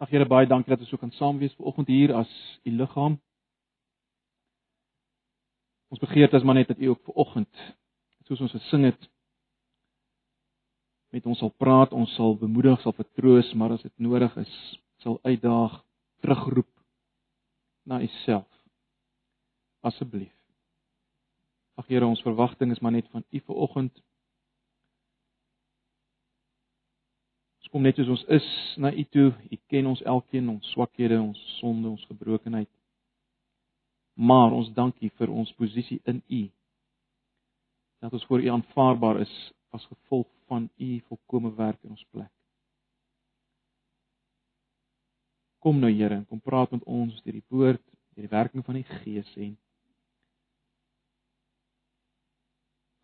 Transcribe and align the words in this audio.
Ag 0.00 0.10
Here 0.10 0.26
baie 0.26 0.46
dankie 0.46 0.72
dat 0.72 0.80
ons 0.80 0.88
so 0.88 0.96
kan 0.96 1.12
saam 1.18 1.38
wees 1.38 1.54
vanoggend 1.58 1.88
hier 1.88 2.14
as 2.14 2.30
u 2.64 2.70
liggaam. 2.70 3.20
Ons 5.92 6.00
begeerte 6.00 6.36
is 6.36 6.42
maar 6.42 6.54
net 6.54 6.68
dat 6.68 6.78
u 6.78 6.86
ook 6.86 7.04
vanoggend 7.04 7.64
soos 8.26 8.40
ons 8.40 8.54
gesing 8.56 8.86
het 8.88 9.08
met 11.12 11.26
ons 11.28 11.38
sal 11.42 11.50
praat, 11.60 11.92
ons 11.92 12.08
sal 12.16 12.38
bemoedig, 12.40 12.78
sal 12.80 12.94
vertroos, 12.96 13.50
maar 13.52 13.74
as 13.74 13.82
dit 13.84 13.92
nodig 14.00 14.32
is, 14.40 14.52
sal 15.04 15.18
uitdaag, 15.28 15.74
terugroep 16.24 16.70
na 17.84 17.98
u 18.00 18.08
self. 18.22 18.48
Asseblief. 19.84 20.32
Ag 21.76 21.90
Here, 21.90 22.06
ons 22.06 22.22
verwagting 22.24 22.72
is 22.72 22.80
maar 22.80 22.94
net 22.96 23.10
van 23.12 23.24
u 23.28 23.42
vanoggend. 23.44 23.92
Kom 27.72 27.86
net 27.86 27.96
soos 27.96 28.10
ons 28.12 28.24
is 28.36 28.48
na 28.76 28.92
u 28.92 29.04
toe. 29.14 29.30
U 29.32 29.58
ken 29.72 29.88
ons 29.88 30.02
elkeen, 30.04 30.50
ons 30.52 30.72
swakhede, 30.74 31.16
ons 31.20 31.38
sonde, 31.58 31.88
ons 31.88 32.04
gebrokenheid. 32.10 32.68
Maar 34.20 34.52
ons 34.52 34.68
dank 34.76 35.00
u 35.00 35.08
vir 35.16 35.32
ons 35.32 35.54
posisie 35.56 35.98
in 36.04 36.20
u. 36.28 36.42
Dat 38.04 38.12
ons 38.12 38.28
voor 38.28 38.44
u 38.44 38.52
aanvaarbaar 38.58 39.22
is 39.24 39.32
as 39.72 39.88
gevolg 39.88 40.28
van 40.50 40.68
u 40.76 41.00
volkomme 41.08 41.54
werk 41.56 41.80
in 41.82 41.96
ons 41.96 42.04
plek. 42.12 42.30
Kom 45.62 45.78
nou 45.80 45.92
Here 45.94 46.24
kom 46.28 46.40
praat 46.42 46.74
met 46.74 46.84
ons 46.84 47.22
deur 47.22 47.38
die 47.38 47.46
woord, 47.48 47.82
deur 48.12 48.26
die 48.26 48.36
werking 48.36 48.64
van 48.66 48.80
die 48.80 48.88
Gees 49.00 49.30
en 49.40 49.54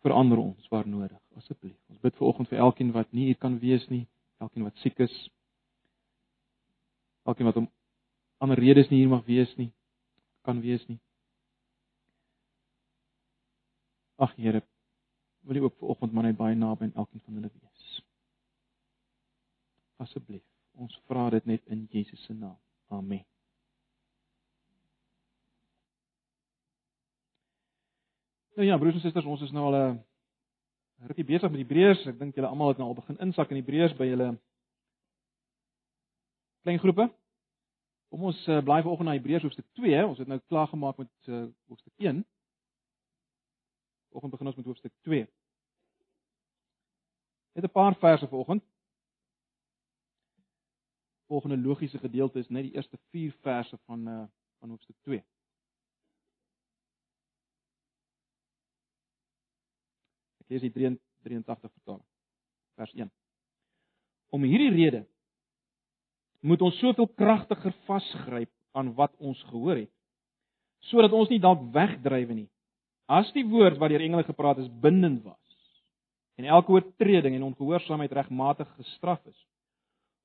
verander 0.03 0.37
ons 0.37 0.69
waar 0.69 0.87
nodig 0.87 1.17
asseblief. 1.39 1.75
Ons 1.89 2.03
bid 2.03 2.15
vir 2.19 2.27
oggend 2.27 2.51
vir 2.51 2.61
elkeen 2.67 2.93
wat 2.93 3.09
nie 3.15 3.31
hier 3.31 3.39
kan 3.39 3.57
wees 3.63 3.87
nie, 3.89 4.05
elkeen 4.39 4.63
wat 4.63 4.75
siek 4.83 4.99
is. 4.99 5.15
Elkeen 7.27 7.45
wat 7.45 7.59
om 7.61 7.69
ander 8.39 8.59
redes 8.59 8.89
nie 8.89 9.01
hier 9.01 9.11
mag 9.11 9.25
wees 9.27 9.51
nie, 9.59 9.71
kan 10.47 10.61
wees 10.63 10.85
nie. 10.87 10.99
Ag 14.19 14.35
Here, 14.35 14.63
wil 15.47 15.55
U 15.55 15.63
ook 15.63 15.77
vanoggend 15.79 16.13
maar 16.13 16.23
net 16.23 16.37
baie 16.37 16.55
naby 16.55 16.83
aan 16.83 16.95
elkeen 17.03 17.21
van 17.25 17.33
hulle 17.33 17.51
wees. 17.53 18.03
Asseblief, 19.97 20.43
ons 20.71 21.01
vra 21.07 21.29
dit 21.29 21.45
net 21.45 21.65
in 21.65 21.87
Jesus 21.91 22.23
se 22.23 22.33
naam. 22.33 22.57
Amen. 22.87 23.25
Nou 28.55 28.67
ja, 28.67 28.77
broers 28.77 28.95
en 28.95 28.99
susters, 28.99 29.25
ons 29.25 29.41
is 29.41 29.51
nou 29.55 29.65
al 29.65 29.75
'n 29.79 30.03
rukkie 31.07 31.25
besig 31.25 31.51
met 31.51 31.61
Hebreërs. 31.61 32.05
Ek 32.11 32.19
dink 32.19 32.35
julle 32.35 32.49
almal 32.49 32.73
het 32.73 32.81
nou 32.81 32.89
al 32.89 32.97
begin 32.97 33.19
insak 33.23 33.51
in 33.53 33.59
Hebreërs 33.61 33.95
by 33.97 34.07
julle 34.09 34.29
klein 36.65 36.79
groepe. 36.79 37.07
Kom 38.09 38.25
ons 38.31 38.39
uh, 38.49 38.59
bly 38.65 38.81
vanoggend 38.81 39.07
na 39.07 39.15
Hebreërs 39.15 39.45
hoofstuk 39.45 39.67
2. 39.79 40.01
Ons 40.05 40.19
het 40.19 40.27
nou 40.27 40.39
klaar 40.51 40.67
gemaak 40.71 40.97
met 40.97 41.29
uh, 41.29 41.45
hoofstuk 41.71 41.93
1. 41.97 42.23
Vanoggend 44.09 44.33
begin 44.33 44.51
ons 44.51 44.59
met 44.59 44.69
hoofstuk 44.71 44.93
2. 45.07 45.27
Net 47.55 47.65
'n 47.65 47.71
paar 47.71 47.95
verse 47.95 48.27
vanoggend. 48.27 48.63
Volgende 51.29 51.57
logiese 51.57 51.97
gedeelte 51.97 52.39
is 52.39 52.49
net 52.49 52.63
die 52.63 52.73
eerste 52.73 52.97
4 53.11 53.31
verse 53.41 53.77
van 53.85 54.07
uh 54.07 54.23
van 54.59 54.69
hoofstuk 54.69 54.95
2. 55.01 55.23
Ek 60.49 60.57
lees 60.57 60.65
die 60.65 60.73
83 60.73 61.69
vertaling. 61.69 62.05
Vers 62.73 62.93
1. 62.97 63.09
Om 64.33 64.45
hierdie 64.49 64.71
rede 64.73 65.03
moet 66.41 66.63
ons 66.65 66.77
soveel 66.81 67.05
kragtiger 67.19 67.75
vasgryp 67.85 68.49
aan 68.73 68.89
wat 68.97 69.13
ons 69.19 69.37
gehoor 69.51 69.83
het 69.83 69.93
sodat 70.89 71.11
ons 71.11 71.27
nie 71.27 71.41
dalk 71.43 71.59
wegdrywe 71.75 72.33
nie. 72.37 72.47
As 73.11 73.27
die 73.35 73.43
woord 73.43 73.77
wat 73.81 73.91
deur 73.91 74.05
engele 74.05 74.23
gepraat 74.23 74.61
is 74.63 74.71
bindend 74.81 75.21
was 75.27 75.37
en 76.39 76.47
elke 76.47 76.71
oortreding 76.71 77.35
en 77.35 77.49
ongehoorsaamheid 77.51 78.15
regmatig 78.15 78.69
gestraf 78.79 79.19
is. 79.27 79.37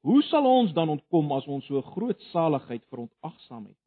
Hoe 0.06 0.22
sal 0.31 0.47
ons 0.47 0.72
dan 0.72 0.93
ontkom 0.94 1.32
as 1.34 1.49
ons 1.50 1.66
so 1.69 1.82
groot 1.91 2.20
saligheid 2.31 2.84
verontagsaam 2.88 3.66
het? 3.66 3.81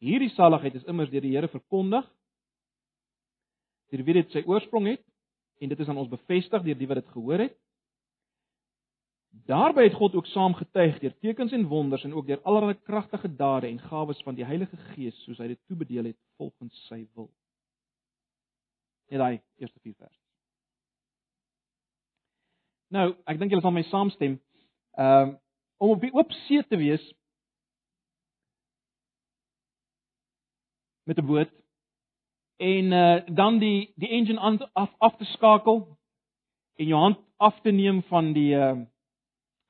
Hierdie 0.00 0.30
saligheid 0.36 0.78
is 0.78 0.86
immers 0.88 1.10
deur 1.10 1.24
die 1.24 1.34
Here 1.34 1.50
verkondig. 1.50 2.06
Deur 3.90 4.06
wie 4.06 4.20
dit 4.22 4.32
sy 4.32 4.46
oorsprong 4.46 4.94
het 4.94 5.02
en 5.62 5.68
dit 5.68 5.78
is 5.78 5.88
aan 5.88 6.00
ons 6.02 6.10
bevestig 6.10 6.62
deur 6.62 6.78
die 6.78 6.88
wat 6.90 6.98
dit 7.00 7.12
gehoor 7.14 7.44
het. 7.46 7.54
Daarby 9.48 9.86
het 9.86 9.94
God 9.96 10.14
ook 10.18 10.26
saam 10.26 10.54
getuig 10.54 10.98
deur 11.00 11.14
tekens 11.18 11.52
en 11.52 11.68
wonders 11.70 12.04
en 12.04 12.14
ook 12.14 12.26
deur 12.26 12.42
allerlei 12.42 12.74
kragtige 12.82 13.30
dade 13.36 13.66
en 13.66 13.78
gawes 13.78 14.22
van 14.22 14.34
die 14.34 14.44
Heilige 14.44 14.76
Gees 14.76 15.22
soos 15.24 15.38
hy 15.38 15.52
dit 15.54 15.60
toebedeel 15.66 16.10
het 16.10 16.18
volgens 16.36 16.82
sy 16.88 17.06
wil. 17.14 17.30
Net 19.08 19.22
daai 19.22 19.40
eerste 19.62 19.80
vier 19.80 19.94
verse. 19.94 20.18
Nou, 22.92 23.14
ek 23.24 23.38
dink 23.40 23.54
julle 23.54 23.64
sal 23.64 23.72
my 23.72 23.86
saamstem. 23.88 24.36
Ehm 24.98 25.32
um, 25.32 25.38
om 25.82 25.90
op 25.96 26.02
die 26.04 26.12
oop 26.14 26.30
see 26.44 26.62
te 26.70 26.76
wees 26.78 27.02
met 31.02 31.18
'n 31.18 31.26
boot 31.26 31.61
en 32.62 32.92
uh 32.92 33.34
dan 33.36 33.58
die 33.58 33.92
die 33.96 34.08
engine 34.08 34.40
aan 34.40 34.58
af 34.72 34.90
af 34.98 35.16
te 35.18 35.24
skakel 35.34 35.82
en 36.78 36.86
jou 36.86 37.00
hand 37.00 37.18
af 37.36 37.60
te 37.60 37.70
neem 37.70 38.02
van 38.02 38.32
die 38.32 38.54
uh 38.54 38.78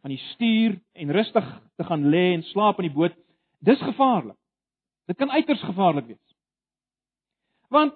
van 0.02 0.10
die 0.10 0.22
stuur 0.32 0.80
en 0.92 1.12
rustig 1.12 1.48
te 1.76 1.84
gaan 1.84 2.08
lê 2.10 2.32
en 2.34 2.42
slaap 2.42 2.80
in 2.80 2.88
die 2.88 2.94
boot. 2.94 3.14
Dis 3.58 3.78
gevaarlik. 3.78 4.36
Dit 5.06 5.16
kan 5.16 5.30
uiters 5.30 5.62
gevaarlik 5.62 6.06
wees. 6.06 6.36
Want 7.68 7.94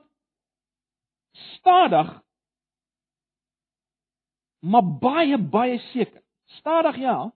stadig 1.32 2.22
maar 4.60 4.86
baie 5.00 5.38
baie 5.38 5.78
seker. 5.92 6.22
Stadig 6.46 6.96
ja, 6.96 7.32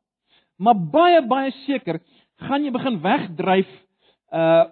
maar 0.56 0.78
baie 0.90 1.26
baie 1.26 1.50
seker 1.66 2.00
gaan 2.40 2.64
jy 2.64 2.72
begin 2.72 3.00
wegdryf 3.04 3.70
uh 4.32 4.68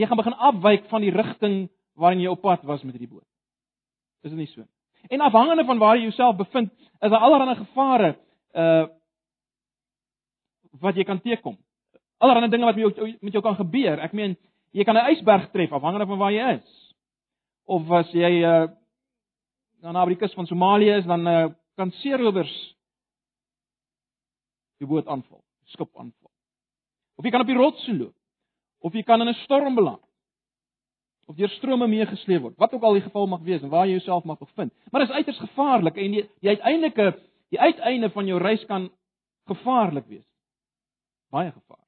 jy 0.00 0.08
gaan 0.08 0.20
begin 0.20 0.38
afwyk 0.50 0.88
van 0.90 1.04
die 1.04 1.12
rigting 1.14 1.56
waarin 2.00 2.22
jy 2.22 2.30
op 2.32 2.40
pad 2.44 2.64
was 2.68 2.82
met 2.86 2.96
hierdie 2.96 3.10
boot. 3.10 3.26
Is 4.24 4.32
dit 4.32 4.38
nie 4.38 4.48
so 4.48 4.62
nie? 4.62 4.70
En 5.12 5.24
afhangende 5.24 5.64
van 5.64 5.78
waar 5.80 5.96
jy 5.96 6.08
jouself 6.08 6.36
bevind, 6.36 6.72
is 7.00 7.10
daar 7.10 7.24
allerlei 7.24 7.56
gevare 7.56 8.16
uh 8.54 8.88
wat 10.80 10.96
jy 10.96 11.04
kan 11.04 11.18
teekom. 11.20 11.56
Allerlei 12.22 12.48
dinge 12.48 12.64
wat 12.64 12.76
met 12.76 12.96
jou 12.96 13.16
met 13.20 13.32
jou 13.32 13.42
kan 13.42 13.56
gebeur. 13.58 13.98
Ek 14.00 14.12
meen, 14.12 14.36
jy 14.72 14.84
kan 14.84 14.96
'n 14.96 15.10
ysberg 15.12 15.50
tref 15.50 15.72
afhangende 15.72 16.06
van 16.06 16.18
waar 16.18 16.32
jy 16.32 16.52
is. 16.56 16.94
Of 17.64 17.90
as 17.90 18.12
jy 18.12 18.42
uh 18.44 18.68
dan 19.80 19.96
naby 19.96 20.14
die 20.14 20.20
kus 20.20 20.34
van 20.36 20.46
Somalië 20.46 20.98
is, 21.00 21.06
dan 21.08 21.26
uh, 21.26 21.48
kan 21.74 21.90
seerowers 21.90 22.52
die 24.80 24.86
boot 24.88 25.06
aanval, 25.08 25.40
skip 25.72 25.88
aanval. 25.96 26.30
Of 27.16 27.24
jy 27.24 27.30
kan 27.30 27.40
op 27.40 27.46
die 27.46 27.56
rotse 27.56 27.94
loop. 27.96 28.19
Of 28.80 28.94
jy 28.96 29.02
kan 29.02 29.20
in 29.20 29.28
'n 29.28 29.34
storm 29.44 29.74
beland. 29.74 30.02
Of 31.26 31.36
deur 31.36 31.48
strome 31.48 31.86
meegesleep 31.86 32.42
word. 32.42 32.56
Wat 32.58 32.72
ook 32.72 32.82
al 32.82 32.92
die 32.92 33.06
geval 33.06 33.26
mag 33.26 33.40
wees 33.40 33.62
en 33.62 33.68
waar 33.68 33.86
jy 33.86 33.92
jouself 33.92 34.24
mag 34.24 34.38
bevind. 34.38 34.72
Maar 34.90 35.00
dit 35.00 35.10
is 35.10 35.16
uiters 35.16 35.38
gevaarlik 35.38 35.96
en 35.96 36.10
die, 36.10 36.30
die 36.40 36.48
uiteindelike 36.48 37.18
die 37.50 37.60
uiteinde 37.60 38.10
van 38.10 38.26
jou 38.26 38.38
reis 38.38 38.64
kan 38.66 38.90
gevaarlik 39.46 40.06
wees. 40.06 40.26
Baie 41.30 41.52
gevaarlik. 41.52 41.86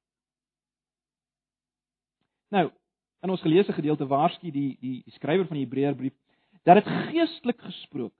Nou, 2.49 2.71
in 3.23 3.29
ons 3.29 3.41
geleesde 3.41 3.73
gedeelte 3.73 4.07
waarsku 4.07 4.51
die 4.51 4.77
die 4.79 5.01
die 5.05 5.15
skrywer 5.15 5.47
van 5.47 5.57
die 5.57 5.65
Hebreërbrief 5.65 6.15
dat 6.63 6.79
dit 6.79 6.91
geestelik 7.09 7.61
gesproke 7.61 8.19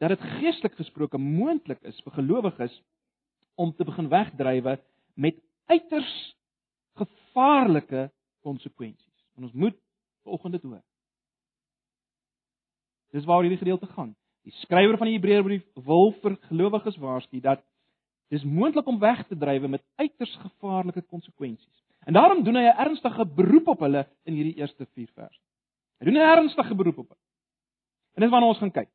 dat 0.00 0.14
dit 0.14 0.22
geestelik 0.40 0.76
gesproke 0.80 1.18
moontlik 1.20 1.82
is 1.84 2.00
vir 2.04 2.16
gelowiges 2.16 2.74
om 3.60 3.74
te 3.76 3.84
begin 3.84 4.08
wegdrywe 4.08 4.78
met 5.14 5.36
uiters 5.68 6.14
gevaarlike 7.00 8.10
konsekwensies. 8.44 9.26
En 9.36 9.48
ons 9.48 9.52
moet 9.52 9.76
vanoggend 10.24 10.52
dit 10.52 10.62
hoor. 10.62 10.82
Dis 13.10 13.24
waaroor 13.24 13.48
hierdie 13.48 13.64
gedeelte 13.64 13.90
gaan. 13.90 14.14
Die 14.46 14.54
skrywer 14.62 14.96
van 14.98 15.10
die 15.10 15.16
Hebreërbrief 15.18 15.66
wil 15.84 16.12
vir 16.22 16.36
gelowiges 16.48 16.96
waarsku 17.02 17.40
dat 17.44 17.62
dis 18.30 18.46
moontlik 18.46 18.86
om 18.86 19.00
weg 19.02 19.24
te 19.28 19.36
drywe 19.36 19.68
met 19.68 19.84
uiters 20.00 20.36
gevaarlike 20.44 21.02
konsekwensies. 21.02 21.80
En 22.06 22.16
daarom 22.16 22.44
doen 22.44 22.56
hy 22.56 22.62
'n 22.62 22.78
ernstige 22.86 23.26
beroep 23.26 23.68
op 23.68 23.80
hulle 23.80 24.06
in 24.24 24.34
hierdie 24.34 24.56
eerste 24.56 24.86
4 24.86 25.10
verse. 25.14 25.40
Hy 25.98 26.04
doen 26.04 26.14
'n 26.14 26.30
ernstige 26.38 26.74
beroep 26.74 26.98
op 26.98 27.08
hulle. 27.08 27.20
En 28.14 28.22
dis 28.22 28.30
waarna 28.30 28.46
ons 28.46 28.58
gaan 28.58 28.70
kyk. 28.70 28.88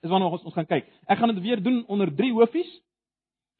Dis 0.00 0.10
waarna 0.10 0.28
ons 0.28 0.44
ons 0.44 0.54
gaan 0.54 0.66
kyk. 0.66 0.88
Ek 1.06 1.18
gaan 1.18 1.34
dit 1.34 1.42
weer 1.42 1.62
doen 1.62 1.84
onder 1.86 2.14
drie 2.14 2.32
hoofies. 2.32 2.80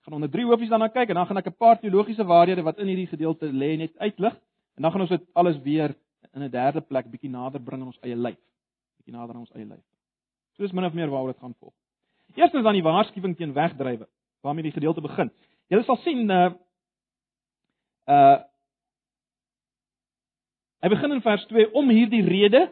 Gaan 0.04 0.14
onder 0.14 0.30
drie 0.30 0.44
hoofies 0.44 0.68
daarna 0.68 0.90
kyk 0.92 1.08
en 1.08 1.14
dan 1.20 1.26
gaan 1.26 1.40
ek 1.40 1.46
'n 1.48 1.56
paar 1.56 1.78
teologiese 1.80 2.24
waarhede 2.24 2.62
wat 2.62 2.78
in 2.78 2.86
hierdie 2.86 3.08
gedeelte 3.08 3.46
lê 3.46 3.76
net 3.76 3.96
uitlig 3.98 4.34
en 4.76 4.82
dan 4.82 4.92
gaan 4.92 5.00
ons 5.00 5.10
dit 5.10 5.24
alles 5.32 5.58
weer 5.62 5.94
in 6.34 6.42
'n 6.42 6.50
derde 6.50 6.80
plek 6.80 7.10
bietjie 7.10 7.30
nader 7.30 7.60
bring 7.60 7.80
in 7.80 7.86
ons 7.86 8.00
eie 8.02 8.16
lyf. 8.16 8.38
Bietjie 8.98 9.14
nader 9.14 9.34
aan 9.34 9.40
ons 9.40 9.52
eie 9.54 9.64
lyf. 9.64 9.84
So 10.56 10.64
is 10.64 10.72
min 10.72 10.84
of 10.84 10.92
meer 10.92 11.10
waaroor 11.10 11.32
dit 11.32 11.40
gaan 11.40 11.54
volg. 11.54 11.72
Eerstens 12.34 12.62
dan 12.62 12.72
die 12.72 12.82
waarskuwing 12.82 13.36
teen 13.36 13.52
wegdrywe 13.52 14.08
waarmee 14.42 14.62
die 14.62 14.72
gedeelte 14.72 15.00
begin. 15.00 15.30
Jy 15.68 15.82
sal 15.82 15.96
sien 15.96 16.30
uh 16.30 16.52
uh 18.08 18.42
Hy 20.84 20.88
begin 20.92 21.12
in 21.12 21.22
vers 21.24 21.46
2 21.46 21.70
om 21.72 21.88
hierdie 21.88 22.22
rede 22.22 22.68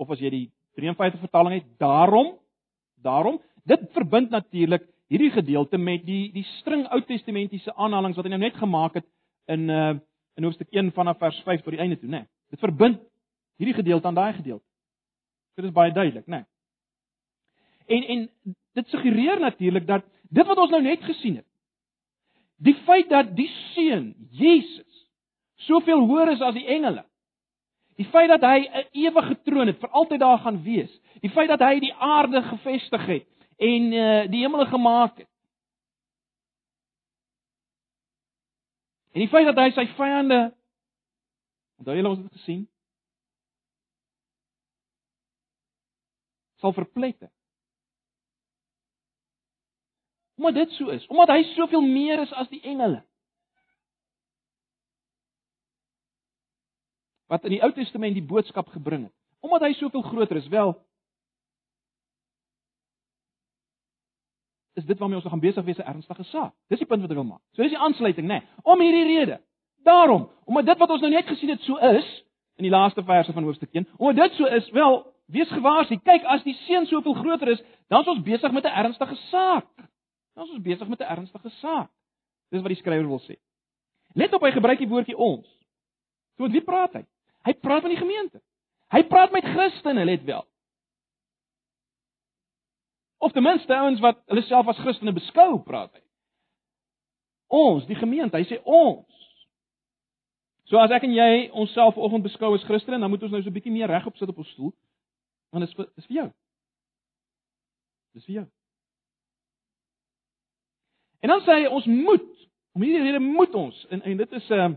of 0.00 0.10
as 0.10 0.20
jy 0.20 0.30
die 0.30 0.46
53 0.80 1.20
vertaling 1.20 1.58
het, 1.58 1.66
daarom, 1.78 2.38
daarom, 2.96 3.36
dit 3.68 3.82
verbind 3.92 4.30
natuurlik 4.32 4.86
hierdie 5.12 5.32
gedeelte 5.32 5.78
met 5.78 6.06
die 6.08 6.30
die 6.32 6.44
string 6.58 6.86
Ou 6.92 7.00
Testamentiese 7.04 7.74
aanhalinge 7.76 8.16
wat 8.16 8.26
hy 8.26 8.32
nou 8.32 8.40
net 8.40 8.56
gemaak 8.60 8.98
het 9.00 9.08
in 9.52 9.68
uh 9.68 9.92
in 10.40 10.46
hoofstuk 10.46 10.70
1 10.72 10.94
vanaf 10.96 11.18
vers 11.20 11.38
5 11.44 11.60
tot 11.60 11.74
die 11.74 11.80
einde 11.84 11.98
toe, 12.00 12.08
né? 12.08 12.22
Nee. 12.22 12.28
Dit 12.54 12.60
verbind 12.62 13.02
hierdie 13.60 13.74
gedeelte 13.76 14.08
aan 14.08 14.16
daai 14.16 14.32
gedeelte. 14.32 14.64
Dit 15.60 15.66
is 15.68 15.74
baie 15.76 15.92
duidelik, 15.92 16.24
né? 16.26 16.38
Nee. 16.40 16.44
En 17.98 18.06
en 18.14 18.54
dit 18.72 18.88
suggereer 18.88 19.40
natuurlik 19.40 19.86
dat 19.86 20.06
dit 20.30 20.46
wat 20.46 20.56
ons 20.56 20.70
nou 20.70 20.80
net 20.82 21.04
gesien 21.04 21.36
het, 21.36 21.46
die 22.56 22.74
feit 22.86 23.10
dat 23.10 23.36
die 23.36 23.50
seun 23.74 24.14
Jesus 24.30 25.04
soveel 25.68 26.00
hoër 26.08 26.32
is 26.32 26.40
as 26.40 26.56
die 26.56 26.66
engele, 26.66 27.04
die 28.00 28.08
feit 28.08 28.32
dat 28.32 28.40
hy 28.40 28.64
'n 28.64 28.86
ewige 29.04 29.36
troon 29.44 29.66
het, 29.66 29.78
vir 29.78 29.90
altyd 29.90 30.20
daar 30.20 30.38
gaan 30.38 30.62
wees, 30.62 31.00
die 31.20 31.30
feit 31.30 31.48
dat 31.48 31.60
hy 31.60 31.78
die 31.80 31.94
aarde 31.94 32.42
gevestig 32.42 33.06
het 33.06 33.28
en 33.62 33.92
uh, 33.92 34.24
die 34.32 34.42
hemel 34.42 34.66
gemaak 34.66 35.22
het. 35.22 35.30
En 39.12 39.20
die 39.20 39.28
feit 39.28 39.46
dat 39.46 39.60
hy 39.60 39.70
sy 39.76 39.86
vyande 39.96 40.40
onthou 41.82 41.96
julle 41.98 42.12
ons 42.14 42.22
het 42.22 42.36
gesien 42.40 42.66
sal 46.62 46.74
verplette. 46.76 47.26
Omdat 50.38 50.54
dit 50.54 50.76
so 50.76 50.94
is, 50.94 51.06
omdat 51.10 51.34
hy 51.34 51.42
soveel 51.56 51.82
meer 51.82 52.22
is 52.22 52.32
as 52.38 52.48
die 52.50 52.62
engele. 52.62 53.02
Wat 57.26 57.44
in 57.48 57.56
die 57.56 57.62
Ou 57.64 57.72
Testament 57.74 58.14
die 58.14 58.26
boodskap 58.26 58.70
gebring 58.70 59.08
het. 59.08 59.14
Omdat 59.42 59.66
hy 59.66 59.72
soveel 59.80 60.04
groter 60.06 60.38
is, 60.38 60.48
wel 60.52 60.76
is 64.82 64.88
dit 64.88 64.98
waarmee 64.98 65.18
ons 65.20 65.30
gaan 65.30 65.40
besig 65.40 65.64
wees 65.64 65.78
'n 65.78 65.88
ernstige 65.92 66.24
saak. 66.24 66.52
Dis 66.68 66.78
die 66.78 66.86
punt 66.86 67.02
wat 67.02 67.10
ek 67.10 67.16
wil 67.16 67.24
maak. 67.24 67.40
So 67.54 67.62
dis 67.62 67.72
die 67.72 67.78
aansluiting, 67.78 68.26
nê? 68.26 68.40
Nee, 68.40 68.42
om 68.62 68.80
hierdie 68.80 69.04
rede. 69.04 69.40
Daarom, 69.84 70.30
omdat 70.44 70.66
dit 70.66 70.78
wat 70.78 70.90
ons 70.90 71.00
nou 71.00 71.10
net 71.10 71.26
gesien 71.26 71.48
het 71.48 71.60
so 71.60 71.76
is 71.76 72.24
in 72.56 72.64
die 72.64 72.70
laaste 72.70 73.02
verse 73.02 73.32
van 73.32 73.42
hoofstuk 73.42 73.72
1, 73.72 73.88
omdat 73.96 74.28
dit 74.28 74.36
so 74.36 74.44
is, 74.44 74.70
wel, 74.70 75.06
wees 75.26 75.48
gewaarsku. 75.48 75.98
Kyk, 76.04 76.24
as 76.24 76.42
die 76.42 76.54
seun 76.66 76.86
soveel 76.86 77.14
groter 77.14 77.48
is, 77.48 77.62
dan 77.88 78.00
is 78.00 78.08
ons 78.08 78.22
besig 78.22 78.52
met 78.52 78.64
'n 78.64 78.76
ernstige 78.84 79.14
saak. 79.14 79.66
Dan 80.34 80.44
is 80.44 80.50
ons 80.50 80.62
besig 80.62 80.88
met 80.88 81.00
'n 81.00 81.10
ernstige 81.16 81.50
saak. 81.50 81.90
Dis 82.50 82.60
wat 82.60 82.68
die 82.68 82.82
skrywer 82.82 83.06
wil 83.06 83.20
sê. 83.20 83.36
Let 84.14 84.32
op 84.32 84.42
hy 84.42 84.50
gebruik 84.50 84.78
die 84.78 84.88
woordjie 84.88 85.16
ons. 85.16 85.48
So 86.36 86.42
met 86.42 86.52
wie 86.52 86.64
praat 86.64 86.92
hy? 86.92 87.04
Hy 87.44 87.54
praat 87.54 87.82
met 87.82 87.92
die 87.92 88.00
gemeente. 88.00 88.40
Hy 88.92 89.02
praat 89.02 89.32
met 89.32 89.44
Christene, 89.44 90.04
let 90.04 90.24
wel. 90.24 90.44
Of 93.22 93.32
ten 93.32 93.44
minste 93.46 93.74
ouens 93.74 94.00
wat 94.02 94.18
hulle 94.26 94.42
self 94.42 94.66
as 94.66 94.80
Christene 94.82 95.12
beskou, 95.14 95.60
praat 95.62 95.92
hy. 95.94 96.00
Ons, 97.54 97.84
die 97.86 97.94
gemeente, 97.94 98.34
hy 98.34 98.48
sê 98.48 98.58
ons. 98.66 99.26
So 100.66 100.80
as 100.82 100.90
ek 100.90 101.06
en 101.06 101.14
jy 101.14 101.28
onsself 101.62 101.94
vanoggend 101.94 102.26
beskou 102.26 102.56
as 102.56 102.64
Christene, 102.66 102.98
dan 102.98 103.12
moet 103.12 103.22
ons 103.22 103.30
nou 103.30 103.42
so 103.42 103.50
'n 103.50 103.54
bietjie 103.54 103.70
meer 103.70 103.92
regop 103.92 104.16
sit 104.18 104.28
op 104.28 104.42
ons 104.42 104.50
stoel. 104.56 104.72
Want 105.52 105.68
dit 105.68 105.78
is 105.78 105.94
dis 105.94 106.06
vir 106.06 106.16
jou. 106.16 106.28
Dis 108.14 108.26
vir 108.26 108.34
jou. 108.34 108.46
En 111.22 111.28
dan 111.28 111.44
sê 111.46 111.60
hy 111.60 111.66
ons 111.70 111.86
moet, 111.86 112.30
om 112.74 112.82
hierdie 112.82 113.04
rede 113.06 113.20
moet 113.22 113.54
ons 113.54 113.86
en 113.90 114.02
en 114.02 114.16
dit 114.16 114.32
is 114.32 114.50
'n 114.50 114.54
uh, 114.58 114.76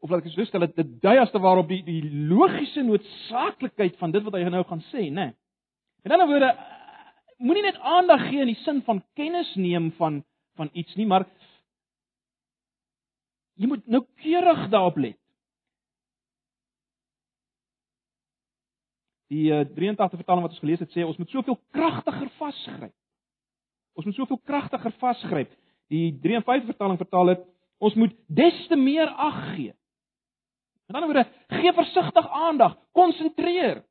of 0.00 0.10
laat 0.10 0.24
ek 0.24 0.32
so 0.32 0.44
stel 0.48 0.64
dit 0.64 0.92
dui 1.02 1.16
as 1.20 1.30
te 1.32 1.40
waarop 1.42 1.68
die 1.68 1.82
die 1.84 2.02
logiese 2.30 2.82
noodsaaklikheid 2.86 3.98
van 4.00 4.14
dit 4.14 4.24
wat 4.24 4.38
hy 4.38 4.48
nou 4.48 4.64
gaan 4.68 4.82
sê, 4.88 5.08
né? 5.08 5.30
Nee. 5.30 5.36
In 6.08 6.14
ander 6.16 6.28
woorde, 6.30 6.50
moenie 7.44 7.66
net 7.66 7.80
aandag 7.84 8.28
gee 8.30 8.40
in 8.40 8.52
die 8.52 8.60
sin 8.64 8.80
van 8.86 9.02
kennis 9.18 9.52
neem 9.60 9.90
van 9.98 10.22
van 10.56 10.70
iets 10.76 10.96
nie, 10.96 11.06
maar 11.08 11.24
jy 13.60 13.68
moet 13.68 13.86
noukeurig 13.88 14.66
daarop 14.72 14.98
let. 15.00 15.16
Die 19.30 19.46
uh, 19.54 19.62
83 19.62 20.18
vertaling 20.20 20.44
wat 20.44 20.56
ons 20.56 20.62
gelees 20.64 20.82
het 20.82 20.92
sê 20.96 21.04
ons 21.06 21.20
moet 21.20 21.30
soveel 21.30 21.56
kragtiger 21.76 22.28
vasgryp. 22.40 22.94
Ons 24.00 24.08
moet 24.08 24.16
soveel 24.16 24.40
kragtiger 24.48 24.94
vasgryp. 24.98 25.52
Die 25.92 26.08
53 26.24 26.72
vertaling 26.72 26.98
vertaal 26.98 27.34
dit 27.34 27.44
ons 27.80 27.96
moet 27.96 28.16
des 28.28 28.64
te 28.68 28.76
meer 28.76 29.08
ag 29.16 29.38
gee. 29.54 29.74
Met 30.90 31.02
ander 31.02 31.14
woorde, 31.14 31.30
gee 31.46 31.72
versigtig 31.72 32.28
aandag, 32.28 32.76
konsentreer. 32.92 33.84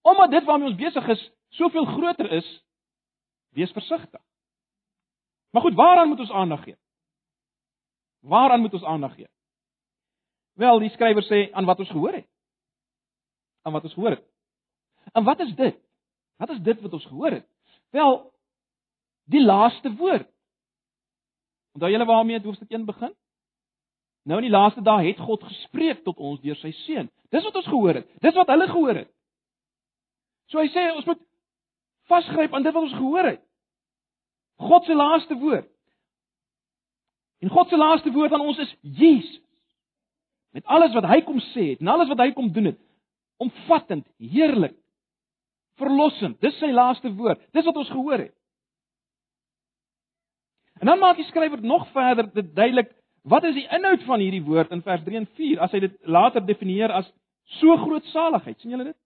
Omdat 0.00 0.30
dit 0.30 0.44
waarmee 0.44 0.68
ons 0.68 0.76
besig 0.76 1.08
is 1.08 1.32
soveel 1.48 1.84
groter 1.84 2.30
is, 2.32 2.64
wees 3.48 3.70
versigtig. 3.70 4.20
Maar 5.50 5.62
goed, 5.62 5.74
waaraan 5.74 6.08
moet 6.08 6.18
ons 6.18 6.30
aandag 6.30 6.62
gee? 6.62 6.76
Waaraan 8.20 8.60
moet 8.60 8.72
ons 8.72 8.84
aandag 8.84 9.14
gee? 9.14 9.28
Wel, 10.52 10.78
die 10.78 10.90
skrywer 10.90 11.24
sê 11.28 11.52
aan 11.52 11.68
wat 11.68 11.84
ons 11.84 11.90
gehoor 11.90 12.12
het. 12.12 12.28
Aan 13.62 13.72
wat 13.72 13.84
ons 13.84 13.92
gehoor 13.92 14.16
het. 14.16 14.24
En 15.12 15.24
wat 15.24 15.40
is 15.40 15.54
dit? 15.54 15.76
Wat 16.36 16.48
is 16.48 16.60
dit 16.60 16.80
wat 16.80 16.92
ons 16.92 17.06
gehoor 17.06 17.30
het? 17.30 17.48
Wel, 17.90 18.32
die 19.24 19.44
laaste 19.44 19.92
woord. 20.00 20.32
Onthou 21.76 21.92
julle 21.92 22.04
waarmee 22.04 22.40
hoofstuk 22.40 22.70
1 22.70 22.84
begin? 22.84 23.16
Nou 24.26 24.40
in 24.40 24.48
die 24.48 24.54
laaste 24.54 24.82
dae 24.82 25.06
het 25.06 25.22
God 25.22 25.44
gespreek 25.46 26.02
tot 26.04 26.18
ons 26.18 26.40
deur 26.42 26.58
sy 26.58 26.72
seun. 26.82 27.10
Dis 27.30 27.44
wat 27.46 27.58
ons 27.60 27.68
gehoor 27.70 28.00
het. 28.00 28.08
Dis 28.22 28.34
wat 28.34 28.50
hulle 28.50 28.66
gehoor 28.70 28.98
het. 29.02 29.10
So 30.50 30.58
hy 30.62 30.66
sê 30.74 30.88
ons 30.94 31.06
moet 31.06 31.22
vasgryp 32.10 32.54
aan 32.54 32.66
dit 32.66 32.74
wat 32.74 32.88
ons 32.88 32.96
gehoor 32.98 33.30
het. 33.32 33.42
God 34.66 34.86
se 34.86 34.94
laaste 34.94 35.38
woord. 35.38 35.68
En 37.44 37.52
God 37.52 37.70
se 37.70 37.78
laaste 37.78 38.10
woord 38.14 38.34
aan 38.34 38.46
ons 38.46 38.58
is 38.64 38.72
Jesus. 38.80 39.42
Met 40.56 40.64
alles 40.72 40.94
wat 40.96 41.04
hy 41.04 41.20
kom 41.22 41.38
sê 41.52 41.70
het 41.74 41.82
en 41.84 41.92
alles 41.92 42.08
wat 42.08 42.22
hy 42.24 42.30
kom 42.32 42.48
doen 42.52 42.70
het. 42.72 42.78
Omvattend, 43.42 44.06
heerlik, 44.16 44.72
verlossend. 45.76 46.38
Dis 46.40 46.56
sy 46.58 46.70
laaste 46.72 47.12
woord. 47.14 47.42
Dis 47.52 47.66
wat 47.68 47.76
ons 47.76 47.92
gehoor 47.92 48.24
het. 48.24 48.32
En 50.80 50.88
dan 50.90 50.98
maak 51.00 51.20
die 51.20 51.28
skrywer 51.28 51.60
nog 51.62 51.84
verder 51.92 52.30
dit 52.32 52.48
duidelik 52.56 52.90
Wat 53.26 53.44
is 53.44 53.56
die 53.56 53.66
inhoud 53.74 54.04
van 54.06 54.22
hierdie 54.22 54.44
woord 54.46 54.70
in 54.74 54.84
vers 54.86 55.02
3 55.02 55.18
en 55.18 55.28
4 55.38 55.62
as 55.64 55.72
hy 55.74 55.80
dit 55.82 55.94
later 56.06 56.44
definieer 56.46 56.92
as 56.94 57.08
so 57.58 57.74
groot 57.82 58.04
saligheid? 58.12 58.58
sien 58.60 58.74
julle 58.74 58.92
dit? 58.92 58.98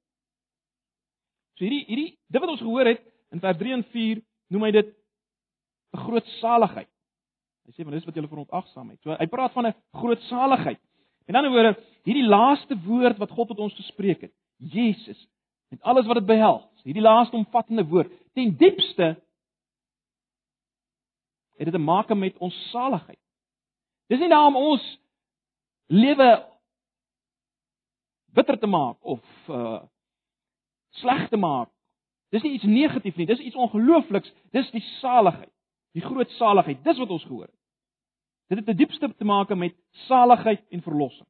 So 1.57 1.65
hierdie 1.65 1.87
hierdie 1.89 2.11
dit 2.29 2.43
wat 2.43 2.53
ons 2.53 2.61
gehoor 2.61 2.93
het 2.93 3.01
in 3.33 3.41
vers 3.41 3.59
3 3.61 3.79
en 3.79 3.85
4 3.95 4.21
noem 4.53 4.67
hy 4.69 4.73
dit 4.77 4.93
'n 5.95 6.05
groot 6.05 6.27
saligheid. 6.41 6.89
Hy 7.67 7.73
sê 7.73 7.85
want 7.85 7.97
dis 7.97 8.05
wat 8.05 8.15
julle 8.15 8.29
verontagsaamheid. 8.29 9.01
So 9.03 9.17
hy 9.17 9.27
praat 9.27 9.53
van 9.53 9.67
'n 9.67 9.75
groot 9.95 10.21
saligheid. 10.29 10.81
In 11.29 11.37
ander 11.37 11.51
woorde, 11.51 11.77
hierdie 12.05 12.27
laaste 12.27 12.77
woord 12.85 13.19
wat 13.19 13.31
God 13.31 13.49
tot 13.49 13.59
ons 13.59 13.75
gespreek 13.75 14.21
het, 14.21 14.33
Jesus, 14.59 15.29
met 15.71 15.83
alles 15.83 16.07
wat 16.07 16.17
dit 16.17 16.27
behels, 16.27 16.67
hierdie 16.83 17.03
laaste 17.03 17.37
omvattende 17.37 17.85
woord, 17.87 18.11
ten 18.35 18.57
diepste 18.57 19.17
het 21.57 21.69
dit 21.69 21.73
te 21.73 21.79
maak 21.79 22.09
met 22.17 22.39
ons 22.39 22.71
saligheid. 22.71 23.19
Dis 24.11 24.19
nie 24.19 24.29
daar 24.29 24.49
om 24.51 24.57
ons 24.59 24.85
lewe 25.87 26.29
bitter 28.35 28.59
te 28.59 28.67
maak 28.67 28.99
of 29.07 29.23
uh 29.49 29.81
sleg 30.99 31.29
te 31.31 31.39
maak. 31.39 31.71
Dis 32.35 32.43
nie 32.43 32.57
iets 32.57 32.67
negatief 32.67 33.17
nie, 33.17 33.27
dis 33.27 33.39
iets 33.39 33.55
ongeloofliks. 33.55 34.33
Dis 34.51 34.71
die 34.75 34.83
saligheid, 34.99 35.53
die 35.95 36.03
groot 36.03 36.31
saligheid. 36.35 36.83
Dis 36.83 36.99
wat 36.99 37.11
ons 37.15 37.25
gehoor 37.25 37.47
het. 37.47 37.59
Dit 38.51 38.59
het 38.59 38.67
die 38.67 38.81
diepste 38.83 39.13
te 39.15 39.25
maak 39.25 39.55
met 39.55 39.77
saligheid 40.09 40.65
en 40.75 40.83
verlossing. 40.83 41.27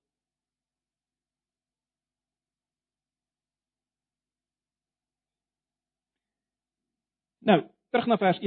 Nou, 7.44 7.60
terug 7.92 8.06
na 8.08 8.16
vers 8.16 8.40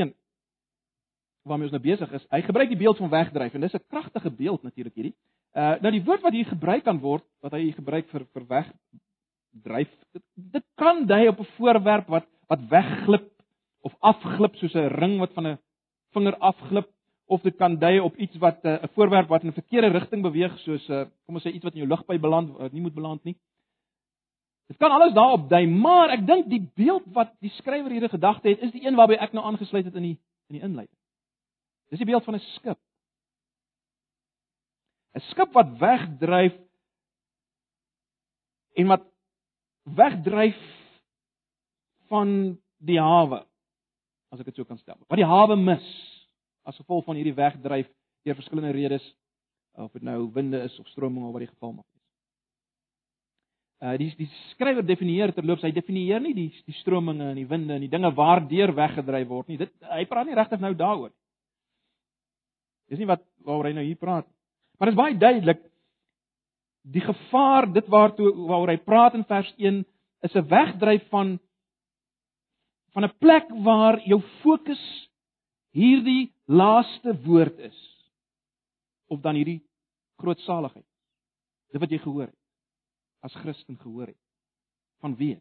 waarmee 1.44 1.68
ons 1.70 1.76
nou 1.76 1.84
besig 1.84 2.12
is. 2.12 2.26
Hy 2.32 2.42
gebruik 2.42 2.72
die 2.72 2.80
beeld 2.80 2.98
van 2.98 3.10
wegdryf 3.10 3.54
en 3.54 3.62
dis 3.62 3.74
'n 3.76 3.88
kragtige 3.90 4.32
beeld 4.32 4.64
natuurlik 4.64 4.96
hierdie. 4.96 5.16
Uh 5.54 5.76
nou 5.82 5.92
die 5.92 6.04
woord 6.04 6.22
wat 6.22 6.34
hier 6.34 6.46
gebruik 6.46 6.84
kan 6.84 7.00
word, 7.00 7.24
wat 7.42 7.52
hy 7.52 7.72
gebruik 7.72 8.10
vir 8.10 8.26
vir 8.34 8.46
wegdryf, 8.48 9.92
dit, 10.14 10.24
dit 10.36 10.66
kan 10.76 11.06
dui 11.06 11.28
op 11.28 11.40
'n 11.40 11.52
voorwerp 11.58 12.08
wat 12.08 12.28
wat 12.48 12.68
wegglip 12.70 13.30
of 13.82 13.96
afglip 14.00 14.56
soos 14.56 14.76
'n 14.76 14.88
ring 14.88 15.20
wat 15.20 15.34
van 15.34 15.48
'n 15.48 15.60
vinger 16.14 16.38
afglip 16.38 16.90
of 17.28 17.42
dit 17.42 17.56
kan 17.58 17.80
dui 17.80 18.00
op 18.00 18.18
iets 18.18 18.38
wat 18.38 18.66
uh, 18.66 18.84
'n 18.84 18.94
voorwerp 18.96 19.28
wat 19.28 19.44
in 19.44 19.50
'n 19.50 19.60
verkeerde 19.62 19.88
rigting 19.88 20.22
beweeg 20.22 20.60
soos 20.60 20.88
'n 20.90 20.94
uh, 20.94 21.06
kom 21.26 21.36
ons 21.36 21.44
sê 21.44 21.52
iets 21.52 21.64
wat 21.64 21.74
in 21.74 21.80
jou 21.80 21.90
lugpyp 21.90 22.22
beland 22.22 22.50
wat 22.58 22.72
nie 22.72 22.82
moet 22.82 22.94
beland 22.94 23.24
nie. 23.24 23.36
Dit 24.68 24.78
kan 24.78 24.92
alles 24.92 25.14
daarop 25.14 25.50
dui, 25.50 25.68
maar 25.68 26.10
ek 26.10 26.26
dink 26.28 26.50
die 26.50 26.72
beeld 26.76 27.04
wat 27.14 27.34
die 27.40 27.52
skrywer 27.60 27.92
hier 27.92 28.04
in 28.04 28.10
gedagte 28.10 28.50
het, 28.50 28.62
is 28.62 28.72
die 28.72 28.86
een 28.88 28.96
waarby 28.96 29.14
ek 29.14 29.34
nou 29.34 29.46
aangesluit 29.46 29.86
het 29.86 29.96
in 29.96 30.02
die 30.02 30.18
in 30.50 30.56
die 30.60 30.64
inleiding. 30.64 30.98
Dis 31.94 32.02
die 32.02 32.10
beeld 32.10 32.26
van 32.26 32.34
'n 32.36 32.42
skip. 32.58 32.80
'n 35.14 35.22
Skip 35.30 35.54
wat 35.54 35.78
wegdryf 35.78 36.56
en 38.74 38.88
wat 38.88 39.06
wegdryf 39.84 40.58
van 42.10 42.58
die 42.82 42.98
hawe 43.00 43.44
as 44.34 44.40
ek 44.40 44.50
dit 44.50 44.56
so 44.56 44.66
kan 44.66 44.78
stel. 44.82 44.98
Wat 45.06 45.22
die 45.22 45.30
hawe 45.30 45.56
mis 45.56 45.86
as 46.66 46.80
gevolg 46.82 47.06
van 47.06 47.16
hierdie 47.20 47.38
wegdryf 47.38 47.90
deur 48.26 48.40
verskillende 48.42 48.74
redes 48.74 49.06
of 49.78 49.92
dit 49.94 50.02
nou 50.02 50.32
winde 50.34 50.64
is 50.64 50.80
of 50.80 50.88
stroming 50.88 51.26
of 51.28 51.34
wat 51.34 51.46
die 51.46 51.54
geval 51.54 51.74
mag 51.74 51.86
wees. 51.94 52.08
Uh 53.84 53.98
die 53.98 54.10
die 54.18 54.32
skrywer 54.50 54.86
definieer 54.86 55.34
terloops, 55.34 55.62
hy 55.62 55.72
definieer 55.72 56.22
nie 56.24 56.34
die 56.34 56.52
die 56.66 56.80
strominge 56.82 57.30
en 57.30 57.38
die 57.38 57.48
winde 57.48 57.78
en 57.78 57.86
die 57.86 57.92
dinge 57.92 58.14
waardeur 58.18 58.74
weggedryf 58.74 59.28
word 59.28 59.52
nie. 59.52 59.58
Dit 59.62 59.74
hy 59.92 60.06
praat 60.10 60.26
nie 60.26 60.40
regtig 60.40 60.60
nou 60.60 60.74
daaroor. 60.74 61.14
Dis 62.90 63.00
nie 63.00 63.10
wat 63.10 63.24
waaroor 63.46 63.70
hy 63.70 63.74
nou 63.78 63.86
hier 63.86 64.00
praat. 64.00 64.28
Maar 64.78 64.90
dit 64.90 64.96
is 64.96 65.02
baie 65.02 65.18
duidelik 65.18 65.62
die 66.84 67.04
gevaar 67.04 67.70
dit 67.72 67.88
waartoe 67.88 68.32
waaroor 68.48 68.74
hy 68.74 68.80
praat 68.84 69.16
in 69.16 69.24
vers 69.28 69.54
1 69.58 69.84
is 70.28 70.36
'n 70.36 70.48
wegdryf 70.48 71.08
van 71.10 71.40
van 72.94 73.04
'n 73.06 73.18
plek 73.20 73.48
waar 73.64 74.00
jou 74.06 74.22
fokus 74.42 74.84
hierdie 75.72 76.34
laaste 76.46 77.16
woord 77.24 77.60
is 77.60 77.80
of 79.08 79.22
dan 79.22 79.36
hierdie 79.36 79.62
groot 80.20 80.40
saligheid. 80.40 80.86
Dit 81.72 81.82
wat 81.82 81.92
jy 81.92 81.98
gehoor 81.98 82.28
het 82.28 82.40
as 83.24 83.36
Christen 83.36 83.78
gehoor 83.78 84.08
het. 84.08 84.20
Van 85.00 85.16
wie? 85.16 85.40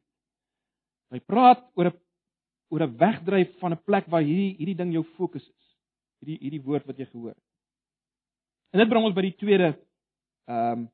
Hy 1.11 1.21
praat 1.21 1.63
oor 1.75 1.91
'n 1.91 1.99
oor 2.71 2.83
'n 2.83 2.97
wegdryf 2.97 3.59
van 3.59 3.73
'n 3.73 3.83
plek 3.85 4.07
waar 4.07 4.23
hierdie 4.23 4.57
hierdie 4.57 4.77
ding 4.77 4.93
jou 4.93 5.05
fokus 5.17 5.49
is. 5.49 5.62
Hierdie 6.23 6.39
hierdie 6.39 6.63
woord 6.63 6.87
wat 6.87 6.99
jy 6.99 7.09
gehoor 7.11 7.35
het. 7.35 7.45
En 8.73 8.81
dit 8.81 8.91
bring 8.91 9.05
ons 9.05 9.17
by 9.17 9.25
die 9.27 9.37
tweede 9.41 9.73
ehm 10.49 10.85
um, 10.85 10.91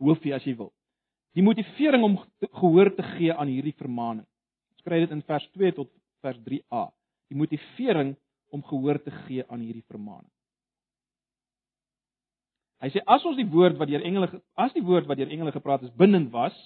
hoofie 0.00 0.32
as 0.32 0.44
jy 0.48 0.54
wil. 0.56 0.70
Die 1.36 1.44
motivering 1.44 2.04
om 2.06 2.14
gehoor 2.40 2.88
te 2.96 3.04
gee 3.18 3.34
aan 3.34 3.50
hierdie 3.52 3.76
vermaaning. 3.76 4.24
Skryf 4.80 5.04
dit 5.04 5.12
in 5.12 5.20
vers 5.28 5.44
2 5.52 5.74
tot 5.76 5.90
vers 6.24 6.38
3a. 6.46 6.86
Die 7.28 7.36
motivering 7.36 8.14
om 8.48 8.64
gehoor 8.64 8.96
te 9.04 9.12
gee 9.26 9.44
aan 9.46 9.60
hierdie 9.60 9.84
vermaaning. 9.92 10.30
Hy 12.80 12.88
sê 12.94 13.02
as 13.04 13.24
ons 13.28 13.36
die 13.36 13.48
woord 13.52 13.76
wat 13.76 13.90
deur 13.92 14.04
engele 14.08 14.30
as 14.56 14.72
die 14.72 14.84
woord 14.84 15.08
wat 15.08 15.20
deur 15.20 15.28
engele 15.28 15.52
gepraat 15.52 15.84
is 15.84 15.92
bindend 16.00 16.30
was 16.32 16.56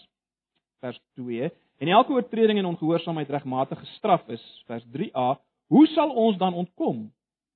vers 0.84 1.00
2 1.18 1.50
en 1.78 1.88
elke 1.88 2.12
oortreding 2.12 2.58
en 2.58 2.70
ongehoorsaamheid 2.72 3.30
regmatig 3.30 3.78
gestraf 3.78 4.28
is 4.28 4.44
vers 4.66 4.84
3a 4.96 5.26
hoe 5.72 5.86
sal 5.86 6.10
ons 6.10 6.38
dan 6.38 6.54
ontkom 6.54 7.06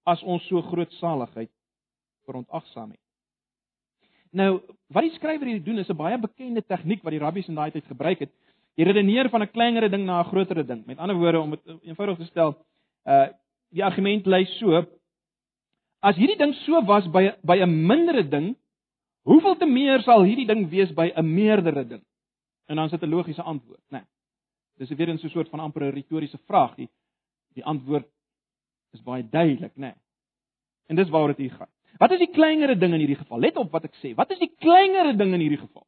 as 0.08 0.22
ons 0.22 0.44
so 0.48 0.62
groot 0.62 0.92
saligheid 0.92 1.50
verontagsaam 2.26 2.90
het? 2.90 3.04
Nou 4.30 4.60
wat 4.92 5.04
die 5.04 5.14
skrywer 5.16 5.46
hier 5.46 5.62
doen 5.64 5.78
is 5.78 5.88
'n 5.88 5.96
baie 5.96 6.18
bekende 6.18 6.62
tegniek 6.62 7.02
wat 7.02 7.12
die 7.12 7.20
rabbies 7.20 7.48
in 7.48 7.54
daai 7.54 7.70
tyd 7.70 7.84
gebruik 7.84 8.18
het. 8.18 8.30
Jy 8.76 8.84
redeneer 8.84 9.28
van 9.30 9.42
'n 9.42 9.52
kleinere 9.52 9.88
ding 9.88 10.04
na 10.04 10.20
'n 10.20 10.30
groter 10.30 10.66
ding. 10.66 10.86
Met 10.86 10.98
ander 10.98 11.16
woorde 11.16 11.40
om 11.40 11.50
dit 11.50 11.60
eenvoudig 11.82 12.18
te 12.18 12.24
stel 12.24 12.56
uh 13.06 13.28
die 13.70 13.84
argument 13.84 14.26
lei 14.26 14.44
so 14.44 14.86
As 16.00 16.14
hierdie 16.14 16.38
ding 16.38 16.54
so 16.62 16.80
was 16.86 17.06
by 17.10 17.34
by 17.42 17.58
'n 17.58 17.86
mindere 17.86 18.22
ding, 18.22 18.56
hoeveel 19.26 19.56
te 19.56 19.66
meer 19.66 20.02
sal 20.02 20.22
hierdie 20.22 20.46
ding 20.46 20.68
wees 20.70 20.92
by 20.94 21.10
'n 21.10 21.34
meerdere 21.34 21.84
ding? 21.84 22.02
En 22.68 22.76
dan 22.76 22.88
sit 22.88 23.02
'n 23.02 23.08
logiese 23.08 23.42
antwoord, 23.42 23.84
né? 23.88 23.98
Nee. 23.98 24.06
Dis 24.76 24.96
weer 24.96 25.08
'n 25.08 25.18
so 25.18 25.26
'n 25.26 25.30
soort 25.30 25.48
van 25.48 25.60
amper 25.60 25.82
'n 25.82 25.94
retoriese 25.94 26.38
vraag. 26.38 26.74
Die 26.74 26.90
die 27.54 27.64
antwoord 27.64 28.08
is 28.90 29.02
baie 29.02 29.28
duidelik, 29.28 29.74
né? 29.74 29.80
Nee. 29.80 29.94
En 30.86 30.96
dis 30.96 31.08
waaroor 31.08 31.28
dit 31.28 31.36
hier 31.36 31.56
gaan. 31.56 31.70
Wat 31.98 32.10
is 32.10 32.18
die 32.18 32.30
kleinere 32.30 32.78
ding 32.78 32.92
in 32.92 32.98
hierdie 32.98 33.16
geval? 33.16 33.38
Let 33.38 33.56
op 33.56 33.70
wat 33.70 33.84
ek 33.84 33.94
sê. 33.94 34.14
Wat 34.14 34.30
is 34.30 34.38
die 34.38 34.54
kleinere 34.58 35.16
ding 35.16 35.32
in 35.32 35.40
hierdie 35.40 35.58
geval? 35.58 35.86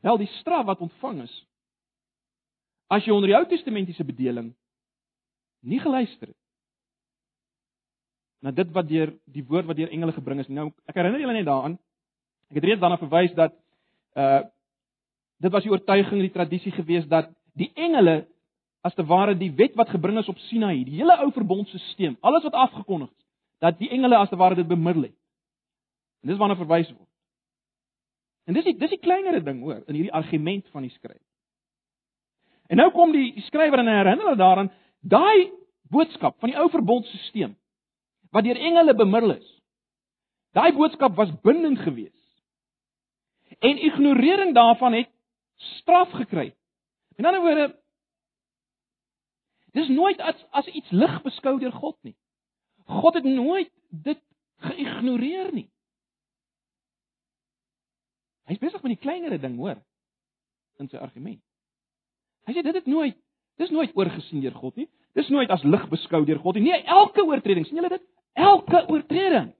Wel, 0.00 0.16
die 0.16 0.26
straf 0.26 0.64
wat 0.66 0.80
ontvang 0.80 1.22
is 1.22 1.46
as 2.92 3.06
jy 3.06 3.14
onder 3.14 3.30
die 3.30 3.36
Ou 3.36 3.44
Testamentiese 3.48 4.04
bedeling 4.04 4.50
nie 5.60 5.80
geluister 5.80 6.28
het 6.28 6.41
na 8.42 8.50
dit 8.50 8.70
wat 8.74 8.88
deur 8.88 9.12
die 9.30 9.44
woord 9.46 9.68
wat 9.70 9.78
deur 9.78 9.90
engele 9.94 10.14
gebring 10.16 10.42
is. 10.42 10.50
Nou 10.50 10.70
ek 10.90 10.98
herinner 10.98 11.22
julle 11.22 11.36
net 11.36 11.46
daaraan. 11.46 11.78
Ek 12.50 12.58
het 12.58 12.66
reeds 12.68 12.82
daarna 12.82 12.98
verwys 13.00 13.34
dat 13.38 13.54
uh 14.18 14.42
dit 15.42 15.50
was 15.50 15.64
die 15.64 15.72
oortuiging, 15.72 16.20
die 16.22 16.30
tradisie 16.30 16.70
gewees 16.70 17.06
dat 17.10 17.32
die 17.58 17.66
engele 17.74 18.20
as 18.86 18.94
te 18.94 19.02
ware 19.06 19.34
die 19.34 19.50
wet 19.58 19.74
wat 19.74 19.90
gebring 19.90 20.20
is 20.20 20.28
op 20.30 20.38
Sinaï, 20.46 20.84
die 20.86 21.00
hele 21.00 21.16
ou 21.18 21.32
verbondstelsel, 21.34 22.14
alles 22.22 22.44
wat 22.46 22.54
afgekondig 22.54 23.08
is, 23.10 23.24
dat 23.58 23.78
die 23.80 23.88
engele 23.90 24.20
as 24.22 24.30
te 24.30 24.38
ware 24.38 24.54
dit 24.58 24.68
bemiddel 24.68 25.08
het. 25.08 25.16
En 26.22 26.30
dis 26.30 26.38
waarna 26.38 26.54
verwys 26.58 26.92
word. 26.94 27.08
En 28.46 28.54
dis 28.54 28.66
die 28.66 28.76
dis 28.78 28.94
die 28.94 29.02
kleinere 29.02 29.42
ding 29.42 29.62
hoor 29.62 29.82
in 29.86 29.98
hierdie 29.98 30.14
argument 30.14 30.68
van 30.74 30.86
die 30.86 30.94
skrywer. 30.94 31.22
En 32.70 32.78
nou 32.78 32.90
kom 32.94 33.10
die 33.14 33.42
skrywer 33.48 33.82
en 33.82 33.90
herinner 33.90 34.26
hulle 34.26 34.38
daaraan 34.38 34.70
daai 35.02 35.50
boodskap 35.90 36.38
van 36.38 36.52
die 36.52 36.58
ou 36.58 36.68
verbondstelsel 36.70 37.54
wat 38.32 38.44
deur 38.44 38.56
engele 38.56 38.94
bemiddel 38.96 39.36
is. 39.36 39.48
Daai 40.56 40.72
boodskap 40.76 41.16
was 41.16 41.32
bindend 41.44 41.80
geweest. 41.84 42.16
En 43.60 43.78
ignorering 43.78 44.54
daarvan 44.54 44.92
het 44.92 45.10
straf 45.56 46.10
gekry. 46.10 46.54
In 47.16 47.24
ander 47.28 47.40
woorde 47.40 47.68
dis 49.72 49.88
nooit 49.88 50.20
as 50.20 50.46
as 50.50 50.66
iets 50.66 50.90
lig 50.90 51.22
beskou 51.22 51.58
deur 51.60 51.72
God 51.72 51.96
nie. 52.02 52.16
God 52.84 53.14
het 53.14 53.24
nooit 53.24 53.70
dit 53.88 54.20
geïgnoreer 54.56 55.52
nie. 55.52 55.68
Hy's 58.48 58.60
besig 58.60 58.82
met 58.82 58.96
die 58.96 59.00
kleinere 59.00 59.38
ding, 59.40 59.56
hoor, 59.56 59.78
in 60.82 60.88
sy 60.90 60.98
argument. 61.00 61.40
Hy 62.48 62.56
sê 62.56 62.64
dit 62.64 62.74
het 62.74 62.88
nooit 62.90 63.16
dis 63.60 63.70
nooit 63.70 63.92
oorgesien 63.94 64.40
deur 64.42 64.56
God 64.58 64.76
nie. 64.80 64.88
Dis 65.14 65.28
nooit 65.28 65.50
as 65.52 65.62
lig 65.62 65.84
beskou 65.92 66.24
deur 66.26 66.40
God 66.42 66.56
nie. 66.56 66.70
Nee, 66.70 66.84
elke 66.88 67.22
oortreding, 67.28 67.66
sien 67.68 67.78
julle 67.78 67.92
dit? 67.92 68.04
Elke 68.32 68.88
oortreding 68.88 69.54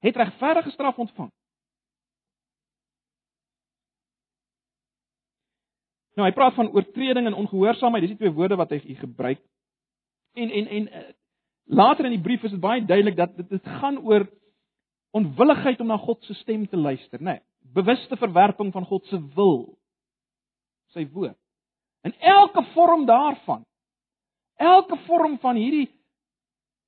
het 0.00 0.16
regverdige 0.16 0.70
straf 0.70 0.98
ontvang. 0.98 1.30
Nou 6.18 6.26
hy 6.28 6.34
praat 6.34 6.54
van 6.54 6.72
oortreding 6.72 7.26
en 7.26 7.38
ongehoorsaamheid. 7.44 8.02
Dis 8.04 8.16
die 8.16 8.20
twee 8.24 8.34
woorde 8.36 8.58
wat 8.60 8.72
hy 8.74 8.80
hier 8.82 8.98
gebruik. 9.00 9.40
En 10.38 10.50
en 10.50 10.66
en 10.66 10.88
uh, 10.88 11.04
later 11.64 12.04
in 12.04 12.16
die 12.16 12.24
brief 12.24 12.42
is 12.44 12.54
dit 12.54 12.60
baie 12.60 12.84
duidelik 12.84 13.16
dat 13.16 13.36
dit 13.36 13.48
dit 13.48 13.70
gaan 13.80 13.98
oor 14.04 14.26
onwilligheid 15.16 15.80
om 15.80 15.86
na 15.90 15.96
God 15.98 16.24
se 16.24 16.34
stem 16.34 16.66
te 16.68 16.76
luister, 16.76 17.18
né? 17.22 17.38
Nee, 17.38 17.42
bewuste 17.74 18.16
verwerping 18.16 18.72
van 18.72 18.84
God 18.86 19.06
se 19.06 19.18
wil. 19.34 19.78
Sy 20.94 21.06
woord. 21.12 21.38
In 22.06 22.14
elke 22.18 22.62
vorm 22.74 23.06
daarvan. 23.06 23.64
Elke 24.56 24.96
vorm 25.06 25.38
van 25.38 25.56
hierdie 25.56 25.88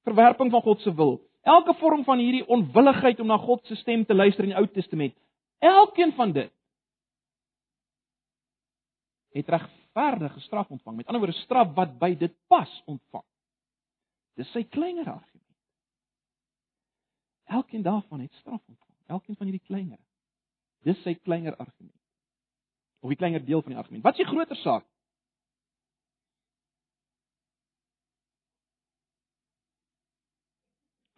verwerping 0.06 0.50
van 0.50 0.62
God 0.62 0.80
se 0.80 0.94
wil. 0.94 1.20
Elke 1.42 1.74
vorm 1.74 2.04
van 2.04 2.18
hierdie 2.18 2.46
onwilligheid 2.46 3.20
om 3.20 3.26
na 3.26 3.38
God 3.38 3.66
se 3.66 3.76
stem 3.76 4.04
te 4.06 4.14
luister 4.14 4.44
in 4.46 4.52
die 4.54 4.58
Ou 4.58 4.66
Testament. 4.70 5.14
Elkeen 5.58 6.12
van 6.18 6.32
dit 6.32 6.52
het 9.32 9.48
regverdige 9.48 10.40
straf 10.40 10.70
ontvang. 10.70 10.96
Met 10.96 11.06
ander 11.06 11.22
woorde 11.22 11.38
straf 11.38 11.74
wat 11.74 11.98
by 11.98 12.14
dit 12.18 12.34
pas 12.46 12.82
ontvang. 12.84 13.24
Dis 14.36 14.50
sy 14.52 14.64
kleiner 14.64 15.08
argument. 15.08 15.48
Elkeen 17.52 17.82
daarvan 17.82 18.20
het 18.20 18.32
straf 18.40 18.60
ontvang. 18.60 18.98
Elkeen 19.06 19.36
van 19.36 19.48
hierdie 19.48 19.66
kleiner. 19.66 19.98
Dis 20.84 21.00
sy 21.02 21.14
kleiner 21.14 21.56
argument. 21.56 21.98
Of 23.00 23.10
die 23.10 23.18
kleiner 23.18 23.44
deel 23.44 23.62
van 23.62 23.74
die 23.74 23.80
argument. 23.80 24.04
Wat 24.04 24.18
is 24.18 24.24
die 24.24 24.30
groter 24.30 24.56
saak? 24.56 24.86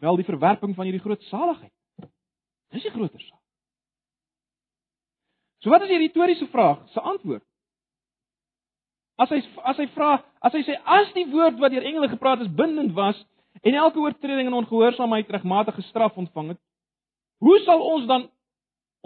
Wel 0.04 0.16
die 0.20 0.24
verwerping 0.24 0.74
van 0.74 0.84
hierdie 0.84 1.00
groot 1.00 1.22
saligheid. 1.30 1.72
Dis 2.74 2.82
die 2.84 2.92
groter 2.92 3.20
saak. 3.20 3.40
So 5.64 5.72
wat 5.72 5.86
is 5.86 5.92
die 5.94 6.02
retoriese 6.02 6.46
vraag 6.52 6.82
se 6.92 7.00
antwoord? 7.00 7.44
As 9.16 9.30
hy 9.32 9.38
as 9.70 9.78
hy 9.80 9.86
vra, 9.94 10.10
as 10.44 10.52
hy 10.52 10.60
sê 10.66 10.76
as 10.96 11.12
die 11.16 11.24
woord 11.30 11.56
wat 11.62 11.72
deur 11.72 11.86
engele 11.88 12.10
gepraat 12.12 12.42
is 12.44 12.50
bindend 12.52 12.92
was 12.98 13.16
en 13.62 13.78
elke 13.80 14.02
oortreding 14.02 14.50
en 14.50 14.58
ongehoorsaamheid 14.58 15.30
regmatige 15.38 15.86
straf 15.88 16.18
ontvang 16.20 16.52
het, 16.52 16.60
hoe 17.40 17.56
sal 17.64 17.80
ons 17.94 18.04
dan 18.10 18.26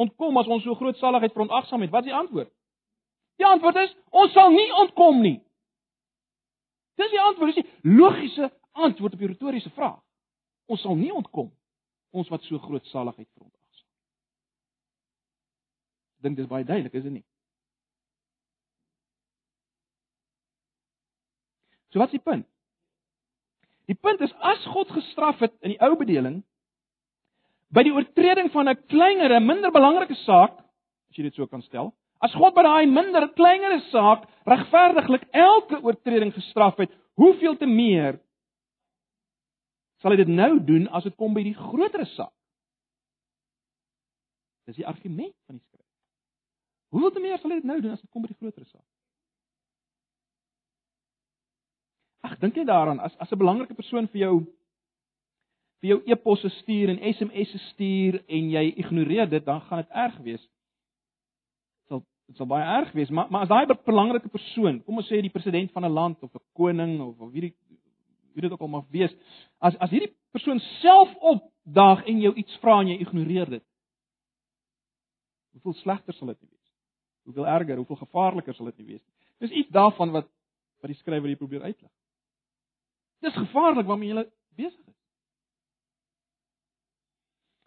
ontkom 0.02 0.42
as 0.42 0.50
ons 0.50 0.66
so 0.66 0.74
groot 0.80 0.98
saligheid 0.98 1.36
verontagsaam 1.36 1.86
het? 1.86 1.94
Wat 1.94 2.08
is 2.08 2.10
die 2.10 2.18
antwoord? 2.24 2.50
Die 3.38 3.46
antwoord 3.46 3.78
is 3.84 3.94
ons 4.10 4.34
sal 4.34 4.50
nie 4.50 4.66
ontkom 4.82 5.22
nie. 5.22 5.36
Dis 6.98 7.14
die 7.14 7.22
antwoord, 7.22 7.54
dis 7.54 7.62
die 7.62 7.94
logiese 8.02 8.50
antwoord 8.74 9.14
op 9.14 9.22
die 9.22 9.30
retoriese 9.36 9.70
vraag. 9.78 10.00
Ons 10.68 10.84
sal 10.84 10.96
nie 10.96 11.12
ontkom 11.14 11.48
ons 12.12 12.28
wat 12.32 12.44
so 12.48 12.60
groot 12.62 12.84
saligheid 12.92 13.28
verontagsaam. 13.37 13.88
Ek 16.18 16.26
dink 16.26 16.38
dis 16.38 16.50
baie 16.50 16.66
duidelik, 16.66 16.94
is 16.94 17.04
dit 17.06 17.18
nie? 17.18 17.25
So 21.92 22.00
wat 22.02 22.12
is 22.12 22.18
die 22.18 22.25
punt? 22.25 22.46
Die 23.88 23.96
punt 23.96 24.20
is 24.20 24.32
as 24.44 24.64
God 24.75 24.90
gestraf 24.92 25.40
het 25.40 25.54
in 25.64 25.72
die 25.72 25.80
ou 25.84 25.94
bedeling 25.96 26.42
by 27.72 27.84
die 27.84 27.92
oortreding 27.92 28.50
van 28.52 28.68
'n 28.68 28.80
kleiner, 28.88 29.40
minder 29.40 29.72
belangrike 29.72 30.16
saak, 30.25 30.58
as 31.08 31.16
jy 31.16 31.22
dit 31.22 31.34
so 31.34 31.46
kan 31.46 31.62
stel, 31.62 31.92
as 32.20 32.32
God 32.34 32.54
by 32.54 32.62
daai 32.62 32.87
minder, 32.87 33.28
kleiner 33.28 33.80
saak 33.90 34.26
regverdiglik 34.46 35.28
elke 35.32 35.80
oortreding 35.82 36.32
gestraf 36.34 36.76
het, 36.76 36.90
hoeveel 37.16 37.56
te 37.56 37.66
meer 37.66 38.20
sal 40.02 40.14
hy 40.14 40.20
dit 40.20 40.30
nou 40.30 40.58
doen 40.64 40.88
as 40.94 41.06
dit 41.08 41.16
kom 41.16 41.34
by 41.34 41.42
die 41.42 41.56
groter 41.56 42.06
saak? 42.14 42.34
Dis 44.68 44.76
die 44.76 44.86
argument 44.86 45.34
van 45.46 45.56
die 45.56 45.64
skrif. 45.64 45.86
Hoeveel 46.92 47.12
te 47.12 47.24
meer 47.24 47.40
sal 47.40 47.50
hy 47.50 47.60
dit 47.60 47.68
nou 47.68 47.80
doen 47.80 47.96
as 47.96 48.04
dit 48.04 48.10
kom 48.10 48.22
by 48.24 48.30
die 48.30 48.38
groter 48.38 48.66
saak? 48.68 48.86
Ag, 52.28 52.38
dink 52.42 52.56
jy 52.58 52.64
daaraan 52.68 53.00
as 53.00 53.14
as 53.22 53.32
'n 53.32 53.38
belangrike 53.38 53.74
persoon 53.74 54.08
vir 54.12 54.20
jou 54.26 54.36
vir 55.80 55.88
jou 55.92 55.98
e-posse 56.10 56.50
stuur 56.60 56.90
en 56.90 57.02
SMS'e 57.14 57.58
stuur 57.70 58.22
en 58.26 58.50
jy 58.50 58.64
ignoreer 58.82 59.28
dit, 59.30 59.44
dan 59.44 59.60
gaan 59.60 59.82
dit 59.84 59.90
erg 59.90 60.16
wees. 60.26 60.42
Dit 60.42 61.88
sal 61.88 62.02
dit 62.26 62.36
sal 62.36 62.46
baie 62.50 62.66
erg 62.80 62.92
wees, 62.92 63.10
maar 63.10 63.30
maar 63.30 63.46
as 63.46 63.48
daai 63.48 63.78
belangrike 63.86 64.28
persoon, 64.28 64.82
kom 64.84 64.96
ons 64.96 65.08
sê 65.08 65.22
die 65.22 65.32
president 65.32 65.72
van 65.72 65.84
'n 65.84 65.92
land 65.92 66.22
of 66.22 66.34
'n 66.34 66.44
koning 66.52 67.00
of 67.00 67.20
of 67.20 67.32
wie 67.32 67.40
die 67.40 67.54
wie 68.38 68.47
dit 68.47 68.54
ook 68.54 68.64
al 68.64 68.71
mag 68.76 68.87
wees, 68.95 69.14
as 69.59 69.76
as 69.83 69.90
hierdie 69.90 70.12
persoon 70.35 70.61
self 70.78 71.14
opdaag 71.33 72.04
en 72.07 72.23
jou 72.23 72.35
iets 72.38 72.59
vra 72.62 72.78
en 72.80 72.92
jy 72.92 73.00
ignoreer 73.02 73.50
dit. 73.59 73.64
Hoeveel 75.59 75.80
slegter 75.83 76.14
sal 76.14 76.30
dit 76.30 76.40
wees? 76.47 76.73
Hoeveel 77.26 77.49
erger, 77.50 77.80
hoeveel 77.80 78.02
gevaarliker 78.04 78.54
sal 78.54 78.71
dit 78.71 78.87
wees? 78.87 79.04
Dis 79.42 79.50
iets 79.50 79.75
daarvan 79.75 80.14
wat 80.14 80.30
wat 80.78 80.92
die 80.92 81.00
skrywer 81.00 81.26
hier 81.26 81.40
probeer 81.40 81.64
uitlig. 81.66 81.90
Dis 83.26 83.35
gevaarlik 83.35 83.87
waarmee 83.88 84.14
jy 84.14 84.23
besig 84.54 84.85
is. 84.87 84.99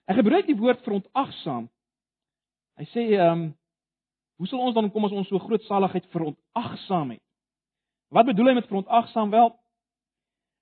Hy 0.08 0.16
gebruik 0.16 0.48
die 0.48 0.56
woord 0.56 0.80
verontagsaam. 0.86 1.68
Hy 2.80 2.88
sê 2.94 3.10
ehm 3.18 3.34
um, 3.34 3.50
hoe 4.42 4.48
sal 4.50 4.64
ons 4.66 4.74
dan 4.74 4.88
kom 4.90 5.06
as 5.06 5.14
ons 5.14 5.28
so 5.30 5.38
groot 5.38 5.62
saligheid 5.68 6.08
verontagsaam 6.10 7.12
het? 7.14 7.22
Wat 8.10 8.26
bedoel 8.26 8.50
hy 8.50 8.54
met 8.58 8.70
verontagsaam 8.72 9.30
wel? 9.30 9.52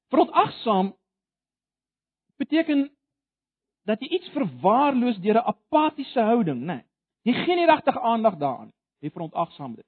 Verontagsaam 0.09 0.93
beteken 2.37 2.89
dat 3.85 4.01
jy 4.01 4.07
iets 4.07 4.29
verwaarloos 4.29 5.17
deur 5.21 5.37
'n 5.37 5.49
apatiese 5.53 6.19
houding, 6.19 6.61
né? 6.61 6.65
Nee, 6.65 6.85
jy 7.21 7.33
gee 7.43 7.55
nie 7.55 7.65
regtig 7.65 7.97
aandag 7.99 8.37
daaraan. 8.37 8.73
Jy 8.99 9.09
verontagsaam 9.09 9.75
dit. 9.75 9.85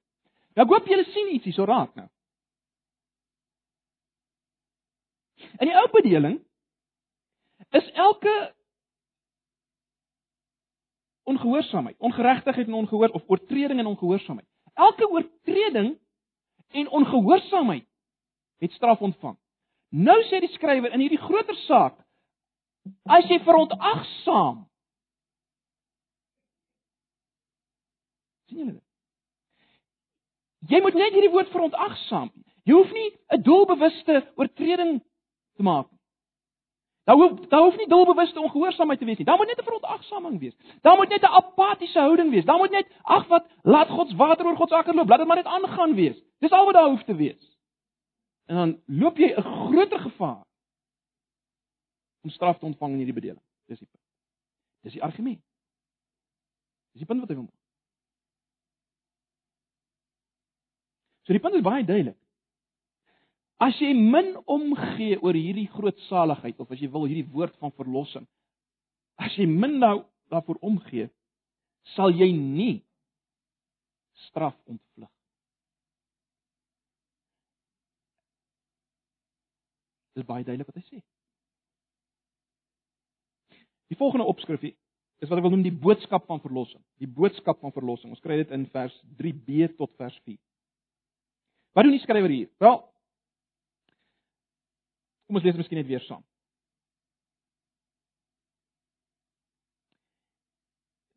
Nou 0.54 0.66
ek 0.66 0.72
hoop 0.72 0.86
julle 0.86 1.04
sien 1.04 1.32
ietsie 1.32 1.52
so 1.52 1.64
raak 1.64 1.94
nou. 1.94 2.08
In 5.60 5.68
die 5.68 5.76
ou 5.76 5.88
bedeling 5.92 6.40
is 7.70 7.90
elke 7.92 8.54
ongehoorsaamheid, 11.22 11.98
ongeregtigheid 11.98 12.66
en 12.66 12.74
ongehoor 12.74 13.08
of 13.08 13.22
oortreding 13.26 13.78
en 13.78 13.86
ongehoorsaamheid. 13.86 14.48
Elke 14.74 15.08
oortreding 15.08 15.98
en 16.68 16.88
ongehoorsaamheid 16.88 17.86
het 18.58 18.72
straf 18.72 19.00
ontvang. 19.00 19.38
Nou 19.92 20.18
sê 20.24 20.40
die 20.40 20.52
skrywer 20.54 20.92
in 20.96 21.04
hierdie 21.04 21.20
groter 21.20 21.56
saak 21.68 21.98
as 23.06 23.28
jy 23.30 23.38
verontagsaam 23.44 24.64
sien 28.48 28.58
julle 28.58 28.72
dit? 28.72 28.82
Jy 30.72 30.80
moet 30.82 30.96
net 30.96 31.14
hierdie 31.14 31.32
woord 31.32 31.50
verontagsaam. 31.52 32.30
Jy 32.64 32.74
hoef 32.76 32.92
nie 32.94 33.10
'n 33.34 33.42
doelbewuste 33.42 34.22
oortreding 34.36 35.02
te 35.56 35.62
maak. 35.62 35.88
Daar 37.04 37.16
hoef 37.16 37.48
daar 37.48 37.62
hoef 37.62 37.76
nie 37.76 37.88
doelbewuste 37.88 38.40
ongehoorsaamheid 38.40 38.98
te 38.98 39.04
wees 39.04 39.18
nie. 39.18 39.26
Daar 39.26 39.36
moet 39.36 39.46
net 39.46 39.58
'n 39.58 39.64
verontagsaming 39.64 40.38
wees. 40.40 40.56
Daar 40.82 40.96
moet 40.96 41.08
net 41.08 41.22
'n 41.22 41.34
apatiese 41.40 41.98
houding 41.98 42.30
wees. 42.30 42.44
Daar 42.44 42.58
moet 42.58 42.70
net 42.70 42.86
ag 43.02 43.26
wat 43.26 43.46
laat 43.62 43.88
God 43.88 44.08
se 44.08 44.16
water 44.16 44.46
oor 44.46 44.56
God 44.56 44.68
se 44.68 44.74
akker 44.74 44.94
loop. 44.94 45.08
Laat 45.08 45.18
dit 45.18 45.26
maar 45.26 45.36
net 45.36 45.46
aangaan 45.46 45.94
wees. 45.94 46.22
Dis 46.38 46.50
al 46.50 46.64
wat 46.64 46.74
daar 46.74 46.88
hoef 46.88 47.02
te 47.02 47.14
wees. 47.14 47.51
En 48.50 48.56
dan 48.56 48.82
loop 48.86 49.18
jy 49.18 49.32
'n 49.34 49.42
groter 49.42 50.00
gevaar 50.00 50.44
om 52.22 52.30
straf 52.30 52.58
te 52.58 52.66
ontvang 52.66 52.92
in 52.92 52.98
hierdie 52.98 53.20
bedeling. 53.20 53.44
Dis 53.66 53.78
die 53.78 53.88
punt. 53.90 54.04
Dis 54.82 54.92
die 54.92 55.02
argument. 55.02 55.42
Dis 56.92 57.02
die 57.02 57.06
punt 57.06 57.20
wat 57.20 57.30
ek 57.30 57.36
wil 57.36 57.44
maak. 57.44 57.60
So 61.22 61.32
die 61.32 61.42
punt 61.42 61.54
is 61.54 61.62
baie 61.62 61.84
duidelik. 61.86 62.18
As 63.62 63.78
jy 63.78 63.92
min 63.94 64.34
omgee 64.50 65.20
oor 65.22 65.36
hierdie 65.38 65.68
groot 65.70 65.98
saligheid 66.08 66.58
of 66.58 66.70
as 66.74 66.80
jy 66.82 66.88
wil 66.90 67.06
hierdie 67.06 67.28
woord 67.30 67.54
van 67.62 67.70
verlossing, 67.78 68.26
as 69.22 69.36
jy 69.38 69.46
min 69.46 69.78
nou 69.78 70.00
daarvoor 70.34 70.58
omgee, 70.66 71.06
sal 71.94 72.10
jy 72.10 72.32
nie 72.34 72.82
straf 74.26 74.56
ontvlug. 74.66 75.11
Dit 80.12 80.24
is 80.24 80.28
baie 80.28 80.44
duidelik 80.44 80.68
wat 80.68 80.78
hy 80.80 80.84
sê. 80.86 81.02
Die 83.92 83.98
volgende 84.00 84.28
opskrif 84.28 84.64
is 84.64 85.28
wat 85.28 85.38
ek 85.38 85.44
wil 85.44 85.52
noem 85.54 85.64
die 85.66 85.74
boodskap 85.74 86.24
van 86.28 86.40
verlossing. 86.44 86.82
Die 87.00 87.10
boodskap 87.10 87.60
van 87.60 87.74
verlossing. 87.74 88.12
Ons 88.12 88.22
kry 88.24 88.40
dit 88.40 88.54
in 88.54 88.64
vers 88.72 88.94
3b 89.20 89.74
tot 89.76 89.92
vers 90.00 90.16
4. 90.24 90.40
Wat 91.72 91.86
doen 91.86 91.94
die 91.94 92.02
skrywer 92.02 92.32
hier? 92.32 92.48
Wel, 92.60 92.80
Kom 95.32 95.38
ons 95.40 95.46
lees 95.46 95.56
miskien 95.56 95.78
net 95.80 95.88
weer 95.88 96.02
saam. 96.04 96.20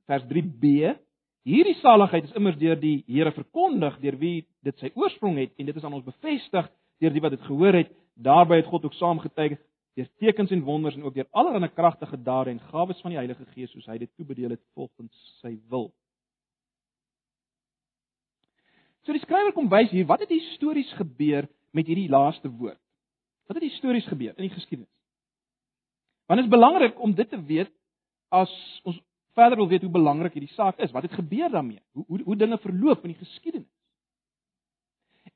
Vers 0.07 0.23
3b. 0.29 0.93
Hierdie 1.43 1.75
saligheid 1.81 2.29
is 2.29 2.37
immers 2.39 2.55
deur 2.61 2.79
die 2.79 3.01
Here 3.11 3.33
verkondig, 3.35 3.97
deur 3.99 4.15
wie 4.21 4.37
dit 4.63 4.79
sy 4.79 4.93
oorsprong 4.95 5.35
het 5.41 5.51
en 5.59 5.67
dit 5.67 5.75
is 5.75 5.83
aan 5.83 5.97
ons 5.97 6.07
bevestig 6.07 6.69
deur 6.99 7.13
die 7.13 7.21
wat 7.21 7.35
dit 7.35 7.47
gehoor 7.47 7.73
het. 7.73 7.91
Daarby 8.15 8.61
het 8.61 8.71
God 8.71 8.85
ook 8.85 8.93
saamgetuig 8.93 9.57
deur 9.95 10.09
tekens 10.19 10.51
en 10.51 10.63
wonders 10.63 10.95
en 10.95 11.03
ook 11.03 11.13
deur 11.13 11.27
allerlei 11.31 11.71
kragtige 11.71 12.21
dade 12.21 12.49
en 12.49 12.59
gawes 12.59 13.01
van 13.01 13.13
die 13.13 13.19
Heilige 13.19 13.45
Gees 13.53 13.71
soos 13.71 13.87
hy 13.87 13.97
dit 13.97 14.11
toebedeel 14.15 14.55
het 14.55 14.63
volgens 14.73 15.37
sy 15.41 15.55
wil. 15.71 15.93
So 19.05 19.13
die 19.13 19.21
skrywer 19.21 19.53
kom 19.53 19.69
wys 19.69 19.91
hier 19.93 20.07
wat 20.09 20.23
het 20.25 20.33
histories 20.33 20.91
gebeur 20.97 21.47
met 21.71 21.87
hierdie 21.87 22.09
laaste 22.09 22.49
woord. 22.49 22.81
Wat 23.47 23.59
het 23.59 23.67
histories 23.67 24.07
gebeur 24.09 24.33
in 24.33 24.47
die 24.47 24.55
geskiedenis? 24.55 24.91
Want 26.25 26.41
dit 26.41 26.47
is 26.47 26.55
belangrik 26.55 26.99
om 26.99 27.13
dit 27.13 27.29
te 27.29 27.39
weet 27.45 27.71
as 28.33 28.51
ons 28.83 28.97
verder 29.37 29.59
wil 29.59 29.69
weet 29.69 29.83
hoe 29.85 29.91
belangrik 29.91 30.33
hierdie 30.33 30.55
saak 30.55 30.79
is. 30.81 30.91
Wat 30.91 31.05
het 31.05 31.13
gebeur 31.13 31.51
daarmee? 31.51 31.81
Hoe 31.91 32.05
hoe 32.07 32.21
hoe 32.23 32.35
dinge 32.35 32.57
verloop 32.57 33.03
in 33.05 33.13
die 33.13 33.21
geskiedenis? 33.21 33.69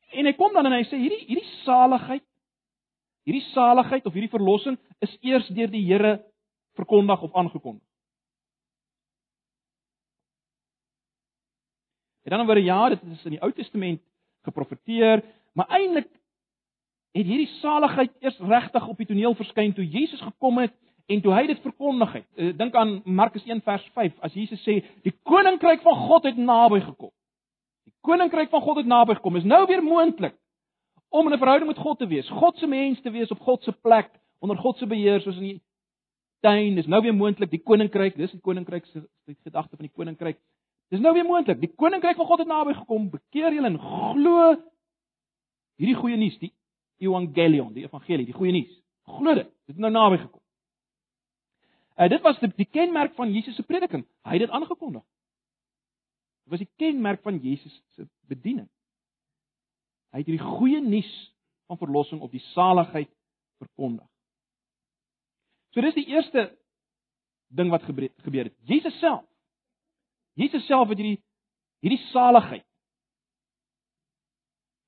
En 0.10 0.26
hy 0.26 0.34
kom 0.38 0.54
dan 0.54 0.66
en 0.66 0.78
hy 0.78 0.86
sê 0.90 0.98
hierdie 0.98 1.26
hierdie 1.28 1.50
saligheid 1.66 2.26
hierdie 3.30 3.46
saligheid 3.52 4.08
of 4.10 4.16
hierdie 4.16 4.32
verlossing 4.32 4.78
is 5.06 5.12
eers 5.22 5.48
deur 5.54 5.70
die 5.70 5.86
Here 5.86 6.18
verkondig 6.80 7.22
of 7.22 7.36
aangekondig. 7.38 7.86
En 12.26 12.38
dan 12.38 12.48
word 12.48 12.64
ja, 12.64 12.80
dit 12.94 13.04
is 13.14 13.26
in 13.26 13.38
die 13.38 13.44
Ou 13.44 13.52
Testament 13.54 14.02
geprofeteer, 14.46 15.24
maar 15.58 15.70
eintlik 15.78 16.10
het 17.18 17.26
hierdie 17.26 17.50
saligheid 17.60 18.14
eers 18.22 18.38
regtig 18.40 18.88
op 18.88 19.00
die 19.02 19.08
toneel 19.10 19.36
verskyn 19.38 19.74
toe 19.74 19.86
Jesus 19.86 20.22
gekom 20.22 20.62
het 20.62 20.76
en 21.10 21.22
toe 21.26 21.34
hy 21.34 21.48
dit 21.50 21.62
verkondig 21.66 22.12
het. 22.20 22.28
Uh, 22.38 22.52
dink 22.58 22.76
aan 22.78 23.00
Markus 23.06 23.46
1 23.50 23.64
vers 23.66 23.86
5 23.96 24.20
as 24.26 24.36
Jesus 24.38 24.62
sê 24.66 24.80
die 25.06 25.16
koninkryk 25.26 25.82
van 25.86 25.98
God 26.06 26.30
het 26.30 26.38
naby 26.38 26.84
gekom. 26.86 27.14
Koninkryk 28.02 28.50
van 28.50 28.62
God 28.62 28.78
het 28.78 28.86
naby 28.86 29.14
gekom. 29.14 29.36
Is 29.36 29.44
nou 29.44 29.66
weer 29.68 29.84
moontlik 29.84 30.36
om 31.10 31.28
in 31.28 31.34
'n 31.34 31.38
verhouding 31.38 31.72
met 31.72 31.82
God 31.82 31.98
te 31.98 32.08
wees. 32.08 32.30
God 32.30 32.58
se 32.58 32.68
mens 32.68 33.02
te 33.02 33.12
wees 33.12 33.32
op 33.32 33.40
God 33.40 33.64
se 33.64 33.72
plek 33.72 34.10
onder 34.40 34.58
God 34.58 34.78
se 34.78 34.88
beheer 34.88 35.22
soos 35.22 35.36
in 35.36 35.44
die 35.44 35.62
tuin. 36.40 36.76
Dis 36.76 36.88
nou 36.88 37.02
weer 37.02 37.16
moontlik 37.16 37.50
die 37.50 37.64
koninkryk, 37.64 38.16
dis 38.16 38.32
die 38.32 38.42
koninkryk 38.42 38.86
se 38.86 39.08
gedagte 39.44 39.76
van 39.76 39.86
die 39.86 39.96
koninkryk. 39.96 40.40
Dis 40.90 41.00
nou 41.00 41.14
weer 41.14 41.26
moontlik. 41.26 41.60
Die 41.60 41.74
koninkryk 41.76 42.16
van 42.16 42.26
God 42.26 42.40
het 42.40 42.48
naby 42.48 42.74
gekom. 42.74 43.10
Bekeer 43.10 43.54
julle 43.54 43.68
en 43.68 43.80
glo 43.80 44.56
hierdie 45.80 45.96
goeie 45.96 46.18
nuus, 46.18 46.38
die 46.42 46.52
evangelion, 47.00 47.72
die 47.74 47.86
evangelie, 47.88 48.26
die 48.28 48.36
goeie 48.36 48.52
nuus. 48.52 48.72
Glo 49.08 49.36
dit. 49.38 49.48
Dit 49.70 49.78
het 49.78 49.84
nou 49.86 49.92
naby 49.92 50.18
gekom. 50.18 50.42
Uh, 52.00 52.08
dit 52.10 52.22
was 52.24 52.40
die, 52.40 52.50
die 52.56 52.68
kenmerk 52.68 53.16
van 53.16 53.32
Jesus 53.34 53.56
se 53.56 53.64
prediking. 53.64 54.06
Hy 54.28 54.38
het 54.38 54.48
dit 54.48 54.56
aangekondig. 54.56 55.04
Dit 56.50 56.58
was 56.58 56.66
die 56.66 56.78
kenmerk 56.82 57.22
van 57.22 57.38
Jesus 57.38 57.74
se 57.94 58.08
bediening. 58.26 58.66
Hy 60.10 60.24
het 60.24 60.30
hierdie 60.32 60.48
goeie 60.58 60.80
nuus 60.82 61.10
van 61.70 61.78
verlossing 61.78 62.24
op 62.26 62.32
die 62.34 62.42
saligheid 62.56 63.12
verkondig. 63.62 64.08
So 65.70 65.86
dis 65.86 65.94
die 65.94 66.08
eerste 66.10 66.48
ding 67.54 67.70
wat 67.70 67.86
gebeur 67.86 68.50
het. 68.50 68.56
Jesus 68.66 68.98
self. 68.98 69.28
Jesus 70.34 70.66
self 70.66 70.90
het 70.90 70.98
hierdie 70.98 71.20
hierdie 71.86 72.02
saligheid. 72.10 72.66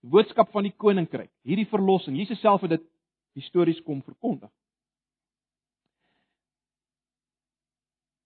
Die 0.01 0.09
boodskap 0.09 0.49
van 0.49 0.65
die 0.65 0.73
koninkryk, 0.73 1.29
hierdie 1.45 1.69
verlossing. 1.69 2.17
Jesus 2.17 2.41
self 2.41 2.65
het 2.65 2.73
dit 2.73 2.89
histories 3.37 3.83
kom 3.85 4.01
verkondig. 4.01 4.49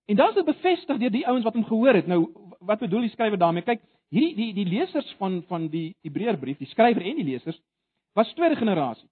En 0.05 0.15
dan 0.15 0.31
is 0.31 0.39
dit 0.39 0.45
bevestig 0.45 1.03
deur 1.03 1.11
die 1.11 1.27
ouens 1.27 1.43
wat 1.43 1.53
hom 1.53 1.67
gehoor 1.67 1.99
het. 1.99 2.07
Nou, 2.07 2.29
wat 2.65 2.79
bedoel 2.79 3.07
die 3.07 3.13
skrywer 3.13 3.39
daarmee? 3.39 3.65
Kyk, 3.65 3.81
hierdie 4.13 4.35
die 4.35 4.53
die 4.53 4.69
lesers 4.69 5.09
van 5.19 5.41
van 5.49 5.67
die 5.73 5.95
Hebreërbrief, 6.05 6.57
die 6.61 6.71
skrywer 6.71 7.03
en 7.03 7.19
die 7.21 7.27
lesers 7.31 7.59
was 8.15 8.33
tweede 8.33 8.55
generasie 8.55 9.09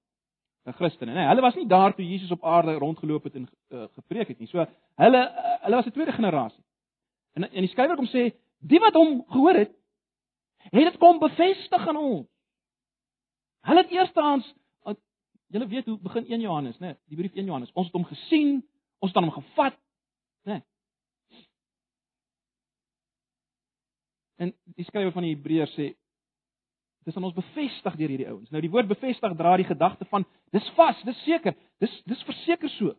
Christene, 0.78 1.12
nê. 1.12 1.20
Nee, 1.20 1.28
hulle 1.28 1.44
was 1.44 1.58
nie 1.60 1.68
daar 1.68 1.92
toe 1.92 2.06
Jesus 2.08 2.32
op 2.32 2.46
aarde 2.48 2.78
rondgeloop 2.80 3.26
het 3.28 3.34
en 3.36 3.50
uh, 3.76 3.84
gepreek 3.98 4.30
het 4.32 4.40
nie. 4.40 4.48
So 4.48 4.64
hulle 5.02 5.24
uh, 5.28 5.56
hulle 5.66 5.76
was 5.76 5.86
'n 5.86 5.92
tweede 5.92 6.16
generasie. 6.16 6.64
En 7.36 7.44
en 7.44 7.66
die 7.66 7.72
skrywer 7.72 7.96
kom 8.00 8.08
sê, 8.08 8.32
die 8.64 8.80
wat 8.80 8.94
hom 8.94 9.26
gehoor 9.28 9.60
het, 9.60 9.74
het 10.72 10.88
dit 10.92 10.98
kom 10.98 11.20
bevestig 11.20 11.88
aan 11.88 11.98
ons. 11.98 12.28
Hulle 13.68 13.82
het 13.82 13.92
eerstehands 13.92 14.54
julle 15.54 15.68
weet 15.68 15.86
hoe 15.86 16.00
begin 16.02 16.26
1 16.26 16.42
Johannes, 16.42 16.78
nê? 16.78 16.80
Nee, 16.86 16.96
die 17.08 17.18
brief 17.18 17.34
1 17.34 17.46
Johannes. 17.46 17.72
Ons 17.74 17.86
het 17.86 17.96
hom 17.96 18.06
gesien, 18.10 18.56
ons 19.00 19.14
het 19.14 19.24
hom 19.24 19.32
gevat, 19.32 19.78
nê. 20.50 20.58
Nee. 20.58 20.62
En 24.42 24.54
die 24.78 24.86
skrywer 24.86 25.14
van 25.14 25.28
die 25.28 25.36
Hebreërs 25.36 25.76
sê 25.78 25.94
Dit 27.04 27.12
is 27.12 27.20
aan 27.20 27.26
ons 27.28 27.36
bevestig 27.36 27.96
deur 28.00 28.12
hierdie 28.14 28.30
ouens. 28.32 28.48
Nou 28.48 28.62
die 28.64 28.72
woord 28.72 28.88
bevestig 28.88 29.34
dra 29.36 29.58
die 29.60 29.68
gedagte 29.68 30.06
van 30.08 30.24
dis 30.56 30.70
vas, 30.78 31.02
dis 31.04 31.18
seker, 31.26 31.52
dis 31.84 31.92
dis 32.08 32.22
verseker 32.24 32.72
so. 32.78 32.94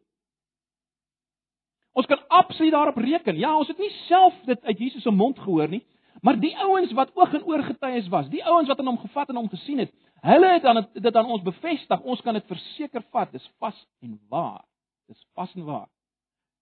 Ons 1.97 2.11
kan 2.11 2.21
absoluut 2.29 2.75
daarop 2.75 2.99
reken. 3.01 3.39
Ja, 3.41 3.55
ons 3.57 3.71
het 3.71 3.81
nie 3.81 3.89
self 4.05 4.37
dit 4.45 4.61
uit 4.65 4.83
Jesus 4.83 5.07
se 5.07 5.15
mond 5.15 5.39
gehoor 5.41 5.73
nie, 5.73 5.81
maar 6.21 6.37
die 6.41 6.53
ouens 6.67 6.93
wat 6.99 7.15
oog 7.17 7.33
en 7.39 7.47
oor 7.49 7.65
getuies 7.65 8.11
was, 8.13 8.29
die 8.29 8.45
ouens 8.45 8.69
wat 8.69 8.83
aan 8.83 8.93
hom 8.93 9.01
gevat 9.01 9.33
en 9.33 9.41
hom 9.41 9.49
gesien 9.49 9.81
het, 9.81 9.95
hulle 10.25 10.53
het 10.53 10.69
aan 10.69 10.83
dit 10.93 11.17
aan 11.17 11.33
ons 11.33 11.47
bevestig. 11.47 12.05
Ons 12.05 12.21
kan 12.25 12.37
dit 12.37 12.53
verseker 12.53 13.05
vat, 13.09 13.33
dis 13.33 13.49
vas 13.63 13.81
en 14.05 14.19
waar. 14.29 14.65
Dis 15.09 15.25
vas 15.33 15.57
en 15.57 15.65
waar. 15.65 15.89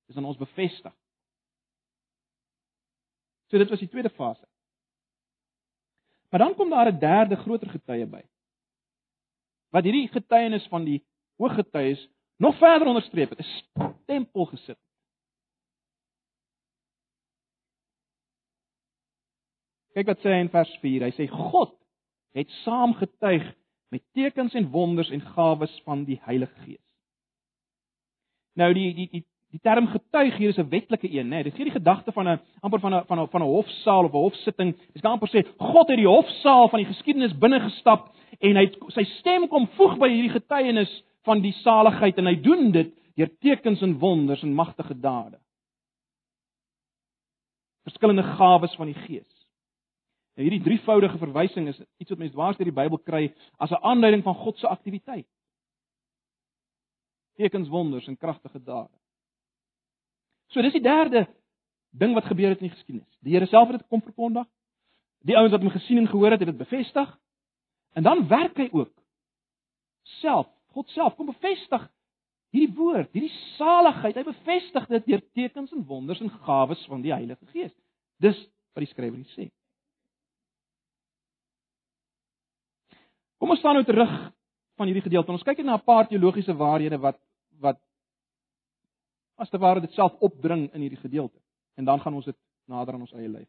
Dis 0.06 0.18
aan 0.18 0.30
ons 0.30 0.38
bevestig. 0.38 0.94
So 3.50 3.58
dit 3.58 3.70
was 3.70 3.82
die 3.82 3.90
tweede 3.90 4.14
fase. 4.14 4.46
Maar 6.33 6.40
dan 6.40 6.55
kom 6.55 6.71
daar 6.71 6.92
'n 6.92 6.99
derde 6.99 7.37
groter 7.37 7.68
getuie 7.68 8.07
by. 8.07 8.23
Wat 9.68 9.85
hierdie 9.85 10.09
getuienis 10.09 10.66
van 10.66 10.85
die 10.85 11.05
hooggetuies 11.37 12.09
nog 12.37 12.57
verder 12.57 12.88
onderstreep 12.88 13.31
het, 13.31 13.38
'n 13.38 13.95
stempel 14.03 14.45
gesit. 14.45 14.79
Kyk 19.92 20.07
wat 20.07 20.18
sê 20.18 20.33
hy 20.33 20.40
in 20.40 20.49
vers 20.49 20.79
4. 20.81 21.03
Hy 21.03 21.12
sê 21.12 21.29
God 21.29 21.77
het 22.33 22.49
saamgetuig 22.49 23.55
met 23.88 24.03
tekens 24.12 24.55
en 24.55 24.71
wonders 24.71 25.11
en 25.11 25.21
gawes 25.21 25.81
van 25.85 26.05
die 26.05 26.21
Heilige 26.23 26.55
Gees. 26.64 26.87
Nou 28.53 28.73
die 28.73 28.95
die 28.95 29.09
die 29.11 29.27
Die 29.53 29.61
term 29.61 29.87
getuig 29.93 30.37
hier 30.41 30.49
is 30.49 30.59
'n 30.59 30.69
wetlike 30.69 31.09
een, 31.12 31.29
né? 31.29 31.29
Nee. 31.29 31.43
Dit 31.43 31.55
gee 31.55 31.65
die 31.65 31.73
gedagte 31.73 32.12
van 32.12 32.29
'n 32.29 32.41
amper 32.61 32.81
van 32.81 32.95
'n 32.95 33.05
van 33.07 33.21
'n 33.21 33.29
van 33.29 33.43
'n 33.43 33.45
hofsaal 33.45 34.05
of 34.05 34.12
'n 34.12 34.17
hofsitting. 34.17 34.77
Jy 34.95 35.01
kan 35.01 35.12
amper 35.12 35.29
sê 35.29 35.47
God 35.59 35.88
het 35.88 35.97
die 35.97 36.07
hofsaal 36.07 36.69
van 36.69 36.79
die 36.79 36.93
geskiedenis 36.93 37.38
binne 37.38 37.61
gestap 37.61 38.15
en 38.41 38.57
hy 38.57 38.71
sy 38.88 39.05
stem 39.05 39.49
kom 39.49 39.69
voeg 39.77 39.99
by 39.99 40.09
hierdie 40.09 40.41
getuienis 40.41 41.03
van 41.23 41.41
die 41.41 41.53
saligheid 41.53 42.19
en 42.19 42.27
hy 42.27 42.41
doen 42.41 42.71
dit 42.73 42.95
deur 43.15 43.31
tekens 43.41 43.83
en 43.83 43.99
wonders 43.99 44.43
en 44.43 44.55
magtige 44.55 45.01
dade. 45.01 45.38
Verskillende 47.83 48.23
gawes 48.23 48.75
van 48.75 48.87
die 48.87 49.01
Gees. 49.07 49.47
Nou 50.37 50.49
hierdie 50.49 50.65
drievoudige 50.65 51.19
verwysing 51.19 51.69
is 51.69 51.81
iets 51.99 52.11
wat 52.11 52.19
mense 52.19 52.35
dwars 52.35 52.57
deur 52.57 52.71
die 52.71 52.81
Bybel 52.81 52.99
kry 52.99 53.35
as 53.59 53.71
'n 53.71 53.83
aanduiding 53.83 54.23
van 54.23 54.35
God 54.35 54.59
se 54.59 54.67
aktiwiteit. 54.67 55.29
Tekens, 57.37 57.69
wonders 57.69 58.07
en 58.07 58.17
kragtige 58.17 58.62
dade. 58.62 59.02
So 60.53 60.62
dis 60.62 60.77
die 60.77 60.85
derde 60.85 61.27
ding 61.91 62.15
wat 62.17 62.29
gebeur 62.29 62.53
het 62.53 62.61
in 62.61 62.69
die 62.69 62.77
geskiedenis. 62.77 63.19
Die 63.25 63.35
Here 63.35 63.49
self 63.49 63.71
het 63.71 63.81
dit 63.81 63.88
kom 63.88 64.03
verkondig. 64.05 64.47
Die 65.25 65.37
ouens 65.38 65.53
wat 65.55 65.62
hom 65.62 65.73
gesien 65.73 66.03
en 66.03 66.11
gehoor 66.11 66.35
het, 66.35 66.43
het 66.43 66.51
dit 66.51 66.59
bevestig. 66.59 67.09
En 67.97 68.03
dan 68.03 68.27
werk 68.29 68.57
hy 68.59 68.69
ook 68.73 68.93
self, 70.21 70.49
God 70.73 70.88
self 70.93 71.15
kom 71.17 71.29
bevestig 71.31 71.85
hierdie 72.53 72.77
woord, 72.77 73.09
hierdie 73.17 73.33
saligheid. 73.57 74.19
Hy 74.19 74.25
bevestig 74.27 74.88
dit 74.91 75.09
deur 75.09 75.25
tekens 75.37 75.73
en 75.73 75.85
wonders 75.88 76.21
en 76.21 76.33
gawes 76.45 76.83
van 76.91 77.05
die 77.05 77.15
Heilige 77.15 77.49
Gees. 77.53 77.73
Dis 78.21 78.38
wat 78.73 78.85
die 78.85 78.91
skrywer 78.91 79.19
hier 79.19 79.37
sê. 79.37 79.49
Kom 83.41 83.53
ons 83.53 83.61
staan 83.62 83.79
nou 83.79 83.87
terug 83.88 84.12
van 84.79 84.88
hierdie 84.88 85.05
gedeelte. 85.05 85.33
Ons 85.35 85.45
kyk 85.47 85.61
net 85.61 85.67
na 85.67 85.77
'n 85.77 85.85
paar 85.85 86.09
teologiese 86.09 86.55
waarhede 86.57 86.99
wat 87.01 87.19
wat 87.61 87.79
as 89.42 89.50
te 89.50 89.59
ware 89.59 89.83
dit 89.83 89.92
self 89.98 90.14
opdring 90.22 90.68
in 90.72 90.85
hierdie 90.85 91.00
gedeelte. 91.00 91.38
En 91.74 91.85
dan 91.85 92.00
gaan 92.00 92.14
ons 92.14 92.28
dit 92.28 92.38
nader 92.70 92.94
aan 92.94 93.07
ons 93.07 93.14
eie 93.16 93.28
lewe. 93.28 93.48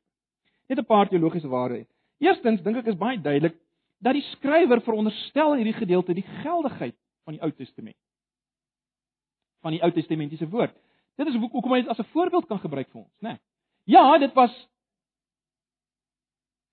Net 0.68 0.80
'n 0.80 0.86
paar 0.86 1.10
teologiese 1.10 1.48
waarhede. 1.48 1.88
Eerstens 2.20 2.62
dink 2.62 2.78
ek 2.78 2.88
is 2.88 2.98
baie 2.98 3.22
duidelik 3.22 3.56
dat 4.00 4.14
die 4.14 4.26
skrywer 4.36 4.82
veronderstel 4.82 5.54
in 5.54 5.64
hierdie 5.64 5.80
gedeelte 5.80 6.14
die 6.14 6.28
geldigheid 6.44 6.96
van 7.24 7.34
die 7.34 7.42
Ou 7.42 7.52
Testament. 7.52 7.98
Van 9.62 9.72
die 9.72 9.82
Ou 9.84 9.92
Testamentiese 9.92 10.50
woord. 10.50 10.76
Dit 11.16 11.28
is 11.28 11.36
hoekom 11.36 11.74
hy 11.74 11.82
dit 11.82 11.90
as 11.90 12.00
'n 12.00 12.12
voorbeeld 12.12 12.48
kan 12.48 12.60
gebruik 12.60 12.90
vir 12.90 13.02
ons, 13.02 13.16
né? 13.22 13.30
Nee. 13.30 13.40
Ja, 13.86 14.18
dit 14.18 14.34
was 14.34 14.70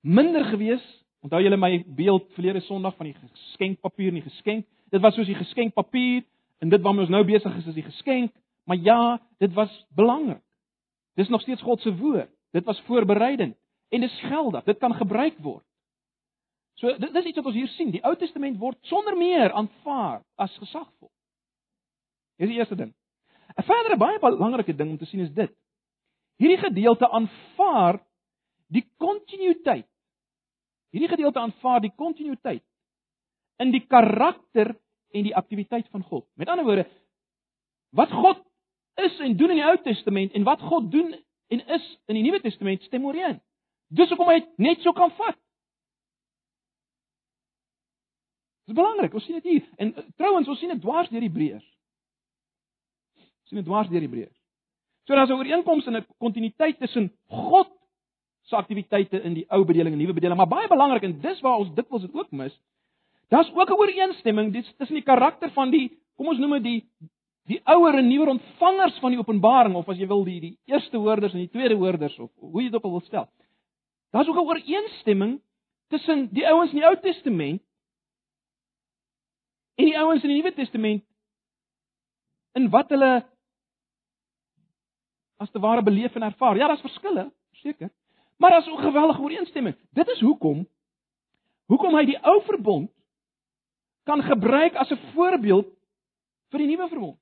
minder 0.00 0.44
gewees. 0.44 0.83
Onthou 1.20 1.42
julle 1.42 1.56
my 1.56 1.85
beeld 1.87 2.33
verlede 2.33 2.61
Sondag 2.61 2.96
van 2.96 3.06
die 3.06 3.14
geskenkpapier 3.14 4.09
en 4.09 4.14
die 4.14 4.30
geskenk? 4.30 4.66
Dit 4.90 5.00
was 5.00 5.14
soos 5.14 5.26
die 5.26 5.35
geskenkpapier 5.35 6.24
en 6.59 6.68
dit 6.68 6.80
waarmee 6.80 7.00
ons 7.00 7.11
nou 7.11 7.24
besig 7.24 7.56
is 7.56 7.66
is 7.66 7.74
die 7.74 7.83
geskenk. 7.83 8.33
Maar 8.70 8.78
ja, 8.78 9.20
dit 9.38 9.52
was 9.52 9.87
belangrik. 9.94 10.42
Dis 11.14 11.28
nog 11.28 11.40
steeds 11.40 11.62
God 11.62 11.80
se 11.80 11.96
woord. 11.96 12.30
Dit 12.50 12.64
was 12.64 12.80
voorbereidend 12.80 13.56
en 13.88 14.00
dis 14.00 14.20
geldig. 14.20 14.64
Dit 14.64 14.78
kan 14.78 14.94
gebruik 14.94 15.38
word. 15.38 15.64
So 16.74 16.96
dit 16.98 17.14
is 17.14 17.24
iets 17.24 17.37
wat 17.37 17.46
ons 17.46 17.54
hier 17.54 17.68
sien. 17.68 17.90
Die 17.90 18.02
Ou 18.06 18.14
Testament 18.16 18.59
word 18.59 18.78
sonder 18.87 19.16
meer 19.18 19.50
aanvaar 19.52 20.22
as 20.38 20.54
gesagvol. 20.62 21.11
Dis 22.38 22.52
die 22.52 22.59
eerste 22.59 22.76
ding. 22.78 22.92
'n 23.59 23.66
Verdere 23.66 23.96
baie 23.98 24.18
belangrike 24.22 24.76
ding 24.76 24.90
om 24.90 24.98
te 24.98 25.09
sien 25.11 25.20
is 25.20 25.33
dit. 25.35 25.50
Hierdie 26.38 26.62
gedeelte 26.62 27.11
aanvaar 27.11 27.98
die 28.68 28.87
kontinuïteit. 28.96 29.88
Hierdie 30.94 31.11
gedeelte 31.11 31.42
aanvaar 31.42 31.80
die 31.80 31.94
kontinuïteit 31.96 32.62
in 33.59 33.74
die 33.74 33.83
karakter 33.87 34.76
en 35.11 35.26
die 35.26 35.37
aktiwiteit 35.37 35.88
van 35.88 36.02
God. 36.02 36.28
Met 36.35 36.48
ander 36.48 36.64
woorde, 36.64 36.87
wat 37.90 38.11
God 38.11 38.46
is 39.04 39.18
en 39.18 39.36
doen 39.36 39.50
in 39.50 39.60
die 39.60 39.66
Ou 39.66 39.76
Testament 39.82 40.32
en 40.32 40.46
wat 40.48 40.60
God 40.60 40.90
doen 40.92 41.14
en 41.50 41.66
is 41.76 41.86
in 42.06 42.18
die 42.18 42.22
Nuwe 42.22 42.40
Testament 42.40 42.82
stem 42.82 43.04
ooreen. 43.04 43.40
Dis 43.88 44.08
hoekom 44.08 44.28
hy 44.30 44.38
dit 44.40 44.50
net 44.62 44.82
so 44.84 44.92
kan 44.96 45.10
vat. 45.18 45.38
Dit 48.68 48.76
is 48.76 48.78
belangrik, 48.78 49.14
ons 49.14 49.24
sien 49.26 49.40
dit 49.40 49.48
hier. 49.50 49.66
En 49.82 49.90
uh, 49.90 50.04
trouens, 50.20 50.48
ons 50.48 50.58
sien 50.58 50.70
dit 50.70 50.82
dwars 50.82 51.10
deur 51.10 51.24
die 51.24 51.30
Hebreërs. 51.30 51.66
Ons 53.18 53.50
sien 53.50 53.58
dit 53.58 53.66
dwars 53.66 53.90
deur 53.90 53.98
die 53.98 54.06
Hebreërs. 54.06 54.36
So 55.08 55.18
daar's 55.18 55.30
'n 55.30 55.40
ooreenkoms 55.42 55.86
en 55.86 55.96
'n 55.96 56.06
kontinuïteit 56.18 56.78
tussen 56.78 57.10
God 57.26 57.70
se 58.42 58.56
aktiwiteite 58.56 59.22
in 59.22 59.34
die 59.34 59.46
ou 59.50 59.64
bedeling 59.64 59.94
en 59.94 59.98
nuwe 59.98 60.12
bedeling, 60.12 60.36
maar 60.36 60.50
baie 60.50 60.68
belangrik 60.68 61.02
en 61.02 61.20
dis 61.20 61.40
waar 61.40 61.58
ons 61.58 61.74
dit 61.74 61.86
ook 61.90 62.30
mis. 62.30 62.54
Daar's 63.28 63.50
ook 63.54 63.70
'n 63.70 63.78
ooreenstemming 63.78 64.52
tussen 64.52 64.94
die 64.94 65.02
karakter 65.02 65.50
van 65.50 65.70
die, 65.70 65.98
kom 66.16 66.28
ons 66.28 66.38
noem 66.38 66.52
dit 66.52 66.62
die 66.62 66.86
die 67.48 67.61
ouer 67.64 67.98
en 67.98 68.09
nuwer 68.09 68.29
ontvangers 68.29 68.98
van 68.98 69.11
die 69.11 69.18
openbaring 69.18 69.74
of 69.74 69.88
as 69.88 69.98
jy 69.98 70.07
wil 70.07 70.24
die 70.24 70.40
die 70.40 70.59
eerste 70.70 70.96
hoorders 70.96 71.33
en 71.33 71.44
die 71.44 71.53
tweede 71.53 71.74
hoorders 71.74 72.18
of 72.18 72.31
hoe 72.38 72.62
jy 72.62 72.68
dit 72.68 72.79
ook 72.79 72.85
al 72.85 72.90
wil 72.90 73.07
stel. 73.07 73.29
Daar's 74.11 74.29
ook 74.29 74.37
'n 74.37 74.48
ooreenstemming 74.48 75.40
tussen 75.88 76.29
die 76.33 76.46
ouens 76.46 76.72
in 76.72 76.79
die 76.79 76.87
Ou 76.87 76.96
Testament 77.00 77.62
en 79.74 79.85
die 79.85 79.98
ouens 79.98 80.22
in 80.22 80.29
die 80.29 80.42
Nuwe 80.42 80.55
Testament 80.55 81.05
in 82.55 82.70
wat 82.70 82.88
hulle 82.88 83.26
as 85.40 85.50
te 85.50 85.59
ware 85.59 85.83
beleef 85.83 86.14
en 86.14 86.22
ervaar. 86.22 86.57
Ja, 86.57 86.66
daar's 86.66 86.85
verskille, 86.85 87.33
seker. 87.53 87.90
Maar 88.38 88.50
daar's 88.50 88.66
'n 88.66 88.76
geweldige 88.76 89.20
ooreenstemming. 89.20 89.76
Dit 89.90 90.09
is 90.09 90.20
hoekom 90.20 90.68
hoekom 91.66 91.94
hy 91.94 92.05
die 92.05 92.18
ou 92.26 92.42
verbond 92.42 92.90
kan 94.05 94.22
gebruik 94.22 94.74
as 94.74 94.90
'n 94.90 95.12
voorbeeld 95.14 95.66
vir 96.50 96.59
die 96.59 96.66
nuwe 96.66 96.88
verbond. 96.88 97.18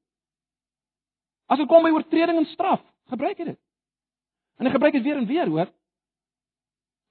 As 1.48 1.58
dit 1.58 1.68
kom 1.68 1.82
by 1.82 1.90
oortreding 1.96 2.38
en 2.38 2.46
straf, 2.52 2.82
gebruik 3.08 3.40
hy 3.40 3.50
dit. 3.52 3.61
En 4.61 4.68
hy 4.68 4.72
gebruik 4.74 4.96
dit 4.98 5.04
weer 5.06 5.16
en 5.16 5.26
weer, 5.26 5.48
hoor. 5.48 5.70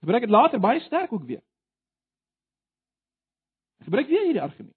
Gebruik 0.05 0.27
dit 0.27 0.33
later 0.33 0.61
baie 0.61 0.81
sterk 0.85 1.13
ook 1.13 1.25
weer. 1.25 1.41
Hy 3.81 3.89
gebruik 3.89 4.09
weer 4.11 4.27
hierdie 4.27 4.43
argument. 4.43 4.75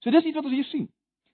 So 0.00 0.10
dis 0.14 0.24
iets 0.24 0.38
wat 0.38 0.48
ons 0.48 0.54
hier 0.54 0.68
sien. 0.70 0.86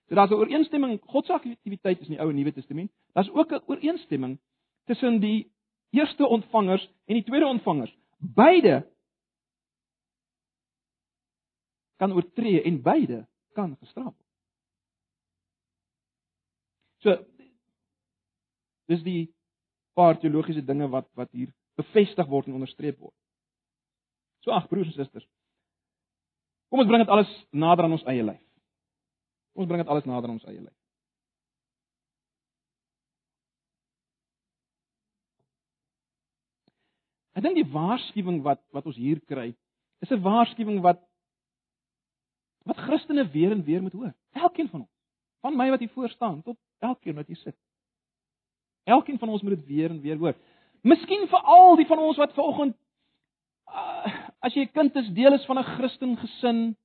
So 0.09 0.15
daar's 0.15 0.31
'n 0.31 0.41
ooreenstemming, 0.41 0.99
God 1.01 1.25
se 1.25 1.33
aktiwiteit 1.33 2.01
is 2.01 2.07
in 2.07 2.15
die 2.15 2.21
Ou 2.21 2.29
en 2.29 2.35
Nuwe 2.35 2.53
Testament. 2.53 2.91
Daar's 3.13 3.29
ook 3.29 3.51
'n 3.51 3.63
ooreenstemming 3.67 4.39
tussen 4.85 5.19
die 5.19 5.51
eerste 5.89 6.27
ontvangers 6.27 6.89
en 7.05 7.13
die 7.13 7.23
tweede 7.23 7.45
ontvangers. 7.45 7.97
Beide 8.17 8.91
kan 11.95 12.11
oortree 12.11 12.61
en 12.61 12.81
beide 12.81 13.27
kan 13.53 13.77
gestraf 13.79 14.13
word. 14.17 14.22
So 17.03 17.17
dis 18.91 19.03
die 19.03 19.33
paar 19.97 20.17
teologiese 20.19 20.63
dinge 20.65 20.87
wat 20.91 21.09
wat 21.19 21.31
hier 21.35 21.51
bevestig 21.79 22.27
word 22.29 22.47
en 22.47 22.57
onderstreep 22.59 22.99
word. 22.99 23.15
So 24.43 24.51
ag 24.55 24.69
broers 24.71 24.91
en 24.91 24.97
susters. 24.97 25.27
Kom 26.69 26.81
ons 26.81 26.89
bring 26.89 27.03
dit 27.03 27.11
alles 27.13 27.31
nader 27.51 27.85
aan 27.85 27.97
ons 27.97 28.07
eie 28.09 28.23
lyf. 28.25 28.41
Ons 29.53 29.69
bring 29.69 29.83
dit 29.83 29.91
alles 29.91 30.07
nader 30.09 30.31
aan 30.31 30.39
ons 30.39 30.47
eie 30.49 30.61
lyf. 30.61 30.73
Ek 37.33 37.45
dink 37.45 37.57
die 37.57 37.71
waarskuwing 37.73 38.43
wat 38.45 38.61
wat 38.75 38.87
ons 38.89 38.99
hier 38.99 39.19
kry, 39.29 39.51
is 40.01 40.11
'n 40.11 40.21
waarskuwing 40.21 40.81
wat 40.81 41.01
wat 42.63 42.77
Christene 42.77 43.27
weer 43.31 43.51
en 43.51 43.63
weer 43.63 43.81
moet 43.81 43.93
hoor. 43.93 44.13
Elkeen 44.31 44.69
van 44.69 44.81
ons, 44.81 44.91
van 45.41 45.57
my 45.57 45.69
wat 45.69 45.79
hier 45.79 45.89
voor 45.89 46.09
staan 46.09 46.41
tot 46.41 46.57
elkeen 46.83 47.15
wat 47.15 47.27
hier 47.27 47.39
sit. 47.41 47.57
Elkeen 48.83 49.19
van 49.19 49.29
ons 49.29 49.41
moet 49.41 49.55
dit 49.55 49.67
weer 49.71 49.91
en 49.91 50.01
weer 50.03 50.19
hoor. 50.19 50.35
Miskien 50.83 51.27
vir 51.31 51.51
al 51.55 51.77
die 51.79 51.87
van 51.87 52.01
ons 52.03 52.19
wat 52.19 52.33
vanoggend 52.35 52.75
uh, 53.71 54.15
as 54.43 54.55
jy 54.55 54.65
'n 54.67 54.75
kind 54.75 54.95
is, 54.99 55.13
deel 55.15 55.33
is 55.33 55.45
van 55.47 55.59
'n 55.59 55.69
Christen 55.77 56.17
gesin 56.17 56.75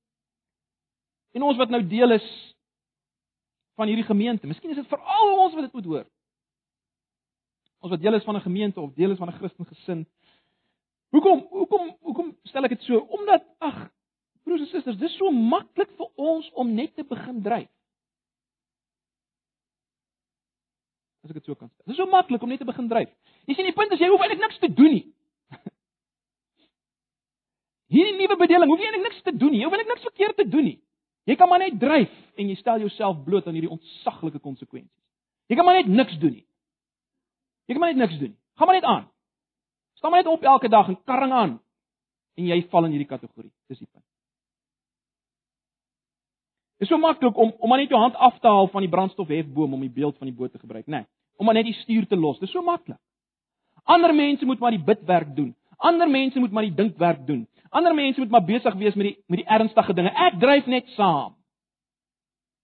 en 1.35 1.43
ons 1.43 1.57
wat 1.57 1.69
nou 1.69 1.81
deel 1.87 2.11
is 2.11 2.29
van 3.75 3.87
hierdie 3.87 4.07
gemeente. 4.07 4.47
Miskien 4.47 4.71
is 4.71 4.79
dit 4.79 4.87
vir 4.87 4.99
al 4.99 5.35
ons 5.39 5.53
wat 5.53 5.67
dit 5.67 5.73
moet 5.73 5.85
hoor. 5.85 6.07
Ons 7.79 7.91
wat 7.91 8.01
deel 8.01 8.13
is 8.13 8.23
van 8.23 8.35
'n 8.35 8.47
gemeente 8.47 8.81
of 8.81 8.93
deel 8.93 9.11
is 9.11 9.17
van 9.17 9.29
'n 9.29 9.39
Christen 9.39 9.65
gesin. 9.65 10.07
Hoekom 11.09 11.47
hoekom 11.49 11.97
hoekom 12.01 12.37
stel 12.43 12.63
ek 12.63 12.69
dit 12.77 12.83
so? 12.83 12.99
Omdat 12.99 13.43
ag 13.59 13.89
broers 14.43 14.61
en 14.61 14.67
susters, 14.67 14.97
dis 14.97 15.17
so 15.17 15.31
maklik 15.31 15.89
vir 15.97 16.09
ons 16.15 16.51
om 16.53 16.73
net 16.73 16.95
te 16.95 17.03
begin 17.03 17.41
dryf. 17.41 17.69
As 21.29 21.35
ek 21.35 21.43
dit 21.43 21.45
so 21.45 21.55
kan 21.55 21.69
sê. 21.69 21.83
Dis 21.85 21.97
so 21.99 22.09
maklik 22.09 22.41
om 22.41 22.49
net 22.49 22.57
te 22.57 22.65
begin 22.65 22.87
dryf. 22.89 23.09
Jy 23.45 23.53
sien 23.53 23.67
die 23.69 23.75
punt 23.77 23.91
is 23.93 24.01
jy 24.01 24.07
hoef 24.09 24.23
eintlik 24.25 24.41
niks 24.41 24.57
te 24.57 24.69
doen 24.73 24.95
nie. 24.95 25.03
Hierdie 27.93 28.15
nuwe 28.17 28.37
bedeling, 28.39 28.71
hoef 28.71 28.81
jy 28.81 28.87
eintlik 28.89 29.05
niks 29.05 29.21
te 29.27 29.33
doen 29.37 29.53
nie. 29.53 29.59
Jy 29.61 29.67
hoef 29.69 29.75
eintlik 29.77 29.91
niks 29.93 30.07
verkeerd 30.07 30.39
te 30.41 30.47
doen 30.49 30.65
nie. 30.71 30.79
Jy 31.29 31.35
kan 31.37 31.51
maar 31.51 31.61
net 31.61 31.77
dryf 31.77 32.15
en 32.41 32.49
jy 32.49 32.55
stel 32.57 32.81
jouself 32.81 33.21
bloot 33.27 33.45
aan 33.45 33.59
hierdie 33.59 33.69
ontsaglike 33.69 34.41
konsekwensies. 34.41 35.05
Jy 35.53 35.59
kan 35.59 35.69
maar 35.69 35.77
net 35.77 35.91
niks 35.93 36.17
doen 36.17 36.33
nie. 36.39 36.45
Jy 37.69 37.77
kan 37.77 37.83
maar 37.83 37.93
net 37.93 38.01
niks 38.01 38.17
doen 38.17 38.31
nie. 38.33 38.39
Gaan 38.57 38.71
maar 38.71 38.79
net 38.79 38.89
aan. 38.89 39.05
Staan 40.01 40.15
maar 40.15 40.23
net 40.23 40.31
op 40.33 40.49
elke 40.49 40.73
dag 40.73 40.89
en 40.89 40.97
karring 41.05 41.35
aan 41.43 41.59
en 42.39 42.49
jy 42.49 42.57
val 42.73 42.89
in 42.89 42.97
hierdie 42.97 43.11
kategorie. 43.13 43.51
Dis 43.69 43.83
die 43.83 43.85
punt. 43.85 44.05
Dit 46.79 46.87
is 46.87 46.95
so 46.95 46.97
maklik 46.97 47.37
om 47.37 47.53
om 47.53 47.69
maar 47.69 47.83
net 47.83 47.93
jou 47.93 48.01
hand 48.01 48.17
af 48.17 48.41
te 48.41 48.49
haal 48.49 48.73
van 48.73 48.81
die 48.81 48.89
brandstofhefboom 48.89 49.77
om 49.77 49.85
die 49.85 49.93
beeld 49.93 50.17
van 50.17 50.31
die 50.31 50.35
boot 50.35 50.51
te 50.51 50.61
gebruik, 50.61 50.87
né? 50.87 51.03
Nee, 51.03 51.18
om 51.39 51.47
maar 51.47 51.55
net 51.55 51.69
die 51.69 51.79
stuur 51.79 52.07
te 52.07 52.19
los. 52.19 52.39
Dit 52.39 52.49
is 52.49 52.55
so 52.55 52.61
maklik. 52.61 52.99
Ander 53.87 54.13
mense 54.15 54.45
moet 54.45 54.59
maar 54.59 54.75
die 54.75 54.83
bidwerk 54.83 55.31
doen. 55.35 55.53
Ander 55.79 56.09
mense 56.09 56.39
moet 56.39 56.51
maar 56.51 56.67
die 56.67 56.75
dinkwerk 56.75 57.27
doen. 57.27 57.47
Ander 57.69 57.95
mense 57.95 58.19
moet 58.19 58.29
maar 58.29 58.43
besig 58.43 58.75
wees 58.75 58.95
met 58.99 59.05
die 59.05 59.15
met 59.27 59.39
die 59.39 59.47
ernstige 59.47 59.93
dinge. 59.93 60.11
Ek 60.27 60.35
dryf 60.39 60.67
net 60.67 60.91
saam. 60.97 61.37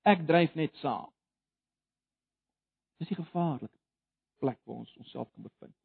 Ek 0.04 0.26
dryf 0.28 0.54
net 0.60 0.76
saam. 0.84 1.08
Dis 3.00 3.10
'n 3.10 3.24
gevaarlike 3.24 3.80
plek 4.40 4.60
waar 4.64 4.76
ons 4.84 4.98
onsself 4.98 5.32
kan 5.32 5.44
bevind. 5.44 5.76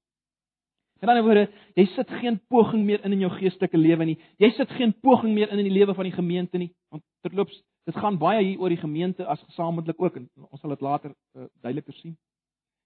In 1.01 1.09
ander 1.09 1.25
woorde, 1.25 1.51
jy 1.75 1.87
sit 1.95 2.11
geen 2.11 2.41
poging 2.49 2.85
meer 2.85 3.05
in 3.05 3.13
in 3.13 3.21
jou 3.21 3.31
geestelike 3.31 3.79
lewe 3.79 4.05
nie. 4.05 4.19
Jy 4.37 4.51
sit 4.51 4.71
geen 4.71 4.93
poging 5.01 5.33
meer 5.35 5.49
in 5.53 5.59
in 5.59 5.65
die 5.65 5.79
lewe 5.79 5.95
van 5.95 6.05
die 6.05 6.13
gemeente 6.13 6.59
nie, 6.59 6.75
want 6.89 7.03
terloops, 7.21 7.63
dit 7.85 7.97
gaan 7.97 8.19
baie 8.19 8.45
hier 8.45 8.61
oor 8.61 8.69
die 8.69 8.83
gemeente 8.83 9.27
as 9.27 9.43
gesamentlik 9.43 10.01
ook 10.01 10.17
en 10.17 10.29
ons 10.51 10.61
sal 10.61 10.71
dit 10.71 10.81
later 10.81 11.15
uh, 11.37 11.47
duideliker 11.63 11.95
sien. 11.95 12.19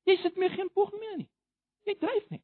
Jy 0.05 0.17
sit 0.21 0.37
meer 0.37 0.53
geen 0.53 0.71
poging 0.73 1.01
meer 1.01 1.17
nie. 1.23 1.31
Jy 1.89 1.97
dryf 2.01 2.29
net. 2.33 2.43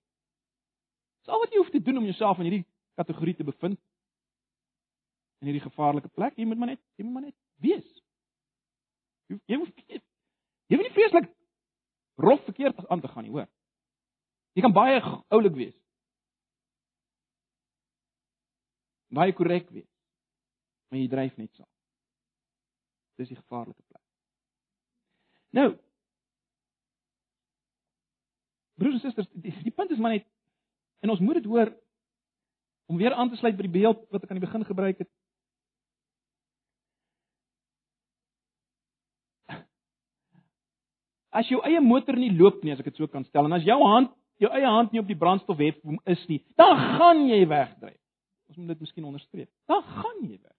Dis 1.20 1.32
al 1.32 1.42
wat 1.42 1.52
jy 1.52 1.60
hoef 1.60 1.72
te 1.72 1.82
doen 1.84 2.00
om 2.00 2.06
jouself 2.08 2.40
in 2.40 2.48
hierdie 2.48 2.66
kategorie 3.00 3.36
te 3.36 3.44
bevind. 3.44 3.80
In 5.40 5.48
hierdie 5.48 5.64
gevaarlike 5.64 6.08
plek, 6.16 6.36
jy 6.36 6.46
moet 6.48 6.60
maar 6.60 6.72
net, 6.72 6.80
jy 6.96 7.04
moet 7.04 7.16
maar 7.16 7.28
net 7.28 7.36
wees. 7.64 7.88
Jy 9.28 9.38
jy 9.48 9.60
moet 9.60 9.84
jy 9.90 10.78
moet 10.78 10.86
nie 10.86 10.96
vreeslik 10.96 11.28
rof 12.20 12.42
verkeerd 12.44 12.80
aan 12.88 13.00
te 13.00 13.08
gaan 13.08 13.24
nie, 13.24 13.32
hoor. 13.32 13.48
Jy 14.56 14.64
kan 14.64 14.74
baie 14.76 15.00
oulik 15.32 15.56
wees. 15.56 15.76
Baie 19.10 19.34
korrek 19.34 19.70
wees. 19.74 19.88
Maar 20.90 21.00
jy 21.00 21.08
dryf 21.10 21.36
net 21.38 21.54
saam. 21.54 21.68
Dis 23.20 23.30
die 23.30 23.38
gevaarlike 23.38 23.82
plek. 23.82 24.04
Nou. 25.56 25.70
Broers 28.80 28.96
en 28.96 29.02
susters, 29.04 29.28
die, 29.36 29.52
die 29.66 29.74
punt 29.76 29.92
is 29.92 30.00
maar 30.00 30.16
net 30.16 30.26
en 31.04 31.12
ons 31.12 31.20
moet 31.20 31.40
dit 31.40 31.48
hoor 31.48 31.70
om 32.90 32.98
weer 33.00 33.14
aan 33.14 33.30
te 33.30 33.38
sluit 33.38 33.56
by 33.56 33.66
die 33.68 33.76
beeld 33.80 34.00
wat 34.12 34.24
ek 34.24 34.32
aan 34.32 34.40
die 34.40 34.46
begin 34.46 34.64
gebruik 34.66 35.02
het. 35.04 35.10
As 41.30 41.48
jou 41.48 41.60
eie 41.62 41.80
motor 41.80 42.18
nie 42.18 42.32
loop 42.34 42.64
nie, 42.64 42.72
as 42.74 42.80
ek 42.82 42.90
dit 42.90 42.98
so 42.98 43.06
kan 43.10 43.24
stel, 43.28 43.46
en 43.46 43.54
as 43.54 43.66
jou 43.66 43.78
hand 43.84 44.10
jou 44.40 44.48
eie 44.56 44.66
hand 44.66 44.92
nie 44.92 45.02
op 45.02 45.08
die 45.08 45.18
brandstofhef 45.20 45.76
is 46.08 46.22
nie, 46.30 46.40
dan 46.58 46.72
gaan 46.96 47.26
jy 47.28 47.42
wegdryf. 47.48 47.98
Ons 48.50 48.56
moet 48.56 48.72
dit 48.72 48.86
miskien 48.86 49.06
onderstreep. 49.06 49.50
Dan 49.70 49.82
gaan 49.84 50.22
jy 50.24 50.38
weg. 50.40 50.56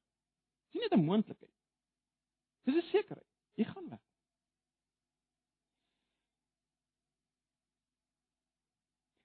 Nie 0.72 0.84
net 0.86 0.94
'n 0.94 1.06
moontlikheid. 1.06 1.56
Dis 2.66 2.76
'n 2.76 2.88
sekerheid. 2.92 3.28
Jy 3.58 3.66
gaan 3.66 3.90
weg. 3.90 4.01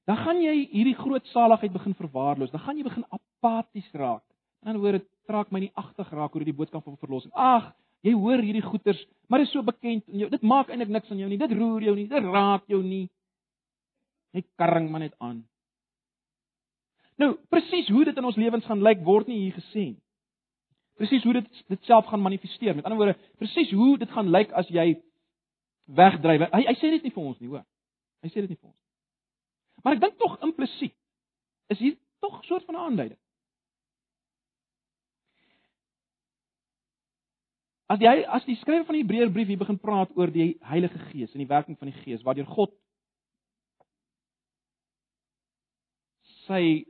Dan 0.06 0.16
gaan 0.22 0.40
jy 0.42 0.54
hierdie 0.70 0.94
groot 0.94 1.26
saligheid 1.32 1.72
begin 1.74 1.94
verwaarloos. 1.98 2.52
Dan 2.52 2.62
gaan 2.62 2.78
jy 2.78 2.86
begin 2.86 3.04
apaties 3.10 3.88
raak. 3.92 4.22
In 4.62 4.74
'n 4.74 4.82
woord, 4.82 5.06
trek 5.26 5.50
my 5.50 5.60
nie 5.60 5.72
agtig 5.74 6.10
raak 6.10 6.34
oor 6.34 6.44
die 6.44 6.54
boodskap 6.54 6.84
van 6.84 6.96
verlossing. 6.96 7.32
Ag, 7.34 7.72
jy 8.06 8.14
hoor 8.14 8.42
hierdie 8.42 8.62
goeters, 8.62 9.02
maar 9.28 9.42
dit 9.42 9.48
is 9.48 9.52
so 9.52 9.62
bekend 9.62 10.06
en 10.08 10.18
jou 10.18 10.30
dit 10.30 10.42
maak 10.42 10.70
eintlik 10.70 10.88
niks 10.88 11.10
aan 11.10 11.18
jou 11.18 11.28
nie. 11.28 11.38
Dit 11.38 11.52
roer 11.52 11.82
jou 11.82 11.96
nie, 11.96 12.06
dit 12.08 12.24
raak 12.24 12.66
jou 12.70 12.82
nie. 12.82 13.08
Net 14.36 14.46
karring 14.56 14.90
maar 14.90 15.00
net 15.00 15.14
aan. 15.18 15.44
Nou, 17.16 17.34
presies 17.48 17.88
hoe 17.88 18.04
dit 18.04 18.16
in 18.16 18.24
ons 18.24 18.36
lewens 18.36 18.64
gaan 18.64 18.82
lyk 18.84 19.04
word 19.04 19.28
nie 19.28 19.38
hier 19.46 19.56
gesê 19.56 19.84
nie. 19.90 20.02
Presies 20.96 21.24
hoe 21.24 21.32
dit 21.40 21.62
dit 21.68 21.84
self 21.84 22.06
gaan 22.06 22.22
manifesteer. 22.22 22.76
Met 22.76 22.84
ander 22.84 22.98
woorde, 23.00 23.18
presies 23.40 23.72
hoe 23.72 23.96
dit 23.98 24.10
gaan 24.10 24.30
lyk 24.32 24.52
as 24.52 24.68
jy 24.72 24.94
wegdryf. 25.86 26.48
Hy 26.52 26.64
hy 26.68 26.74
sê 26.80 26.92
dit 26.96 27.04
nie 27.04 27.14
vir 27.14 27.24
ons 27.24 27.40
nie, 27.40 27.50
hoor. 27.52 27.64
Hy 28.24 28.32
sê 28.32 28.44
dit 28.44 28.52
nie 28.52 28.60
vir 28.60 28.70
ons. 28.70 28.85
Maar 29.82 29.96
ek 29.96 30.00
dink 30.00 30.18
tog 30.18 30.38
implisiet 30.44 30.94
is 31.72 31.78
hier 31.78 31.96
tog 32.20 32.40
'n 32.40 32.46
soort 32.46 32.64
van 32.64 32.76
aanduiding. 32.76 33.18
As 37.86 38.00
jy 38.02 38.24
as 38.26 38.44
die 38.44 38.56
skrywer 38.56 38.84
van 38.84 38.96
die 38.98 39.02
Hebreërbrief 39.04 39.46
hier 39.46 39.58
begin 39.58 39.78
praat 39.78 40.10
oor 40.18 40.30
die 40.30 40.56
Heilige 40.60 40.98
Gees 40.98 41.32
en 41.32 41.38
die 41.38 41.46
werking 41.50 41.78
van 41.78 41.90
die 41.90 42.00
Gees 42.02 42.22
waardeur 42.26 42.48
God 42.50 42.72
sy 46.46 46.86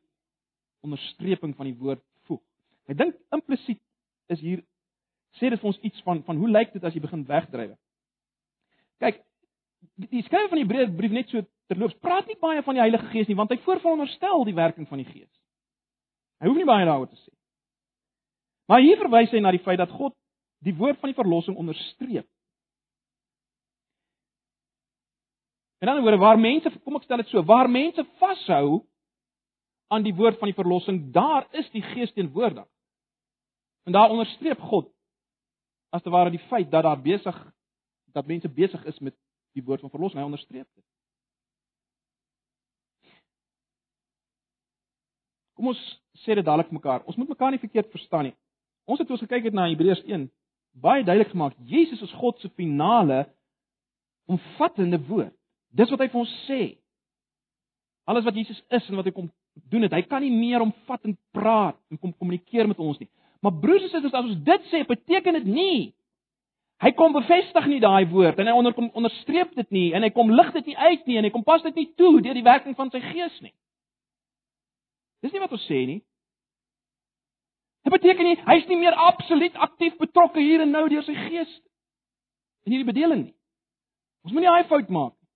onderstreping 0.84 1.52
van 1.56 1.68
die 1.68 1.76
woord 1.76 2.02
voeg. 2.28 2.40
Ek 2.88 2.96
dink 2.96 3.18
implisiet 3.34 3.80
is 4.32 4.40
hier 4.40 4.62
sê 5.36 5.50
dit 5.52 5.60
vir 5.60 5.68
ons 5.68 5.82
iets 5.84 6.00
van 6.06 6.22
van 6.24 6.40
hoe 6.40 6.48
lyk 6.48 6.72
dit 6.72 6.84
as 6.84 6.96
jy 6.96 7.02
begin 7.04 7.26
wegdryf? 7.28 7.76
Kyk, 9.04 9.20
die 10.08 10.24
skrywer 10.24 10.48
van 10.48 10.62
die 10.62 10.64
Hebreërbrief 10.64 11.12
net 11.12 11.32
so 11.32 11.44
terloops 11.70 11.98
praat 12.02 12.28
nie 12.28 12.38
baie 12.40 12.62
van 12.62 12.76
die 12.76 12.84
Heilige 12.84 13.10
Gees 13.12 13.28
nie 13.30 13.38
want 13.38 13.50
hy 13.50 13.58
voorveronderstel 13.64 14.44
die 14.46 14.54
werking 14.56 14.88
van 14.88 15.02
die 15.02 15.08
Gees. 15.08 15.32
Hy 16.40 16.50
hoef 16.50 16.58
nie 16.58 16.68
baie 16.68 16.86
daaroor 16.86 17.10
te 17.10 17.18
sê. 17.18 17.32
Maar 18.70 18.82
hier 18.82 18.98
verwys 19.00 19.32
hy 19.32 19.40
na 19.42 19.52
die 19.54 19.62
feit 19.62 19.78
dat 19.80 19.92
God 19.94 20.14
die 20.66 20.74
woord 20.74 20.98
van 21.00 21.12
die 21.12 21.18
verlossing 21.18 21.56
onderstreep. 21.56 22.26
En 25.78 25.90
dan 25.90 26.02
word 26.02 26.18
waar 26.18 26.40
mense, 26.40 26.70
kom 26.84 26.96
ek 26.98 27.04
stel 27.04 27.20
dit 27.20 27.30
so, 27.30 27.42
waar 27.46 27.68
mense 27.70 28.02
vashou 28.20 28.80
aan 29.92 30.02
die 30.02 30.14
woord 30.16 30.40
van 30.40 30.50
die 30.50 30.56
verlossing, 30.56 31.02
daar 31.14 31.46
is 31.54 31.68
die 31.74 31.84
Gees 31.92 32.12
teenwoordig. 32.16 32.66
En 33.86 33.94
daar 33.94 34.10
onderstreep 34.10 34.60
God 34.66 34.88
as 35.94 36.02
te 36.02 36.10
ware 36.10 36.32
die 36.34 36.42
feit 36.50 36.70
dat 36.72 36.82
daar 36.88 37.00
besig 37.00 37.36
dat 38.16 38.26
mense 38.26 38.48
besig 38.48 38.82
is 38.88 38.98
met 38.98 39.14
die 39.54 39.62
woord 39.62 39.84
van 39.84 39.92
verlossing. 39.92 40.20
Hy 40.20 40.26
onderstreep 40.26 40.66
dit. 40.66 40.84
Kom 45.56 45.72
ons 45.72 45.82
sê 46.24 46.36
dit 46.36 46.44
dadelik 46.44 46.72
mekaar. 46.74 47.04
Ons 47.08 47.16
moet 47.16 47.28
mekaar 47.28 47.54
nie 47.54 47.62
verkeerd 47.62 47.90
verstaan 47.94 48.28
nie. 48.28 48.36
Ons 48.86 49.00
het 49.02 49.10
ons 49.10 49.22
gekyk 49.24 49.48
het 49.48 49.56
na 49.56 49.68
Hebreërs 49.70 50.04
1 50.06 50.28
baie 50.80 51.04
duidelik 51.04 51.32
gemaak, 51.32 51.54
Jesus 51.64 52.02
is 52.02 52.12
God 52.20 52.38
se 52.40 52.48
finale 52.48 53.26
omvattende 54.28 55.00
woord. 55.08 55.32
Dis 55.72 55.90
wat 55.92 56.02
hy 56.04 56.08
vir 56.12 56.20
ons 56.20 56.34
sê. 56.46 56.60
Alles 58.06 58.26
wat 58.26 58.36
Jesus 58.36 58.60
is 58.68 58.88
en 58.90 59.00
wat 59.00 59.08
hy 59.08 59.14
kom 59.16 59.30
doen 59.72 59.86
het, 59.86 59.94
hy 59.96 60.02
kan 60.04 60.20
nie 60.22 60.34
meer 60.34 60.60
omvattend 60.60 61.16
praat 61.34 61.78
en 61.90 61.98
kom 61.98 62.12
kommunikeer 62.12 62.68
met 62.68 62.80
ons 62.82 62.98
nie. 63.00 63.08
Maar 63.40 63.54
broers 63.62 63.86
en 63.86 63.92
susters, 63.92 64.12
as 64.12 64.28
ons 64.28 64.42
dit 64.44 64.68
sê, 64.72 64.82
beteken 64.88 65.40
dit 65.40 65.48
nie 65.48 65.78
hy 66.84 66.90
kom 66.92 67.14
bevestig 67.16 67.68
nie 67.70 67.80
daai 67.80 68.04
woord 68.10 68.36
en 68.40 68.50
hy 68.50 68.52
onder 68.52 68.74
onderstreep 68.76 69.54
dit 69.56 69.70
nie 69.72 69.86
en 69.96 70.04
hy 70.04 70.10
kom 70.12 70.28
lig 70.28 70.50
dit 70.58 70.66
nie 70.72 70.76
uit 70.76 71.06
nie 71.08 71.16
en 71.16 71.24
hy 71.24 71.30
kom 71.32 71.44
pas 71.46 71.62
dit 71.64 71.78
nie 71.78 71.86
toe 71.96 72.18
deur 72.20 72.36
die 72.36 72.44
werking 72.44 72.76
van 72.76 72.92
sy 72.92 73.00
gees 73.00 73.38
nie. 73.40 73.54
Dis 75.24 75.32
nie 75.32 75.42
wat 75.42 75.52
ons 75.56 75.66
sê 75.68 75.80
nie. 75.88 76.00
Dit 77.86 77.94
beteken 77.94 78.26
nie 78.26 78.38
hy's 78.48 78.66
nie 78.66 78.80
meer 78.80 78.96
absoluut 78.98 79.54
aktief 79.62 79.94
betrokke 80.00 80.42
hier 80.42 80.64
en 80.64 80.72
nou 80.74 80.88
deur 80.90 81.04
sy 81.06 81.14
gees 81.28 81.52
in 82.66 82.74
hierdie 82.74 82.88
bedeling 82.88 83.28
nie. 83.28 83.36
Ons 84.26 84.34
moenie 84.34 84.50
daai 84.50 84.66
fout 84.70 84.90
maak 84.90 85.14
nie. 85.14 85.28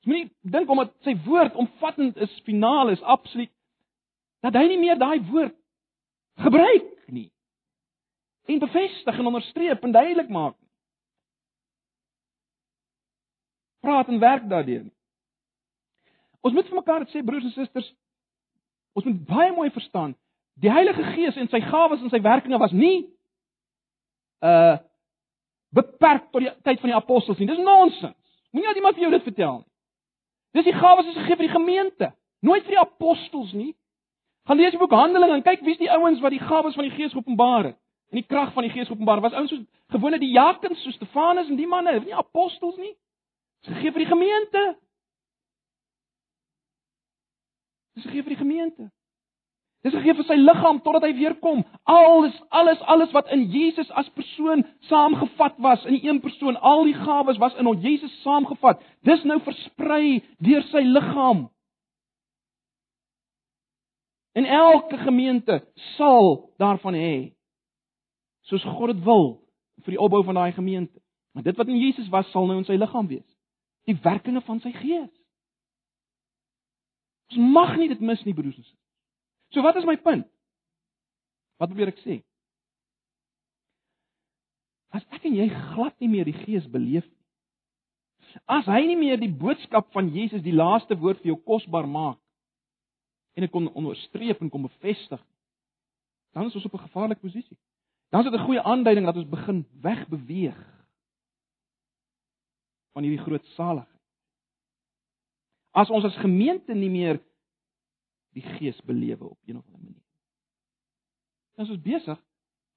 Ons 0.00 0.10
moenie 0.10 0.54
dink 0.56 0.72
omdat 0.72 0.94
sy 1.04 1.12
woord 1.26 1.58
omvattend 1.60 2.16
is, 2.16 2.32
finaal 2.46 2.94
is, 2.94 3.02
absoluut 3.02 3.52
dat 4.42 4.56
hy 4.58 4.64
nie 4.72 4.80
meer 4.80 4.98
daai 4.98 5.20
woord 5.28 5.54
gebruik 6.42 6.88
nie. 7.12 7.28
En 8.48 8.62
bevestig 8.64 9.20
en 9.20 9.28
onderstreep 9.30 9.84
en 9.84 9.94
duidelik 9.94 10.32
maak 10.32 10.56
nie. 10.56 10.70
Praat 13.84 14.08
en 14.08 14.22
werk 14.22 14.48
daardeur 14.48 14.86
nie. 14.88 14.96
Ons 16.42 16.56
moet 16.56 16.66
vir 16.66 16.80
mekaar 16.80 17.04
sê 17.12 17.22
broers 17.22 17.46
en 17.46 17.54
susters, 17.54 17.92
ons 18.92 19.04
moet 19.04 19.24
baie 19.26 19.52
mooi 19.52 19.70
verstaan 19.70 20.14
Die 20.54 20.72
Heilige 20.72 21.02
Gees 21.02 21.36
en 21.36 21.48
sy 21.48 21.60
gawes 21.64 22.02
en 22.02 22.10
sy 22.12 22.20
werkinge 22.22 22.58
was 22.60 22.72
nie 22.76 23.06
uh 24.44 24.78
beperk 25.72 26.26
tot 26.28 26.42
die 26.44 26.50
tyd 26.66 26.82
van 26.82 26.90
die 26.90 26.96
apostels 26.98 27.38
nie. 27.40 27.46
Dis 27.48 27.60
nonsens. 27.64 28.18
Moenie 28.52 28.68
dat 28.68 28.76
iemand 28.76 28.98
vir 28.98 29.06
jou 29.06 29.12
dit 29.14 29.22
vertel 29.24 29.54
nie. 29.62 29.70
Dis 30.52 30.66
die 30.66 30.74
gawes 30.76 31.06
is 31.08 31.14
gegee 31.16 31.38
vir 31.38 31.46
die 31.46 31.54
gemeente, 31.54 32.10
nooit 32.44 32.66
vir 32.66 32.74
die 32.74 32.82
apostels 32.82 33.54
nie. 33.56 33.70
Gaan 34.44 34.60
lees 34.60 34.74
die 34.74 34.80
boek 34.82 34.92
Handelinge 34.92 35.38
en 35.38 35.44
kyk 35.46 35.62
wie's 35.64 35.80
die 35.80 35.88
ouens 35.88 36.20
wat 36.20 36.34
die 36.36 36.42
gawes 36.42 36.76
van 36.76 36.84
die 36.84 36.92
Gees 36.92 37.16
openbaar 37.16 37.70
het. 37.70 37.78
En 38.12 38.20
die 38.20 38.26
krag 38.28 38.52
van 38.52 38.66
die 38.66 38.72
Gees 38.74 38.90
openbaar 38.92 39.22
was 39.24 39.32
ouens 39.32 39.54
soos 39.54 39.64
gewone 39.94 40.20
die 40.20 40.34
Jakobus, 40.34 40.82
so 40.84 40.92
Stefanus 40.92 41.48
en 41.48 41.56
die 41.56 41.70
manne, 41.70 41.96
nie 42.04 42.12
apostels 42.12 42.76
nie. 42.76 42.92
Dis 43.64 43.72
gegee 43.78 43.94
vir 43.96 44.04
die 44.04 44.10
gemeente. 44.12 44.66
Dis 47.96 48.04
gegee 48.08 48.22
vir 48.22 48.34
die 48.34 48.42
gemeente. 48.42 48.88
Dis 49.82 49.94
gegee 49.96 50.14
vir 50.14 50.26
sy 50.28 50.36
liggaam 50.38 50.78
totdat 50.84 51.08
hy 51.08 51.10
weer 51.18 51.34
kom. 51.42 51.64
Alles, 51.90 52.36
alles, 52.54 52.82
alles 52.86 53.10
wat 53.16 53.30
in 53.34 53.48
Jesus 53.50 53.90
as 53.98 54.08
persoon 54.14 54.62
saamgevat 54.86 55.58
was 55.58 55.82
in 55.90 55.98
een 56.04 56.20
persoon, 56.22 56.56
al 56.56 56.84
die 56.86 56.94
gawes 56.94 57.40
was 57.42 57.56
in 57.58 57.66
hom 57.66 57.80
Jesus 57.82 58.14
saamgevat. 58.22 58.82
Dis 59.02 59.24
nou 59.26 59.40
versprei 59.42 60.20
deur 60.38 60.62
sy 60.70 60.84
liggaam. 60.86 61.48
En 64.38 64.46
elke 64.46 64.96
gemeente 65.02 65.60
sal 65.96 66.54
daarvan 66.62 66.94
hê. 66.96 67.16
Soos 68.48 68.62
God 68.64 68.94
dit 68.94 69.02
wil 69.04 69.42
vir 69.82 69.96
die 69.96 70.00
opbou 70.00 70.22
van 70.24 70.38
daai 70.38 70.52
gemeente. 70.54 71.02
Maar 71.34 71.42
dit 71.42 71.58
wat 71.58 71.68
in 71.68 71.80
Jesus 71.80 72.08
was, 72.12 72.30
sal 72.30 72.46
nou 72.46 72.60
in 72.60 72.68
sy 72.68 72.78
liggaam 72.78 73.10
wees. 73.10 73.26
Die 73.88 73.98
werkinge 74.04 74.40
van 74.46 74.62
sy 74.62 74.70
gees. 74.78 75.10
Ons 77.32 77.52
mag 77.54 77.76
nie 77.80 77.88
dit 77.88 78.00
mis 78.04 78.20
nie, 78.26 78.34
broers 78.36 78.56
en 78.56 78.64
susters. 78.64 78.78
So 79.56 79.64
wat 79.64 79.76
is 79.80 79.88
my 79.88 79.96
punt? 79.96 80.26
Wat 81.60 81.70
probeer 81.70 81.92
ek 81.92 82.00
sê? 82.04 82.20
As 84.92 85.04
ek 85.16 85.24
en 85.24 85.36
jy 85.38 85.48
glad 85.48 85.96
nie 86.02 86.10
meer 86.12 86.28
die 86.28 86.36
Gees 86.36 86.66
beleef 86.68 87.06
nie. 87.06 87.20
As 88.48 88.68
hy 88.68 88.82
nie 88.88 88.96
meer 88.96 89.20
die 89.20 89.32
boodskap 89.32 89.90
van 89.96 90.10
Jesus 90.12 90.44
die 90.44 90.54
laaste 90.56 90.96
woord 91.00 91.20
vir 91.22 91.32
jou 91.32 91.38
kosbaar 91.44 91.88
maak 91.88 92.18
en 93.36 93.46
ek 93.46 93.52
kon 93.52 93.70
onderstreep 93.72 94.40
en 94.44 94.50
kom 94.52 94.66
bevestig, 94.68 95.20
dan 96.36 96.48
is 96.48 96.56
ons 96.56 96.66
op 96.68 96.74
'n 96.76 96.84
gevaarlike 96.88 97.20
posisie. 97.20 97.56
Dan 98.10 98.24
is 98.24 98.30
dit 98.30 98.40
'n 98.40 98.44
goeie 98.44 98.62
aanduiding 98.62 99.06
dat 99.06 99.16
ons 99.16 99.28
begin 99.28 99.64
wegbeweeg 99.80 100.60
van 102.92 103.02
hierdie 103.02 103.24
groot 103.24 103.44
saligheid. 103.56 104.01
As 105.72 105.90
ons 105.90 106.04
as 106.04 106.16
gemeente 106.20 106.74
nie 106.76 106.90
meer 106.92 107.20
die 108.36 108.44
gees 108.58 108.80
belewe 108.84 109.24
op 109.28 109.38
een 109.48 109.56
of 109.56 109.64
ander 109.66 109.80
manier. 109.80 110.04
Ons 111.60 111.72
is 111.72 111.80
besig 111.80 112.20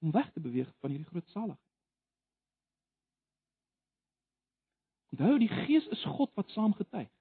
om 0.03 0.11
weg 0.11 0.31
te 0.31 0.39
beweeg 0.39 0.71
van 0.79 0.89
hierdie 0.89 1.07
groot 1.07 1.27
saligheid. 1.29 1.61
Onthou 5.15 5.37
die 5.39 5.51
gees 5.63 5.87
is 5.95 6.03
God 6.17 6.31
wat 6.35 6.49
saamgetuig. 6.51 7.11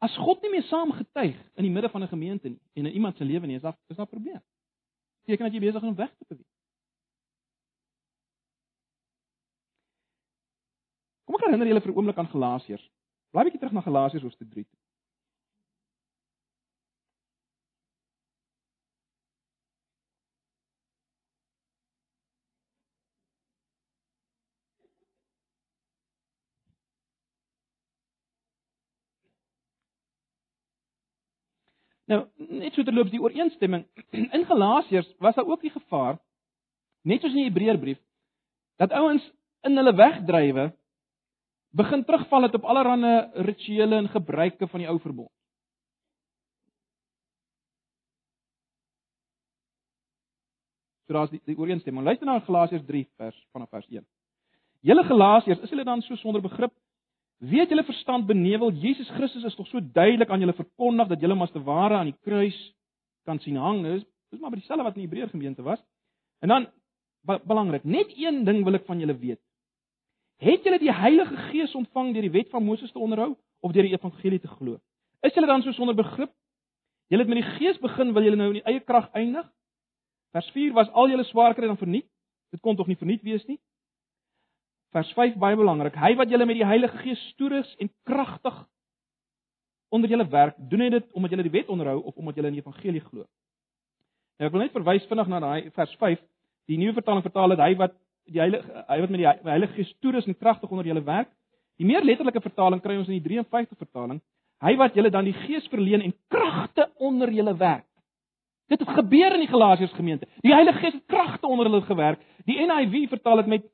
As 0.00 0.14
God 0.16 0.40
nie 0.40 0.54
meer 0.54 0.64
saamgetuig 0.68 1.36
in 1.60 1.66
die 1.66 1.72
midde 1.72 1.90
van 1.92 2.02
'n 2.02 2.08
gemeente 2.08 2.48
nie 2.48 2.60
en 2.72 2.86
in 2.86 2.92
iemand 2.92 3.16
se 3.16 3.24
lewe 3.24 3.46
nie, 3.46 3.56
is 3.56 3.62
daar 3.62 3.76
is 3.88 3.96
daar 3.96 4.06
'n 4.06 4.16
probleem. 4.16 4.42
Beteken 5.20 5.44
dat 5.44 5.52
jy 5.54 5.60
besig 5.60 5.82
is 5.82 5.88
om 5.88 5.94
weg 5.94 6.14
te 6.16 6.24
beweeg. 6.28 6.46
Kom 11.24 11.34
ek 11.34 11.44
herinner 11.44 11.66
julle 11.66 11.80
vir 11.80 11.92
'n 11.92 11.96
oomblik 11.96 12.18
aan 12.18 12.32
Galasiërs. 12.32 12.90
Blaai 13.30 13.44
bietjie 13.44 13.60
terug 13.60 13.72
na 13.72 13.80
Galasiërs 13.80 14.22
hoofstuk 14.22 14.50
3. 14.50 14.66
Nou, 32.10 32.24
net 32.50 32.74
so 32.74 32.82
terloops 32.82 33.12
die 33.12 33.22
ooreenstemming 33.22 33.84
in 34.36 34.46
Galasiërs 34.48 35.10
was 35.22 35.36
daar 35.38 35.46
ook 35.46 35.62
die 35.62 35.70
gevaar 35.70 36.18
net 37.06 37.22
soos 37.22 37.34
in 37.36 37.44
die 37.44 37.50
Hebreërbrief 37.50 38.00
dat 38.82 38.94
ouens 38.98 39.24
in 39.68 39.78
hulle 39.78 39.94
wegdrywe 39.94 40.70
begin 41.76 42.02
terugval 42.04 42.48
het 42.48 42.56
op 42.58 42.66
allerlei 42.66 43.44
rituele 43.46 44.00
en 44.02 44.08
gebruike 44.10 44.66
van 44.66 44.82
die 44.82 44.88
ou 44.90 44.96
verbond. 44.98 45.30
So 51.06 51.14
daar's 51.14 51.30
die, 51.30 51.40
die 51.46 51.58
ooreenstemming. 51.58 52.04
Luister 52.06 52.26
na 52.26 52.40
Galasiërs 52.42 52.86
3 52.86 53.06
vers 53.22 53.38
vanaf 53.54 53.70
vers 53.70 53.86
1. 53.86 54.02
Julle 54.86 55.04
Galasiërs, 55.06 55.62
is 55.62 55.70
julle 55.70 55.86
dan 55.86 56.02
so 56.02 56.18
sonder 56.18 56.42
begrip 56.42 56.74
Weet 57.40 57.70
julle 57.72 57.84
verstand 57.88 58.26
benevel 58.28 58.72
Jesus 58.76 59.08
Christus 59.16 59.44
is 59.48 59.54
tog 59.56 59.68
so 59.70 59.80
duidelik 59.80 60.28
aan 60.28 60.42
julle 60.42 60.52
verkondig 60.52 61.08
dat 61.08 61.22
julle 61.24 61.34
mas 61.34 61.52
te 61.54 61.62
ware 61.64 61.96
aan 61.96 62.10
die 62.10 62.18
kruis 62.20 62.56
kan 63.24 63.40
sien 63.40 63.56
hang. 63.56 63.80
Dis 63.86 64.04
dis 64.30 64.40
maar 64.40 64.52
dieselfde 64.52 64.84
wat 64.84 64.96
in 64.96 65.02
die 65.02 65.08
Hebreër 65.08 65.32
gemeente 65.32 65.62
was. 65.62 65.80
En 66.44 66.48
dan 66.48 66.66
belangrik, 67.24 67.84
net 67.84 68.12
een 68.16 68.44
ding 68.44 68.64
wil 68.64 68.76
ek 68.76 68.84
van 68.84 69.00
julle 69.00 69.16
weet. 69.16 69.40
Het 70.40 70.64
julle 70.64 70.78
die 70.80 70.92
Heilige 70.92 71.36
Gees 71.50 71.74
ontvang 71.74 72.12
deur 72.14 72.24
die 72.28 72.32
wet 72.32 72.52
van 72.52 72.64
Moses 72.64 72.92
te 72.92 72.98
onderhou 72.98 73.34
of 73.60 73.72
deur 73.72 73.88
die 73.88 73.96
evangelie 73.96 74.40
te 74.40 74.48
glo? 74.48 74.78
Is 75.20 75.34
julle 75.34 75.48
dan 75.48 75.62
so 75.62 75.72
sonder 75.72 75.96
begrip? 75.96 76.32
Julle 77.12 77.24
het 77.26 77.32
met 77.32 77.42
die 77.42 77.56
Gees 77.58 77.80
begin, 77.80 78.12
wil 78.12 78.24
julle 78.24 78.36
nou 78.36 78.52
in 78.52 78.60
die 78.60 78.68
eie 78.68 78.80
krag 78.80 79.10
eindig? 79.12 79.48
Vers 80.32 80.48
4 80.54 80.72
was 80.76 80.92
al 80.92 81.10
julle 81.10 81.24
swaar 81.28 81.56
kry 81.56 81.66
dan 81.66 81.80
verniet. 81.80 82.06
Dit 82.52 82.60
kon 82.60 82.76
tog 82.76 82.88
nie 82.88 82.96
verniet 83.00 83.24
wees 83.26 83.44
nie. 83.48 83.58
Vers 84.90 85.12
5 85.14 85.36
baie 85.38 85.56
belangrik. 85.56 85.94
Hy 85.94 86.14
wat 86.18 86.30
julle 86.32 86.46
met 86.50 86.58
die 86.58 86.66
Heilige 86.66 86.98
Gees 87.04 87.20
stoerus 87.34 87.70
en 87.78 87.90
kragtig 88.08 88.56
onder 89.90 90.10
julle 90.10 90.26
werk, 90.30 90.56
doen 90.70 90.82
hy 90.82 90.88
dit 90.90 91.12
omdat 91.14 91.34
julle 91.34 91.46
die 91.46 91.54
wet 91.54 91.70
onderhou 91.70 92.00
of 92.02 92.16
omdat 92.16 92.38
julle 92.38 92.50
in 92.50 92.58
die 92.58 92.62
evangelie 92.62 93.02
glo? 93.04 93.26
Nou 94.38 94.48
ek 94.48 94.54
wil 94.54 94.64
net 94.64 94.74
verwys 94.74 95.06
vinnig 95.10 95.30
na 95.30 95.40
daai 95.44 95.70
vers 95.76 95.94
5. 96.00 96.22
Die 96.70 96.78
nuwe 96.80 96.96
vertaling 96.98 97.22
vertaal 97.26 97.54
dit 97.54 97.62
hy 97.62 97.74
wat 97.78 97.94
die 98.30 98.42
Heilige 98.42 98.84
hy 98.88 98.98
wat 99.02 99.14
met 99.14 99.22
die 99.22 99.50
Heilige 99.50 99.78
Gees 99.78 99.94
stoerus 99.98 100.26
en 100.26 100.38
kragtig 100.38 100.70
onder 100.70 100.90
julle 100.90 101.04
werk. 101.06 101.30
Die 101.80 101.86
meer 101.86 102.04
letterlike 102.04 102.42
vertaling 102.42 102.82
kry 102.82 102.98
ons 102.98 103.08
in 103.08 103.18
die 103.18 103.24
53 103.24 103.78
vertaling. 103.78 104.18
Hy 104.60 104.74
wat 104.76 104.96
julle 104.98 105.10
dan 105.14 105.28
die 105.28 105.36
Gees 105.46 105.66
verleen 105.72 106.02
en 106.04 106.14
kragte 106.32 106.90
onder 106.98 107.30
julle 107.32 107.54
werk. 107.56 107.86
Dit 108.70 108.82
het 108.82 108.90
gebeur 108.94 109.34
in 109.34 109.42
die 109.42 109.50
Galasiërs 109.50 109.94
gemeente. 109.96 110.26
Die 110.44 110.54
Heilige 110.54 110.82
Gees 110.82 110.98
het 110.98 111.06
kragte 111.10 111.46
onder 111.46 111.70
hulle 111.70 111.82
gewerk. 111.86 112.22
Die 112.46 112.58
NIV 112.58 113.08
vertaal 113.14 113.44
dit 113.44 113.54
met 113.58 113.70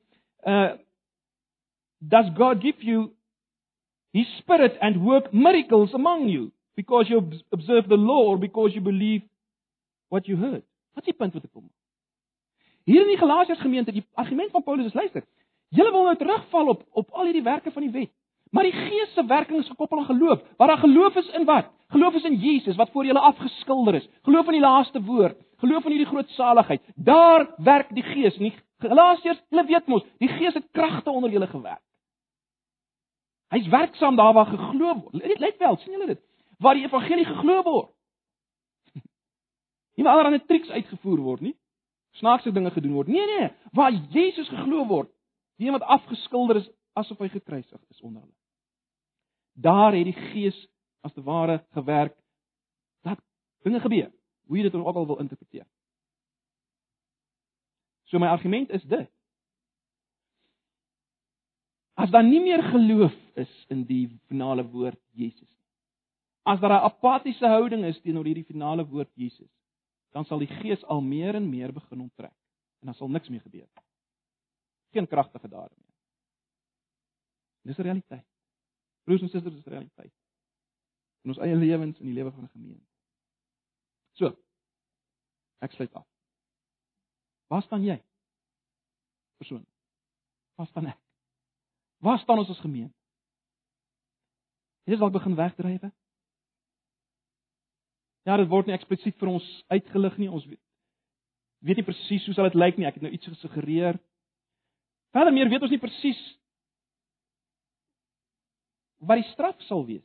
uh 0.47 0.75
does 1.99 2.27
God 2.37 2.61
give 2.61 2.83
you 2.83 3.13
his 4.13 4.27
spirit 4.39 4.77
and 4.81 5.05
work 5.05 5.33
miracles 5.33 5.95
among 5.95 6.29
you 6.29 6.53
because 6.75 7.09
you 7.09 7.19
observe 7.53 7.89
the 7.89 7.97
law 7.97 8.23
or 8.31 8.39
because 8.39 8.75
you 8.75 8.81
believe 8.81 9.23
what 10.09 10.27
you 10.29 10.37
heard? 10.37 10.63
Wat 10.95 11.05
is 11.05 11.13
die 11.13 11.19
punt 11.19 11.35
wat 11.35 11.45
ek 11.45 11.53
kom? 11.53 11.69
Hier 12.87 13.03
in 13.03 13.11
die 13.11 13.19
Galasiërs 13.19 13.61
gemeente, 13.61 13.93
die 13.93 14.05
argument 14.15 14.53
van 14.55 14.63
Paulus 14.63 14.87
is 14.87 14.95
luister. 14.95 15.25
Julle 15.75 15.91
wil 15.91 16.07
nou 16.07 16.17
terugval 16.17 16.69
op 16.73 16.85
op 16.93 17.11
al 17.11 17.29
hierdie 17.29 17.43
werke 17.43 17.73
van 17.75 17.83
die 17.83 17.93
wet. 17.93 18.13
Maar 18.55 18.69
die 18.69 18.73
Gees 18.73 19.13
se 19.15 19.25
werking 19.27 19.59
is 19.59 19.69
gekoppel 19.69 19.99
aan 19.99 20.05
geloof. 20.13 20.41
Waar 20.57 20.69
daar 20.69 20.85
geloof 20.85 21.17
is 21.17 21.29
in 21.35 21.45
wat? 21.45 21.67
Geloof 21.89 22.15
is 22.15 22.25
in 22.25 22.35
Jesus 22.35 22.77
wat 22.77 22.91
voor 22.91 23.05
julle 23.05 23.21
afgeskilder 23.21 23.95
is. 23.95 24.09
Geloof 24.23 24.47
in 24.47 24.53
die 24.53 24.61
laaste 24.61 25.03
woord. 25.03 25.37
Geloof 25.67 25.85
in 25.85 25.97
hierdie 25.97 26.11
groot 26.11 26.31
saligheid. 26.37 26.83
Daar 26.95 27.47
werk 27.59 27.93
die 27.95 28.05
Gees. 28.07 28.39
Nie 28.39 28.55
Galasiërs, 28.83 29.41
hulle 29.51 29.65
weet 29.71 29.87
mos, 29.89 30.05
die 30.21 30.29
Gees 30.29 30.55
het 30.55 30.67
kragte 30.77 31.11
onder 31.11 31.33
julle 31.33 31.49
gewerk. 31.49 31.83
Hy's 33.55 33.69
werksaam 33.73 34.17
daar 34.19 34.35
waar 34.35 34.51
geglo 34.51 34.95
word. 35.01 35.15
Let, 35.15 35.39
let 35.41 35.59
wel, 35.63 35.77
sien 35.81 35.95
julle 35.95 36.07
dit? 36.07 36.23
Waar 36.59 36.77
die 36.77 36.85
evangelie 36.85 37.25
geglo 37.25 37.63
word. 37.63 37.93
Nie 39.97 40.05
waar 40.05 40.19
allerlei 40.21 40.43
triks 40.45 40.69
uitgevoer 40.69 41.23
word 41.25 41.45
nie. 41.47 41.55
Snaakse 42.21 42.53
dinge 42.53 42.71
gedoen 42.75 42.97
word. 42.99 43.09
Nee 43.09 43.27
nee, 43.31 43.51
waar 43.73 43.95
Jesus 44.13 44.49
geglo 44.49 44.85
word. 44.91 45.13
Die 45.57 45.71
een 45.71 45.79
wat 45.79 45.89
afgeskilder 45.97 46.61
is 46.61 46.69
asof 46.97 47.21
hy 47.23 47.31
gekruisig 47.33 47.81
is 47.93 48.01
onder 48.01 48.21
hulle. 48.23 48.35
Daar 49.57 49.97
het 49.97 50.05
die 50.05 50.19
Gees 50.33 50.59
as 51.07 51.15
te 51.17 51.23
ware 51.25 51.63
gewerk 51.73 52.17
dat 53.07 53.23
dinge 53.65 53.81
gebeur. 53.81 54.11
Hoe 54.47 54.57
jy 54.57 54.63
dit 54.69 54.75
ook 54.75 54.95
al 54.95 55.07
wil 55.07 55.19
interpreteer. 55.23 55.67
So 58.07 58.19
my 58.19 58.31
argument 58.31 58.71
is 58.71 58.83
dit. 58.87 59.11
As 61.97 62.11
daar 62.11 62.25
nie 62.25 62.41
meer 62.41 62.63
geloof 62.63 63.15
is 63.35 63.53
in 63.73 63.85
die 63.89 64.07
finale 64.29 64.63
woord 64.71 65.01
Jesus 65.17 65.49
nie. 65.49 65.65
As 66.47 66.61
daar 66.61 66.71
'n 66.71 66.85
apatiese 66.85 67.47
houding 67.47 67.85
is 67.85 68.01
teenoor 68.01 68.25
hierdie 68.25 68.45
finale 68.45 68.87
woord 68.87 69.11
Jesus, 69.15 69.51
dan 70.13 70.25
sal 70.25 70.39
die 70.39 70.53
Gees 70.61 70.85
al 70.85 71.01
meer 71.01 71.35
en 71.35 71.49
meer 71.51 71.73
begin 71.73 72.01
onttrek 72.01 72.37
en 72.81 72.87
dan 72.87 72.95
sal 72.95 73.09
niks 73.09 73.29
meer 73.29 73.41
gebeur 73.41 73.67
nie. 73.75 73.85
Geen 74.93 75.07
kragtige 75.07 75.49
dade 75.49 75.75
meer. 75.77 75.95
Dis 77.63 77.79
'n 77.79 77.83
realiteit. 77.83 78.27
Broers 79.05 79.23
en 79.23 79.29
susters, 79.29 79.55
dis 79.55 79.67
'n 79.67 79.71
realiteit. 79.71 80.13
In 81.23 81.31
ons 81.31 81.39
eie 81.39 81.57
lewens 81.57 81.99
en 81.99 82.05
die 82.05 82.15
lewe 82.15 82.31
van 82.31 82.45
'n 82.45 82.49
gemeente. 82.49 82.96
Ek 85.65 85.73
sluit 85.73 85.95
af. 85.95 86.07
Waar 87.47 87.63
staan 87.63 87.85
jy? 87.85 87.97
Persoon. 89.41 89.67
Waar 90.57 90.67
staan 90.67 90.87
ek? 90.87 90.99
Waar 92.05 92.19
staan 92.19 92.39
ons 92.39 92.51
as 92.51 92.61
gemeente? 92.61 92.95
Het 94.87 94.95
dit 94.95 95.03
dalk 95.03 95.13
begin 95.13 95.35
wegdryf? 95.35 95.89
Ja, 98.27 98.37
dit 98.37 98.49
word 98.51 98.67
nie 98.67 98.75
eksplisiet 98.75 99.17
vir 99.19 99.31
ons 99.31 99.47
uitgelig 99.71 100.17
nie. 100.19 100.31
Ons 100.31 100.47
weet 100.47 100.63
weet 101.67 101.81
nie 101.81 101.87
presies 101.87 102.27
hoe 102.29 102.35
sal 102.37 102.47
dit 102.47 102.59
lyk 102.59 102.77
nie. 102.79 102.87
Ek 102.87 102.99
het 102.99 103.03
nou 103.03 103.11
iets 103.15 103.27
gesuggereer. 103.27 103.99
Verder 105.17 105.35
meer 105.35 105.51
weet 105.51 105.65
ons 105.67 105.73
nie 105.73 105.83
presies 105.83 106.21
wat 109.07 109.21
die 109.21 109.31
straf 109.33 109.59
sal 109.67 109.85
wees. 109.87 110.05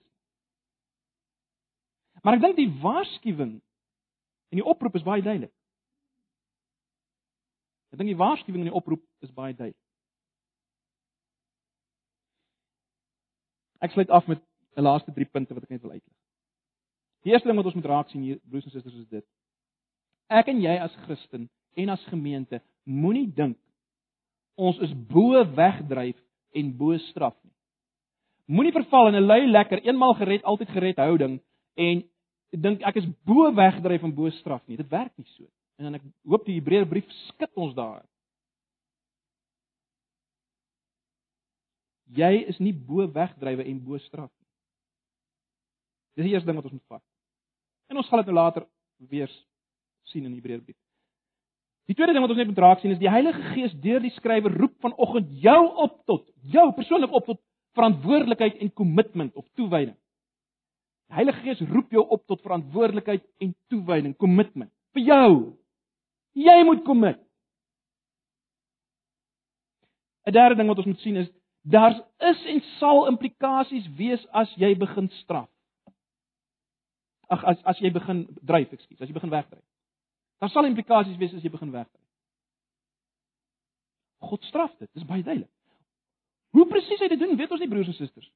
Maar 2.21 2.37
ek 2.37 2.43
dink 2.45 2.57
die 2.59 2.71
waarskuwing 2.81 3.53
en 4.51 4.59
die 4.59 4.67
oproep 4.67 4.95
is 4.99 5.07
baie 5.07 5.23
duidelik. 5.23 5.53
Ek 7.91 7.99
dink 7.99 8.11
die 8.11 8.19
waarskuwing 8.19 8.63
en 8.63 8.71
die 8.71 8.77
oproep 8.77 9.03
is 9.25 9.31
baie 9.35 9.55
duidelik. 9.55 9.79
Ek 13.81 13.95
sluit 13.95 14.11
af 14.13 14.27
met 14.27 14.43
'n 14.77 14.83
laaste 14.83 15.11
drie 15.11 15.25
punte 15.25 15.53
wat 15.53 15.63
ek 15.63 15.69
net 15.69 15.81
wil 15.81 15.91
uitlig. 15.91 16.17
Die 17.23 17.31
eerste 17.31 17.47
ding 17.47 17.57
wat 17.57 17.65
ons 17.65 17.75
moet 17.75 17.85
raak 17.85 18.09
sien 18.09 18.21
hier 18.21 18.39
broers 18.49 18.65
en 18.65 18.71
susters 18.71 18.95
is 18.95 19.07
dit. 19.07 19.25
Ek 20.29 20.47
en 20.47 20.61
jy 20.61 20.77
as 20.79 20.95
Christen 21.05 21.49
en 21.75 21.89
as 21.89 22.05
gemeente 22.05 22.61
moenie 22.83 23.27
dink 23.27 23.57
ons 24.55 24.77
is 24.79 24.93
bo 24.93 25.43
wegdryf 25.55 26.17
en 26.53 26.77
bo 26.77 26.97
straf 26.97 27.35
nie. 27.43 27.53
Moenie 28.45 28.71
verval 28.75 29.07
in 29.07 29.15
'n 29.15 29.27
lui 29.27 29.47
lekker 29.47 29.83
eenmal 29.85 30.13
gered 30.13 30.43
altyd 30.43 30.69
gered 30.69 30.97
houding 30.97 31.39
en 31.75 32.03
dink 32.51 32.83
ek 32.83 32.99
is 32.99 33.07
bo 33.27 33.47
wegdryf 33.55 34.03
en 34.03 34.15
bo 34.15 34.29
straf 34.41 34.63
nie. 34.67 34.77
Dit 34.79 34.89
werk 34.91 35.13
nie 35.17 35.27
so. 35.37 35.47
En 35.79 35.87
dan 35.87 35.99
ek 35.99 36.07
hoop 36.27 36.45
die 36.45 36.57
Hebreërbrief 36.59 37.07
skit 37.27 37.51
ons 37.55 37.75
daar. 37.77 38.03
Jy 42.11 42.43
is 42.51 42.59
nie 42.59 42.73
bo 42.75 43.07
wegdrywe 43.07 43.63
en 43.63 43.79
bo 43.85 43.97
straf 44.03 44.29
nie. 44.29 44.49
Dis 46.19 46.27
die 46.27 46.35
eerste 46.35 46.49
ding 46.49 46.59
wat 46.59 46.67
ons 46.67 46.75
moet 46.75 46.97
vat. 46.97 47.03
En 47.91 47.99
ons 47.99 48.07
gaan 48.07 48.19
dit 48.19 48.31
nou 48.31 48.35
later 48.35 48.67
weer 49.11 49.31
sien 50.11 50.25
in 50.25 50.33
die 50.33 50.41
Hebreërbrief. 50.41 50.77
Die 51.89 51.95
tweede 51.95 52.13
ding 52.13 52.23
wat 52.23 52.31
ons 52.31 52.39
net 52.39 52.51
moet 52.51 52.61
raak 52.61 52.83
sien 52.83 52.93
is 52.93 53.01
die 53.01 53.09
Heilige 53.11 53.41
Gees 53.55 53.73
deur 53.83 54.03
die 54.03 54.13
skrywer 54.15 54.53
roep 54.59 54.75
vanoggend 54.83 55.31
jou 55.43 55.61
op 55.85 55.97
tot 56.07 56.27
jou 56.53 56.67
persoonlik 56.77 57.15
op 57.15 57.25
tot 57.31 57.41
verantwoordelikheid 57.79 58.59
en 58.59 58.73
kommitment 58.75 59.35
of 59.39 59.47
toewyding. 59.55 59.95
Die 61.11 61.17
Heilige 61.17 61.41
Gees 61.43 61.59
roep 61.67 61.91
jou 61.91 62.05
op 62.07 62.21
tot 62.25 62.39
verantwoordelikheid 62.39 63.25
en 63.43 63.49
toewyding, 63.67 64.13
kommitment 64.15 64.71
vir 64.95 65.03
jou. 65.03 65.31
Jy 66.39 66.63
moet 66.63 66.85
kommit. 66.87 67.19
'n 70.27 70.31
Derde 70.31 70.55
ding 70.55 70.67
wat 70.67 70.77
ons 70.77 70.87
moet 70.87 70.99
sien 70.99 71.15
is 71.15 71.29
daar 71.61 71.95
is 72.19 72.45
en 72.45 72.61
sal 72.79 73.07
implikasies 73.07 73.87
wees 73.97 74.23
as 74.31 74.53
jy 74.55 74.75
begin 74.77 75.09
straf. 75.09 75.49
Ag 77.27 77.43
as 77.43 77.63
as 77.63 77.79
jy 77.79 77.91
begin 77.91 78.27
dryf, 78.41 78.71
ekskuus, 78.71 79.01
as 79.01 79.07
jy 79.07 79.13
begin 79.13 79.29
wegdryf. 79.29 79.63
Daar 80.39 80.49
sal 80.49 80.65
implikasies 80.65 81.17
wees 81.17 81.33
as 81.33 81.43
jy 81.43 81.49
begin 81.49 81.71
wegdryf. 81.71 82.07
God 84.21 84.43
straf 84.43 84.77
dit, 84.77 84.89
dis 84.93 85.05
baie 85.05 85.23
duidelik. 85.23 85.51
Hoe 86.51 86.67
presies 86.67 86.99
hy 86.99 87.07
dit 87.07 87.19
doen, 87.19 87.37
weet 87.37 87.51
ons 87.51 87.59
nie 87.59 87.69
broers 87.69 87.87
en 87.87 87.93
susters. 87.93 88.31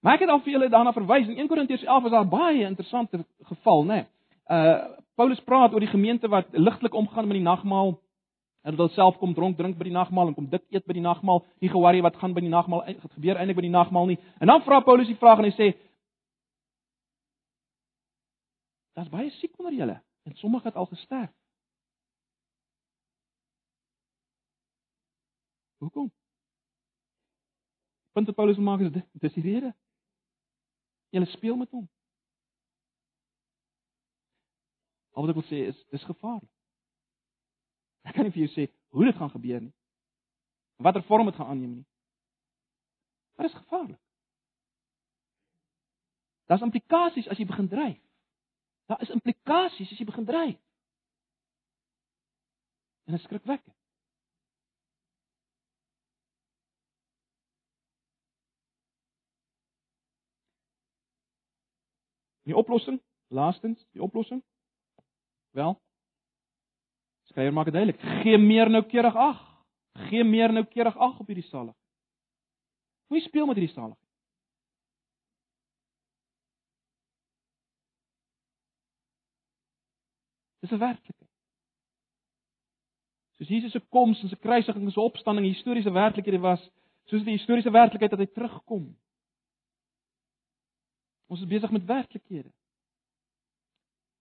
Maar 0.00 0.16
ek 0.16 0.24
het 0.24 0.30
al 0.32 0.40
vir 0.40 0.54
julle 0.54 0.68
daarna 0.72 0.92
verwys 0.96 1.28
in 1.28 1.36
1 1.36 1.48
Korintiërs 1.48 1.84
11 1.84 2.04
is 2.08 2.14
daar 2.14 2.28
baie 2.28 2.64
interessante 2.64 3.24
geval, 3.52 3.84
né? 3.84 4.00
Nee. 4.00 4.06
Uh 4.48 4.98
Paulus 5.20 5.40
praat 5.44 5.74
oor 5.76 5.82
die 5.84 5.90
gemeente 5.90 6.28
wat 6.32 6.46
ligtelik 6.56 6.94
omgaan 6.94 7.26
met 7.28 7.36
die 7.36 7.44
nagmaal. 7.44 7.90
Hulle 8.64 8.76
wil 8.76 8.88
self 8.88 9.18
kom 9.20 9.34
dronk 9.34 9.56
drink 9.56 9.76
by 9.76 9.84
die 9.84 9.92
nagmaal 9.92 10.30
en 10.30 10.34
kom 10.34 10.46
dik 10.48 10.62
eet 10.72 10.86
by 10.88 10.96
die 10.96 11.04
nagmaal. 11.04 11.42
Nie 11.60 11.68
ge-worry 11.68 12.00
wat 12.00 12.16
gaan 12.16 12.32
by 12.32 12.40
die 12.40 12.52
nagmaal 12.52 12.86
wat 12.86 13.12
gebeur 13.18 13.36
eintlik 13.36 13.58
by 13.58 13.66
die 13.66 13.74
nagmaal 13.74 14.08
nie. 14.08 14.16
En 14.40 14.48
dan 14.48 14.62
vra 14.64 14.80
Paulus 14.80 15.10
die 15.10 15.18
vraag 15.20 15.42
en 15.42 15.50
hy 15.50 15.52
sê 15.58 15.68
Daar's 18.96 19.12
baie 19.12 19.28
siek 19.36 19.52
onder 19.60 19.76
julle 19.76 19.98
en 20.24 20.36
sommige 20.40 20.68
het 20.68 20.80
al 20.80 20.88
gesterf. 20.88 21.30
Hoekom? 25.84 26.10
Punt 28.12 28.26
wat 28.26 28.36
Paulus 28.36 28.56
maak 28.56 28.80
is 28.80 28.92
dit, 28.92 29.04
dis 29.20 29.36
die 29.36 29.44
rede. 29.44 29.74
Julle 31.10 31.26
speel 31.26 31.56
met 31.56 31.70
hom. 31.70 31.88
Al 35.10 35.26
wat 35.26 35.32
ek 35.32 35.40
wil 35.40 35.48
sê 35.50 35.64
is 35.70 35.78
dis 35.90 36.06
gevaarlik. 36.06 36.50
Ek 38.06 38.14
kan 38.16 38.24
nie 38.24 38.34
vir 38.34 38.46
jou 38.46 38.52
sê 38.54 38.68
hoe 38.94 39.06
dit 39.08 39.18
gaan 39.18 39.32
gebeur 39.32 39.60
nie. 39.64 39.74
Watter 40.80 41.04
vorm 41.08 41.28
dit 41.28 41.36
gaan 41.36 41.52
aanneem 41.52 41.74
nie. 41.80 41.86
Maar 43.36 43.48
dit 43.48 43.54
is 43.54 43.62
gevaarlik. 43.62 44.00
Daar's 46.50 46.64
implikasies 46.66 47.28
as 47.28 47.38
jy 47.38 47.46
begin 47.46 47.68
dryf. 47.70 47.98
Daar 48.90 49.02
is 49.02 49.12
implikasies 49.14 49.92
as 49.92 49.98
jy 49.98 50.06
begin 50.08 50.26
dryf. 50.26 50.56
En 53.06 53.14
dit 53.14 53.22
skrikwekkend. 53.22 53.79
Die 62.50 62.56
oplossing, 62.56 62.98
laastens, 63.28 63.86
die 63.92 64.02
oplossing. 64.02 64.42
Wel. 65.54 65.80
Skrywer 67.30 67.52
maak 67.52 67.64
dit 67.64 67.74
duidelik. 67.74 68.00
Gee 68.00 68.38
meer 68.38 68.70
noukeurig 68.70 69.14
ag. 69.14 69.38
Gee 70.08 70.24
meer 70.24 70.52
noukeurig 70.52 70.96
ag 70.96 71.20
op 71.22 71.26
hierdie 71.30 71.46
salig. 71.46 71.76
Moenie 73.06 73.26
speel 73.28 73.46
met 73.46 73.58
hierdie 73.58 73.74
salig. 73.74 73.98
Dis 80.60 80.70
'n 80.70 80.78
werklikheid. 80.78 81.30
Soos 83.36 83.48
Jesus 83.48 83.72
se 83.72 83.80
koms 83.80 84.22
en 84.22 84.28
sy 84.28 84.36
kruisiging 84.36 84.84
en 84.84 84.92
sy 84.92 85.00
opstanding 85.00 85.46
historiese 85.46 85.92
werklikhede 85.92 86.40
was, 86.40 86.70
soos 87.04 87.22
die 87.24 87.38
historiese 87.38 87.70
werklikheid 87.70 88.10
dat 88.10 88.18
hy 88.18 88.26
terugkom. 88.26 88.96
Ons 91.30 91.44
is 91.44 91.50
besig 91.50 91.70
met 91.70 91.86
werklikhede. 91.86 92.50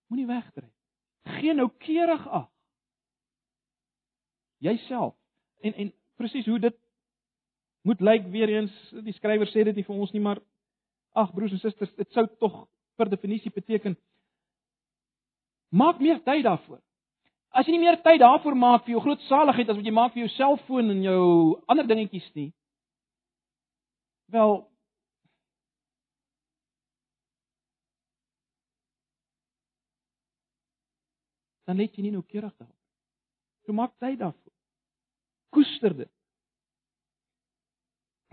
Moenie 0.09 0.27
wegdryf. 0.29 0.73
Geen 1.39 1.57
nou 1.57 1.69
keurig 1.81 2.27
ag. 2.27 2.49
Jouself. 4.57 5.15
En 5.59 5.73
en 5.73 5.93
presies 6.15 6.45
hoe 6.45 6.59
dit 6.59 6.77
moet 7.81 7.99
lyk 7.99 8.27
weer 8.27 8.49
eens, 8.49 8.75
die 9.03 9.13
skrywer 9.13 9.47
sê 9.49 9.63
dit 9.63 9.75
nie 9.79 9.85
vir 9.87 9.95
ons 9.95 10.11
nie, 10.13 10.21
maar 10.21 10.41
ag 11.17 11.31
broers 11.33 11.55
en 11.55 11.61
susters, 11.61 11.93
dit 11.95 12.11
sou 12.13 12.25
tog 12.41 12.61
per 12.99 13.09
definisie 13.09 13.51
beteken 13.55 13.95
maak 15.69 15.99
meer 16.01 16.19
tyd 16.25 16.43
daarvoor. 16.43 16.81
As 17.49 17.65
jy 17.65 17.77
nie 17.77 17.85
meer 17.85 17.99
tyd 18.05 18.19
daarvoor 18.21 18.57
maak 18.57 18.85
vir 18.85 18.95
jou 18.95 19.03
groot 19.05 19.21
saligheid 19.25 19.69
as 19.69 19.77
wat 19.77 19.85
jy 19.85 19.93
maak 19.93 20.13
vir 20.13 20.25
jou 20.25 20.31
selfoon 20.35 20.91
en 20.93 21.03
jou 21.05 21.23
ander 21.69 21.87
dingetjies 21.87 22.27
nie. 22.37 22.49
Wel, 24.33 24.59
dan 31.69 31.77
let 31.77 31.93
jy 31.93 32.07
nie 32.07 32.15
noukeurig 32.15 32.53
daarop. 32.57 32.77
So 33.67 33.75
maak 33.77 33.93
tyd 34.01 34.17
daarvoor. 34.17 34.53
Koester 35.53 35.93
dit. 35.93 36.09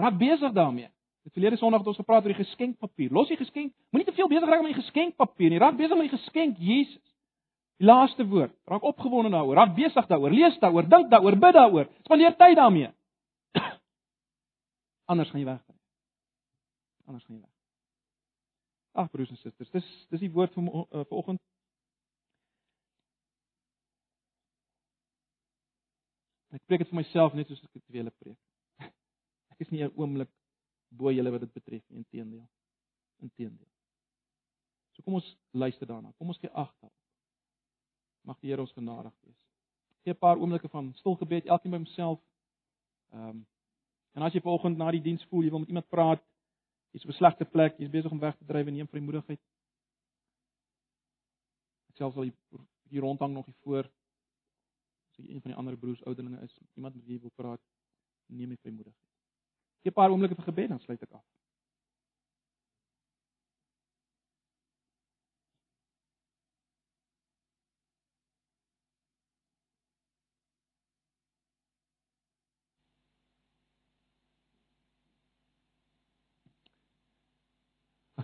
Raak 0.00 0.16
besig 0.20 0.54
daarmee. 0.56 0.88
Het 1.26 1.34
verlede 1.34 1.58
Sondag 1.60 1.82
het 1.82 1.90
ons 1.92 1.98
gepraat 2.00 2.24
oor 2.24 2.32
die 2.32 2.44
geskenkpapier. 2.44 3.12
Los 3.12 3.28
die 3.28 3.36
geskenk, 3.36 3.74
moenie 3.92 4.06
te 4.08 4.14
veel 4.16 4.28
besig 4.30 4.48
raak 4.48 4.62
met 4.64 4.72
die 4.72 4.80
geskenkpapier 4.80 5.52
nie. 5.52 5.60
Raak 5.60 5.76
besig 5.76 5.98
met 5.98 6.08
die 6.08 6.16
geskenk 6.16 6.60
Jesus. 6.62 7.02
Die 7.76 7.88
laaste 7.90 8.24
woord. 8.30 8.54
Raak 8.64 8.86
opgewonde 8.88 9.32
daaroor. 9.34 9.58
Raak 9.58 9.74
besig 9.76 10.08
daaroor. 10.08 10.32
Lees 10.32 10.56
daaroor, 10.62 10.88
dink 10.88 11.10
daaroor, 11.12 11.36
bid 11.44 11.58
daaroor. 11.58 11.90
Spandeer 12.06 12.36
tyd 12.40 12.56
daarmee. 12.56 12.92
Anders 15.12 15.32
gaan 15.32 15.42
jy 15.42 15.48
weg. 15.50 15.60
Anders 17.04 17.24
gaan 17.26 17.36
jy 17.36 17.42
weg. 17.42 17.52
Ag 18.96 19.10
broers 19.12 19.28
en 19.34 19.36
susters, 19.42 19.68
dis 19.76 19.88
dis 20.14 20.22
die 20.24 20.32
woord 20.32 20.54
vir 20.56 20.70
uh, 20.72 21.04
vanoggend. 21.10 21.42
Ek 26.56 26.64
preek 26.64 26.84
dit 26.84 26.90
vir 26.90 27.02
myself 27.02 27.34
net 27.36 27.48
soos 27.50 27.62
ek 27.64 27.72
dit 27.76 27.84
vir 27.84 28.00
julle 28.00 28.12
preek. 28.16 28.38
Ek 29.52 29.64
is 29.64 29.72
nie 29.72 29.84
'n 29.84 29.92
oomblik 29.94 30.30
bo 30.90 31.12
julle 31.12 31.32
wat 31.32 31.42
dit 31.44 31.52
betref 31.52 31.82
nie, 31.88 31.98
inteendeel. 32.02 32.46
Inteendeel. 33.20 33.68
So 34.96 35.02
kom 35.02 35.18
ons 35.18 35.28
luister 35.52 35.86
daarna. 35.86 36.12
Kom 36.16 36.32
ons 36.32 36.40
gee 36.40 36.52
ag 36.52 36.70
daarop. 36.80 36.94
Mag 38.24 38.38
die 38.40 38.48
Here 38.50 38.64
ons 38.64 38.72
genadig 38.72 39.12
wees. 39.24 39.36
Gee 40.04 40.14
'n 40.14 40.18
paar 40.18 40.40
oomblikke 40.40 40.68
van 40.68 40.94
stil 40.94 41.16
gebed, 41.16 41.46
elkeen 41.46 41.70
by 41.70 41.82
homself. 41.82 42.20
Ehm 43.12 43.28
um, 43.28 43.46
en 44.16 44.22
as 44.22 44.32
jy 44.32 44.40
vanoggend 44.40 44.78
na 44.78 44.90
die 44.90 45.02
diens 45.02 45.24
voel 45.28 45.42
jy 45.44 45.50
wil 45.50 45.60
met 45.60 45.68
iemand 45.68 45.88
praat, 45.88 46.22
jy's 46.92 47.04
op 47.04 47.10
'n 47.10 47.18
slegte 47.20 47.44
plek, 47.44 47.76
jy's 47.78 47.90
besig 47.90 48.10
om 48.10 48.18
weg 48.18 48.36
te 48.36 48.44
dryf 48.44 48.66
en 48.66 48.72
neem 48.72 48.88
vrymoedigheid. 48.88 49.40
Ek 51.90 51.96
self 51.96 52.14
sal 52.14 52.32
hier 52.88 53.02
rondhang 53.02 53.32
nog 53.32 53.44
hier 53.46 53.60
voor. 53.60 53.90
As 55.16 55.24
jy 55.24 55.34
een 55.34 55.40
van 55.40 55.50
die 55.50 55.58
ander 55.58 55.76
broers 55.80 56.04
ouderlinge 56.04 56.42
is, 56.44 56.58
iemand 56.74 56.94
met 56.94 57.04
wie 57.04 57.16
jy 57.16 57.20
wil 57.20 57.32
praat, 57.34 57.60
neem 58.26 58.50
jy 58.52 58.58
vrymoedigheid. 58.60 59.08
Gee 59.82 59.90
'n 59.90 59.96
paar 59.96 60.10
oomblikke 60.10 60.36
vir 60.36 60.44
gebed 60.44 60.68
dan 60.68 60.80
sluit 60.80 61.02
ek 61.02 61.12
af. 61.12 61.24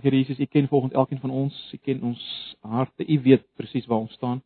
Here 0.03 0.17
Jesus, 0.17 0.39
U 0.39 0.47
ken 0.47 0.69
volgens 0.69 0.93
elkeen 0.93 1.21
van 1.21 1.31
ons, 1.31 1.73
U 1.73 1.77
ken 1.77 2.03
ons 2.03 2.57
harte, 2.61 3.07
U 3.07 3.21
weet 3.23 3.47
presies 3.55 3.87
waar 3.87 3.99
ons 3.99 4.13
staan. 4.13 4.43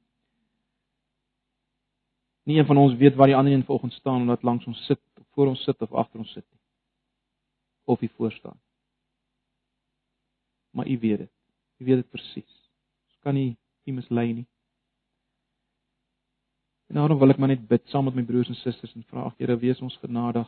Nie 2.47 2.59
een 2.59 2.67
van 2.67 2.79
ons 2.79 2.95
weet 2.95 3.15
waar 3.15 3.27
die 3.27 3.37
ander 3.37 3.53
een 3.53 3.65
volgens 3.65 3.95
staan 3.95 4.21
omdat 4.21 4.43
langs 4.43 4.67
ons 4.67 4.85
sit, 4.87 5.01
voor 5.35 5.47
ons 5.47 5.63
sit 5.63 5.81
of 5.83 5.93
agter 5.93 6.19
ons 6.19 6.33
sit 6.33 6.45
nie. 6.51 6.61
Of 7.85 8.03
U 8.03 8.09
voor 8.09 8.33
staan. 8.33 8.61
Maar 10.71 10.89
U 10.89 10.99
weet 10.99 11.19
dit. 11.19 11.33
U 11.79 11.85
weet 11.85 11.97
dit 11.97 12.11
presies. 12.11 12.71
Ons 13.07 13.19
kan 13.19 13.35
nie 13.35 13.57
U 13.85 13.93
mislei 13.93 14.33
nie. 14.33 14.47
En 16.87 16.95
daarom 16.95 17.19
wil 17.19 17.35
ek 17.35 17.39
maar 17.43 17.51
net 17.51 17.67
bid 17.67 17.83
saam 17.91 18.07
met 18.07 18.15
my 18.15 18.23
broers 18.23 18.49
en 18.49 18.59
susters 18.61 18.95
en 18.95 19.05
vra, 19.11 19.27
Here, 19.39 19.59
wees 19.59 19.83
ons 19.83 19.99
genadig. 20.03 20.47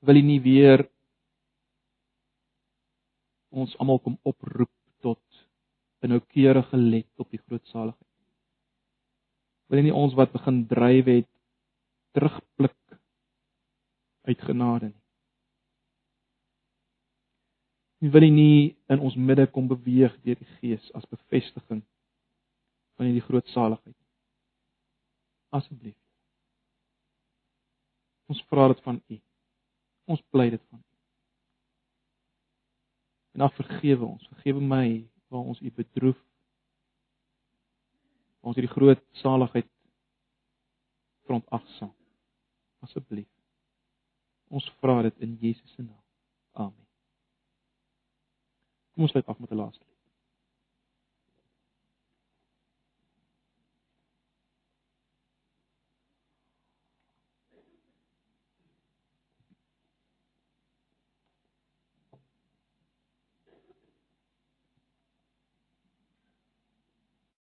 Wil 0.00 0.16
U 0.16 0.22
nie 0.24 0.40
weer 0.40 0.86
ons 3.52 3.76
almal 3.76 4.00
kom 4.00 4.16
oproep 4.24 4.72
tot 5.04 5.20
'n 6.00 6.08
noukeurige 6.08 6.76
let 6.76 7.20
op 7.20 7.30
die 7.30 7.42
groot 7.44 7.66
Wil 9.72 9.86
nie 9.86 9.94
ons 9.96 10.12
wat 10.18 10.34
begin 10.34 10.66
dryf 10.68 11.06
het 11.08 11.28
terugblik 12.12 12.76
uit 14.28 14.42
genade 14.44 14.90
nie. 14.90 15.00
Nie 18.02 18.10
wil 18.12 18.26
nie 18.34 18.76
in 18.92 19.00
ons 19.00 19.16
midde 19.16 19.46
kom 19.48 19.70
beweeg 19.70 20.12
deur 20.26 20.36
die 20.36 20.50
Gees 20.58 20.90
as 20.98 21.08
bevestiging 21.08 21.80
van 22.98 23.08
hierdie 23.08 23.24
groot 23.24 23.48
saligheid. 23.54 23.96
Asseblief. 25.56 25.96
Ons 28.28 28.42
vra 28.50 28.68
dit 28.72 28.82
van 28.84 29.00
U. 29.08 29.18
Ons 30.12 30.24
bly 30.34 30.50
dit 30.52 30.62
van 30.68 30.82
U. 30.82 30.90
En 33.32 33.46
dan 33.46 33.54
vergewe 33.56 34.04
ons, 34.04 34.28
vergewe 34.34 34.60
my 34.60 34.86
waar 35.32 35.48
ons 35.48 35.64
U 35.64 35.72
bedroef. 35.72 36.20
Ons 38.42 38.58
hierdie 38.58 38.72
groot 38.74 39.02
saligheid 39.22 39.68
verontagsaam. 41.28 41.94
Asseblief. 42.82 43.28
Ons 44.50 44.66
vra 44.82 45.00
dit 45.06 45.22
in 45.24 45.36
Jesus 45.40 45.70
se 45.76 45.82
naam. 45.82 46.02
Amen. 46.52 46.86
Kom 48.92 49.06
ons 49.06 49.14
sluit 49.14 49.26
af 49.26 49.38
met 49.38 49.50
'n 49.50 49.62
laaste 49.62 49.91